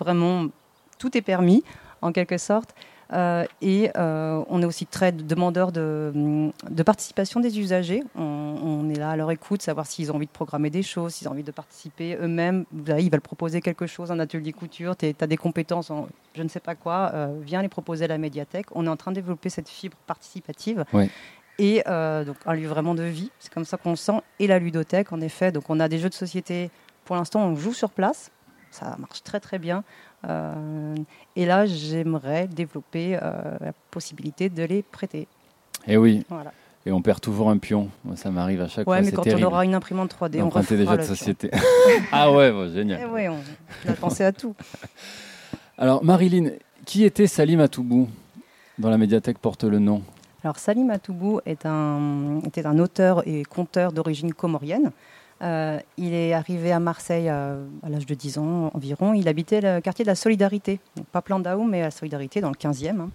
[0.00, 0.46] vraiment,
[0.98, 1.62] tout est permis
[2.00, 2.74] en quelque sorte.
[3.12, 6.12] Euh, et euh, on est aussi très demandeur de,
[6.70, 8.02] de participation des usagers.
[8.16, 11.14] On, on est là à leur écoute, savoir s'ils ont envie de programmer des choses,
[11.14, 12.64] s'ils ont envie de participer eux-mêmes.
[12.72, 16.48] Ils veulent proposer quelque chose, un atelier couture, tu as des compétences en je ne
[16.48, 18.66] sais pas quoi, euh, viens les proposer à la médiathèque.
[18.72, 20.84] On est en train de développer cette fibre participative.
[20.92, 21.10] Ouais.
[21.58, 24.20] Et euh, donc un lieu vraiment de vie, c'est comme ça qu'on le sent.
[24.38, 25.52] Et la ludothèque, en effet.
[25.52, 26.70] Donc on a des jeux de société.
[27.04, 28.30] Pour l'instant, on joue sur place.
[28.70, 29.84] Ça marche très très bien.
[30.28, 30.94] Euh,
[31.36, 33.30] et là, j'aimerais développer euh,
[33.60, 35.26] la possibilité de les prêter.
[35.86, 36.24] Et oui.
[36.28, 36.52] Voilà.
[36.84, 37.88] Et on perd toujours un pion.
[38.16, 39.00] Ça m'arrive à chaque Ouais, fois.
[39.02, 39.44] mais c'est quand terrible.
[39.44, 41.50] on aura une imprimante 3D, on des jeux de société.
[42.12, 43.00] ah ouais, bon, génial.
[43.02, 43.38] Eh ouais, on
[43.86, 44.54] on a pensé à tout.
[45.78, 46.50] Alors, Marilyn,
[46.84, 48.08] qui était Salim Atoubou
[48.78, 50.02] dont la médiathèque porte le nom?
[50.44, 54.90] Alors Salim Atoubou est un, était un auteur et conteur d'origine comorienne.
[55.42, 59.12] Euh, il est arrivé à Marseille à, à l'âge de 10 ans environ.
[59.12, 62.54] Il habitait le quartier de la Solidarité, donc pas Plandaou, mais la Solidarité dans le
[62.54, 63.00] 15e.
[63.00, 63.10] hein.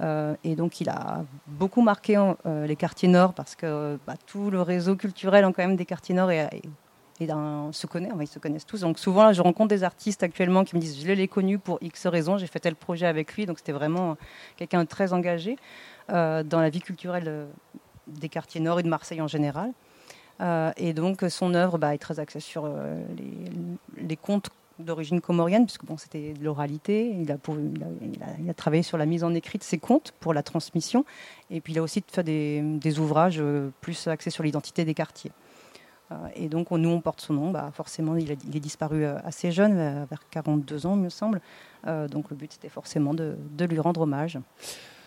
[0.00, 2.16] Euh, et donc il a beaucoup marqué
[2.46, 5.84] euh, les quartiers nord parce que bah, tout le réseau culturel en quand même des
[5.84, 6.62] quartiers nord est, est-
[7.72, 8.80] se connaît, enfin, ils se connaissent tous.
[8.80, 11.76] Donc souvent là, je rencontre des artistes actuellement qui me disent je l'ai connu pour
[11.82, 14.16] X raisons, j'ai fait tel projet avec lui, donc c'était vraiment
[14.56, 15.56] quelqu'un de très engagé
[16.10, 17.46] euh, dans la vie culturelle euh,
[18.06, 19.70] des quartiers nord et de Marseille en général.
[20.40, 23.02] Euh, et donc son œuvre bah, est très axée sur euh,
[23.98, 27.14] les, contes d'origine comorienne, puisque bon, c'était de l'oralité.
[27.20, 31.04] Il a, travaillé sur la mise en écrit de ses contes pour la transmission.
[31.50, 35.32] Et puis il a aussi fait des, ouvrages euh, plus axés sur l'identité des quartiers.
[36.34, 37.50] Et donc on- nous, on porte son nom.
[37.52, 39.76] Bah, forcément, il, est disparu assez jeune,
[40.10, 41.40] vers 42 ans, il me semble.
[41.86, 44.36] Donc le but, c'était forcément de lui rendre hommage.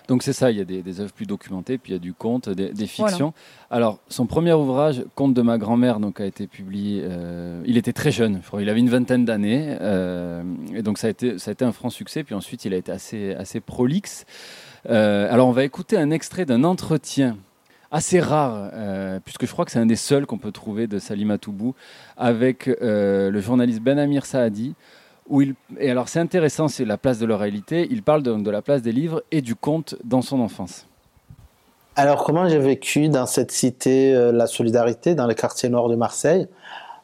[0.07, 1.99] Donc c'est ça, il y a des, des œuvres plus documentées, puis il y a
[1.99, 3.11] du conte, des, des Voilà.
[3.11, 3.34] fictions.
[3.71, 7.01] Alors, son premier ouvrage, Conte de ma grand-mère, donc a été publié.
[7.05, 10.43] euh, il était très jeune, je crois, il avait une vingtaine d'années, euh,
[10.75, 12.23] et donc ça a été ça a été un franc succès.
[12.23, 14.25] Puis ensuite, il a été assez assez prolixe.
[14.89, 17.38] Euh, alors, on va écouter un extrait d'un entretien
[17.89, 20.99] assez rare, euh, puisque je crois que c'est un des seuls qu'on peut trouver de
[20.99, 21.75] Salima Toubou,
[22.17, 24.73] avec euh, le journaliste Ben Amir Saadi.
[25.79, 27.87] Et alors c'est intéressant, c'est la place de l'oralité.
[27.89, 30.87] Il parle de, de la place des livres et du conte dans son enfance.
[31.95, 35.95] Alors, comment j'ai vécu dans cette cité, euh, la solidarité, dans le quartier nord de
[35.95, 36.47] Marseille?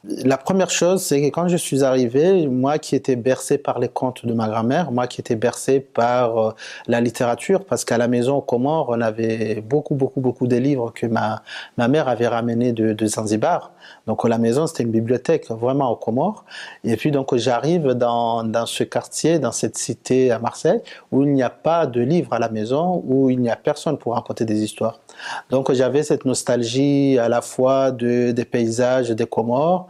[0.05, 3.89] La première chose, c'est que quand je suis arrivé, moi qui étais bercé par les
[3.89, 6.51] contes de ma grand-mère, moi qui étais bercé par euh,
[6.87, 10.93] la littérature, parce qu'à la maison au Comores, on avait beaucoup, beaucoup, beaucoup de livres
[10.95, 11.43] que ma,
[11.75, 13.73] ma mère avait ramenés de, de Zanzibar.
[14.07, 16.45] Donc, la maison, c'était une bibliothèque vraiment au Comores.
[16.85, 20.79] Et puis, donc, j'arrive dans, dans ce quartier, dans cette cité à Marseille,
[21.11, 23.97] où il n'y a pas de livres à la maison, où il n'y a personne
[23.97, 25.01] pour raconter des histoires.
[25.49, 29.87] Donc, j'avais cette nostalgie à la fois de, des paysages des Comores,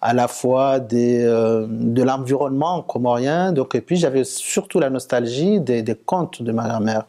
[0.00, 3.52] à la fois euh, de l'environnement comorien.
[3.52, 7.04] Donc, et puis, j'avais surtout la nostalgie des, des contes de ma grand-mère.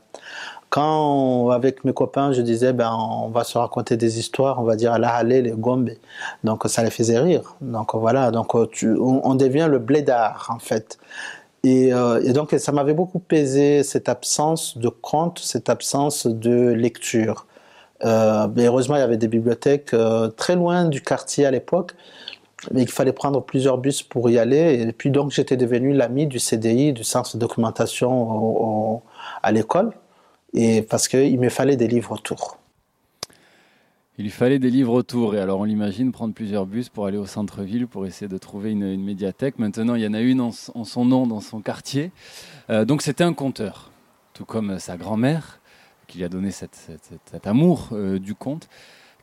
[0.69, 4.75] Quand, avec mes copains, je disais, ben, on va se raconter des histoires, on va
[4.75, 5.89] dire la Halé, les Gombe.
[6.43, 7.55] Donc, ça les faisait rire.
[7.59, 8.29] Donc, voilà.
[8.29, 10.99] Donc, on, devient le blédard, en fait.
[11.63, 16.69] Et, euh, et donc, ça m'avait beaucoup pesé cette absence de contes, cette absence de
[16.69, 17.47] lecture.
[18.05, 21.93] Euh, mais heureusement, il y avait des bibliothèques euh, très loin du quartier à l'époque,
[22.71, 24.81] mais il fallait prendre plusieurs bus pour y aller.
[24.81, 29.01] Et puis donc, j'étais devenu l'ami du CDI, du centre de documentation
[29.43, 29.91] à l'école,
[30.53, 32.59] et parce qu'il me fallait des livres autour.
[34.21, 35.33] Il fallait des livres autour.
[35.33, 38.71] Et alors, on l'imagine prendre plusieurs bus pour aller au centre-ville pour essayer de trouver
[38.71, 39.57] une, médiathèque.
[39.59, 42.11] Maintenant, il y en a une en son nom dans son quartier.
[42.69, 43.91] Euh, donc, c'était un conteur,
[44.33, 45.58] tout comme sa grand-mère,
[46.09, 48.67] qui lui a donné cet amour euh, du conte.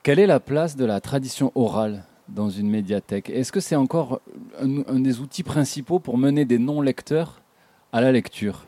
[0.03, 3.29] Quelle est la place de la tradition orale dans une médiathèque?
[3.29, 4.21] Est-ce que c'est encore
[4.61, 7.43] un, des outils principaux pour mener des non-lecteurs
[7.93, 8.65] à la lecture?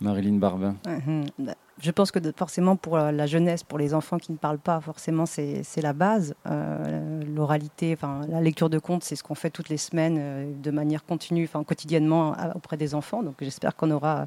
[0.00, 0.76] Marilyn Barbin.
[0.86, 1.24] Mhm.
[1.38, 4.80] Bah, Je pense que forcément pour la jeunesse, pour les enfants qui ne parlent pas,
[4.80, 6.34] forcément c'est la base.
[6.46, 10.52] Euh, L'oralité, enfin la lecture de contes, c'est ce qu'on fait toutes les semaines euh,
[10.62, 13.22] de manière continue, enfin quotidiennement auprès des enfants.
[13.22, 14.26] Donc j'espère qu'on aura,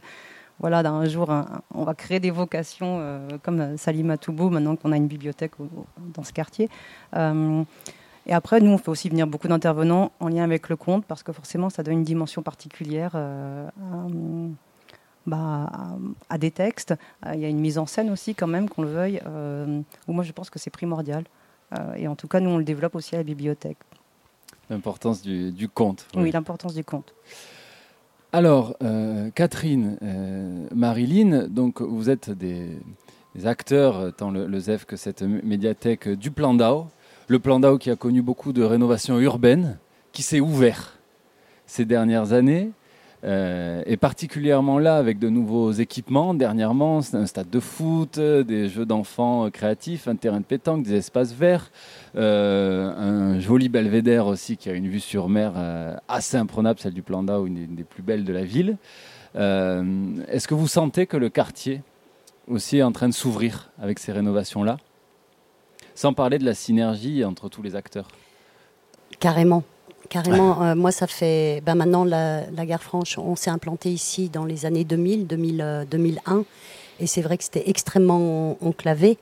[0.59, 4.75] voilà, d'un jour, un- on va créer des vocations euh, comme euh, Salima Toubou maintenant
[4.75, 6.69] qu'on a une bibliothèque au- au- dans ce quartier.
[7.15, 7.63] Euh,
[8.25, 11.23] et après, nous, on fait aussi venir beaucoup d'intervenants en lien avec le conte parce
[11.23, 13.11] que forcément, ça donne une dimension particulière.
[13.15, 14.07] euh, à,
[15.25, 15.89] bah, à,
[16.29, 16.93] à des textes.
[17.33, 19.21] Il y a une mise en scène aussi, quand même, qu'on le veuille,
[20.07, 21.23] où moi je pense que c'est primordial.
[21.97, 23.77] Et en tout cas, nous on le développe aussi à la bibliothèque.
[24.69, 26.07] L'importance du, du conte.
[26.15, 27.13] Oui, l'importance du conte.
[28.37, 32.77] Alors, euh, Catherine, euh, Marilyn, donc vous êtes des,
[33.45, 36.85] acteurs, tant le, le ZEF que cette médiathèque du Plan d'Ao.
[37.29, 39.79] Le Plan d'Ao qui a connu beaucoup de rénovations urbaines,
[40.11, 40.99] qui s'est ouvert
[41.65, 42.69] ces dernières années,
[43.23, 46.33] euh, et particulièrement là avec de nouveaux équipements.
[46.33, 50.83] Dernièrement, un stade de foot, euh, des jeux d'enfants euh, créatifs, un terrain de pétanque,
[50.83, 51.71] des espaces verts,
[52.15, 55.53] un joli belvédère aussi qui a une vue sur mer
[56.07, 58.77] assez imprenable, celle du Plan d'Ao, une, des plus belles de la ville.
[59.35, 61.81] Est-ce que vous sentez que le quartier
[62.47, 64.77] aussi est en train de s'ouvrir avec ces rénovations-là?
[65.93, 68.07] Sans parler de la synergie entre tous les acteurs.
[69.19, 69.63] Carrément.
[70.09, 74.29] Carrément, euh, moi ça fait ben maintenant la, la gare franche, on s'est implanté ici
[74.29, 76.45] dans les années 2000, 2000 euh, 2001,
[76.99, 79.17] et c'est vrai que c'était extrêmement enclavé.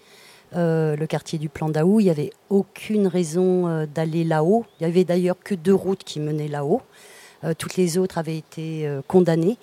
[0.56, 4.64] Euh, le quartier du Plan d'Aou, il n'y avait aucune raison d'aller là-haut.
[4.80, 6.82] Il y avait d'ailleurs que deux routes qui menaient là-haut.
[7.57, 9.57] Toutes les autres avaient été condamnées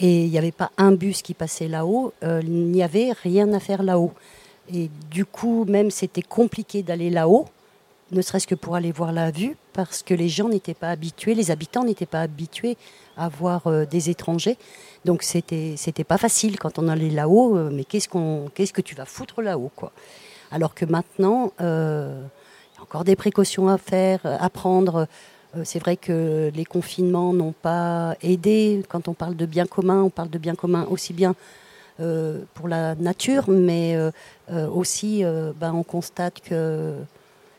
[0.00, 2.12] et il n'y avait pas un bus qui passait là-haut.
[2.22, 4.12] Il n'y avait rien à faire là-haut.
[4.74, 7.46] Et du coup, même c'était compliqué d'aller là-haut
[8.12, 11.34] ne serait-ce que pour aller voir la vue, parce que les gens n'étaient pas habitués,
[11.34, 12.76] les habitants n'étaient pas habitués
[13.16, 14.58] à voir euh, des étrangers.
[15.04, 17.56] Donc c'était c'était pas facile quand on allait là-haut.
[17.56, 19.72] euh, mais qu'est-ce qu'on qu'est-ce que tu vas foutre là-haut
[20.50, 22.22] Alors que maintenant, euh,
[22.72, 25.06] il y a encore des précautions à faire, à prendre.
[25.64, 28.82] C'est vrai que les confinements n'ont pas aidé.
[28.88, 31.34] Quand on parle de bien commun, on parle de bien commun aussi bien
[32.54, 33.98] pour la nature, mais
[34.50, 35.22] aussi,
[35.60, 36.94] ben, on constate que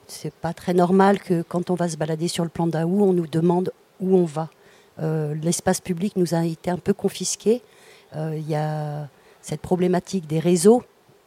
[0.08, 3.14] c'est pas très normal que quand on va se balader sur le plan d'Aou, on
[3.14, 4.50] nous demande où on va.
[5.02, 7.62] Euh, L'espace public nous a été un peu confisqué.
[8.16, 9.08] Euh, Il y a
[9.42, 10.84] cette problématique des réseaux,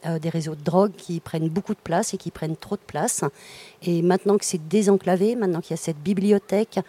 [0.06, 2.86] euh, des réseaux de drogue qui prennent beaucoup de place et qui prennent trop de
[2.86, 3.24] place.
[3.82, 6.80] Et maintenant que c'est désenclavé, maintenant qu'il y a cette bibliothèque,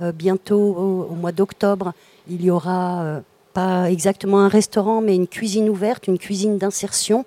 [0.00, 1.92] bientôt au, au mois d'octobre,
[2.28, 3.20] il y aura
[3.52, 7.24] pas exactement un restaurant, mais une cuisine ouverte, une cuisine d'insertion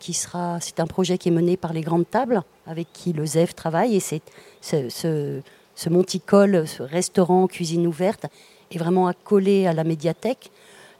[0.00, 0.58] qui sera.
[0.60, 3.96] C'est un projet qui est mené par les grandes tables, avec qui le ZEF travaille,
[3.96, 4.22] et c'est
[4.60, 8.26] ce, monticole, ce restaurant cuisine ouverte,
[8.70, 10.50] est vraiment accolé à la médiathèque.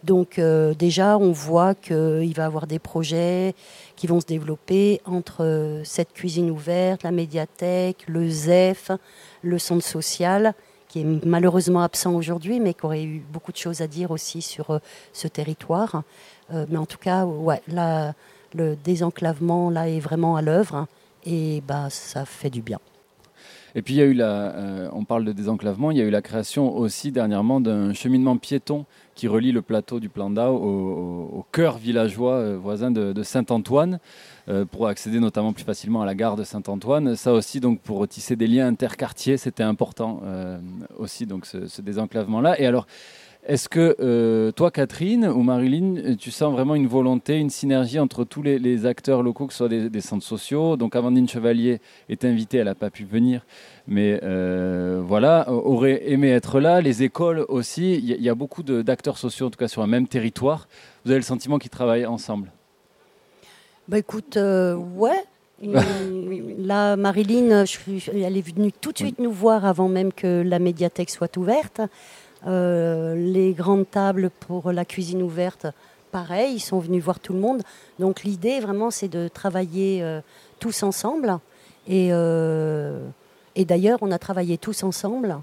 [0.04, 3.54] Donc euh, déjà, on voit qu'il va y avoir des projets
[3.96, 8.90] qui vont se développer entre euh, cette cuisine ouverte, la médiathèque, le ZEF,
[9.42, 10.52] le centre social,
[10.88, 14.42] qui est malheureusement absent aujourd'hui, mais qui aurait eu beaucoup de choses à dire aussi
[14.42, 14.78] sur euh,
[15.12, 16.02] ce territoire.
[16.68, 20.86] Mais en tout cas, ouais, le désenclavement là est vraiment à l'œuvre
[21.24, 22.78] et bah, ça fait du bien.
[23.76, 26.04] Et puis il y a eu la, euh, on parle de désenclavement, il y a
[26.04, 28.84] eu la création aussi dernièrement d'un cheminement piéton
[29.16, 33.98] qui relie le plateau du Plan d'Ao au, au- cœur villageois euh, voisin de, Saint-Antoine
[34.48, 37.16] euh, pour accéder notamment plus facilement à la gare de Saint-Antoine.
[37.16, 40.20] Ça aussi donc pour tisser des liens interquartiers, c'était important
[40.96, 42.60] aussi donc ce, ce désenclavement-là.
[42.60, 42.86] Et alors
[43.46, 48.24] est-ce que euh, toi, Catherine ou Marilyn, tu sens vraiment une volonté, une synergie entre
[48.24, 50.76] tous les, les acteurs locaux, que ce soit des, des centres sociaux?
[50.76, 53.44] Donc, Amandine Chevalier est invitée, elle n'a pas pu venir,
[53.86, 56.80] mais euh, voilà, aurait aimé être là.
[56.80, 59.68] Les écoles aussi, il y, a- il y a beaucoup d'acteurs sociaux, en tout cas
[59.68, 60.66] sur un même territoire.
[61.04, 62.50] Vous avez le sentiment qu'ils travaillent ensemble?
[63.88, 65.22] Bah écoute, euh, ouais.
[66.58, 67.78] Là, Marilyn, je
[68.12, 71.80] elle est venue tout de suite nous voir avant même que la médiathèque soit ouverte.
[72.46, 75.66] Euh, les grandes tables pour la cuisine ouverte,
[76.12, 77.62] pareil, ils sont venus voir tout le monde.
[77.98, 80.20] Donc l'idée vraiment c'est de travailler euh,
[80.58, 81.38] tous ensemble.
[81.88, 83.06] Et, euh,
[83.56, 85.36] et d'ailleurs on a travaillé tous ensemble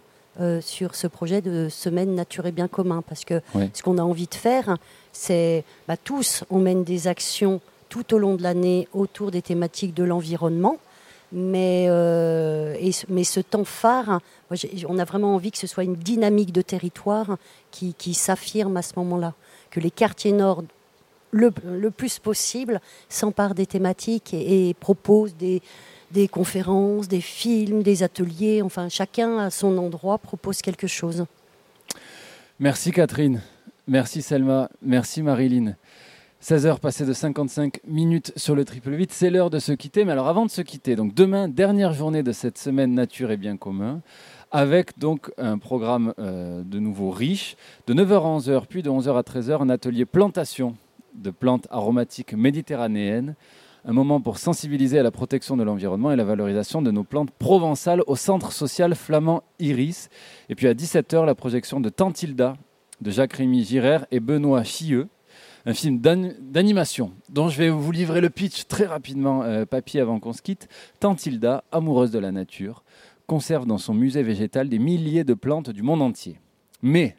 [0.62, 3.42] sur ce projet de semaine nature et bien commun parce que
[3.74, 4.78] ce qu'on a envie de faire,
[5.12, 7.60] c'est bah, tous on mène des actions
[7.90, 10.78] tout au long de l'année autour des thématiques de l'environnement.
[11.34, 14.20] Mais, euh, et mais ce temps phare,
[14.88, 17.38] on a vraiment envie que ce soit une dynamique de territoire
[17.72, 19.34] qui, qui s'affirme à ce moment-là.
[19.70, 20.64] Que les quartiers nord,
[21.32, 25.62] le, le plus possible, s'emparent des thématiques et, et proposent des,
[26.12, 28.62] des conférences, des films, des ateliers.
[28.62, 31.26] Enfin, chacun à son endroit propose quelque chose.
[32.60, 33.42] Merci Catherine,
[33.88, 35.76] merci Selma, merci Marilyn.
[36.42, 40.06] 16h passées de 55 minutes sur le triple 8, c'est l'heure de se quitter.
[40.06, 43.38] Mais alors avant de se quitter, donc demain, dernière journée de cette semaine nature et
[43.38, 44.02] bien commun,
[44.50, 49.16] avec donc un programme euh, de nouveau riche, de 9h à 11h, puis de 11h
[49.16, 50.76] à 13h, un atelier plantation
[51.14, 53.36] de plantes aromatiques méditerranéennes,
[53.86, 57.30] un moment pour sensibiliser à la protection de l'environnement et la valorisation de nos plantes
[57.30, 60.10] provençales au centre social flamand Iris.
[60.50, 62.56] Et puis à 17h, la projection de Tantilda
[63.00, 65.08] de Jacques-Rémy Girard et Benoît Chieux,
[65.66, 70.00] un film d'an- d'animation dont je vais vous livrer le pitch très rapidement, euh, papy,
[70.00, 70.68] avant qu'on se quitte.
[71.00, 72.84] Tantilda, amoureuse de la nature,
[73.28, 76.38] conserve dans son musée végétal des milliers de plantes du monde entier.
[76.82, 77.16] Mais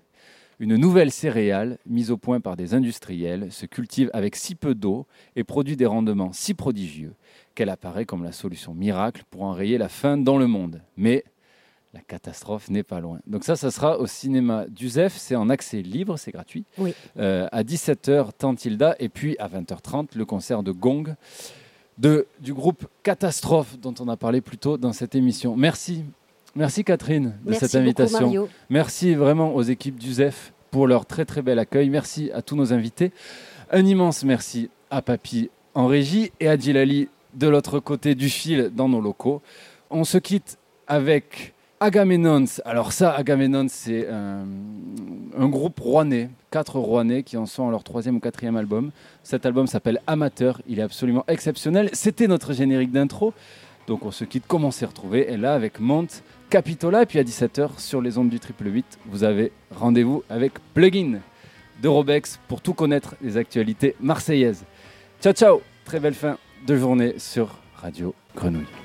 [0.59, 5.07] une nouvelle céréale, mise au point par des industriels, se cultive avec si peu d'eau
[5.35, 7.15] et produit des rendements si prodigieux
[7.55, 10.81] qu'elle apparaît comme la solution miracle pour enrayer la faim dans le monde.
[10.97, 11.25] Mais
[11.95, 13.19] la catastrophe n'est pas loin.
[13.27, 16.65] Donc ça, ça sera au cinéma d'Uzef, c'est en accès libre, c'est gratuit.
[16.79, 16.95] Oui.
[17.19, 21.15] Euh, à 17h, Tantilda, et puis à 20h30, le concert de Gong
[21.99, 25.55] de, du groupe Catastrophe, dont on a parlé plus tôt dans cette émission.
[25.57, 26.05] Merci.
[26.55, 28.27] Merci Catherine de Merci cette beaucoup, invitation.
[28.27, 28.49] Mario.
[28.69, 31.91] Merci vraiment aux équipes d'Uzef pour leur très très bel accueil.
[31.91, 33.13] Merci à tous nos invités.
[33.71, 38.71] Un immense merci à Papy en régie et à Djilali de l'autre côté du fil
[38.75, 39.41] dans nos locaux.
[39.91, 42.45] On se quitte avec Agamemnon.
[42.65, 44.45] Alors ça, Agamemnon, c'est un,
[45.37, 48.93] un groupe rouennais, quatre rouennais qui en sont à leur troisième ou quatrième album.
[49.25, 50.63] Cet album s'appelle Amateur.
[50.69, 51.91] Il est absolument exceptionnel.
[51.93, 53.35] C'était notre générique d'intro.
[53.89, 54.87] Donc on se quitte comme on s'est.
[55.27, 57.03] Et là, avec Monte Capitola.
[57.03, 61.19] Et puis à 17h, sur les ondes du Triple 8, vous avez rendez-vous avec Plugin
[61.83, 64.65] de Robex pour tout connaître les actualités marseillaises.
[65.21, 68.82] Ciao, ciao Très belle fin de journée sur Radio Grenouille.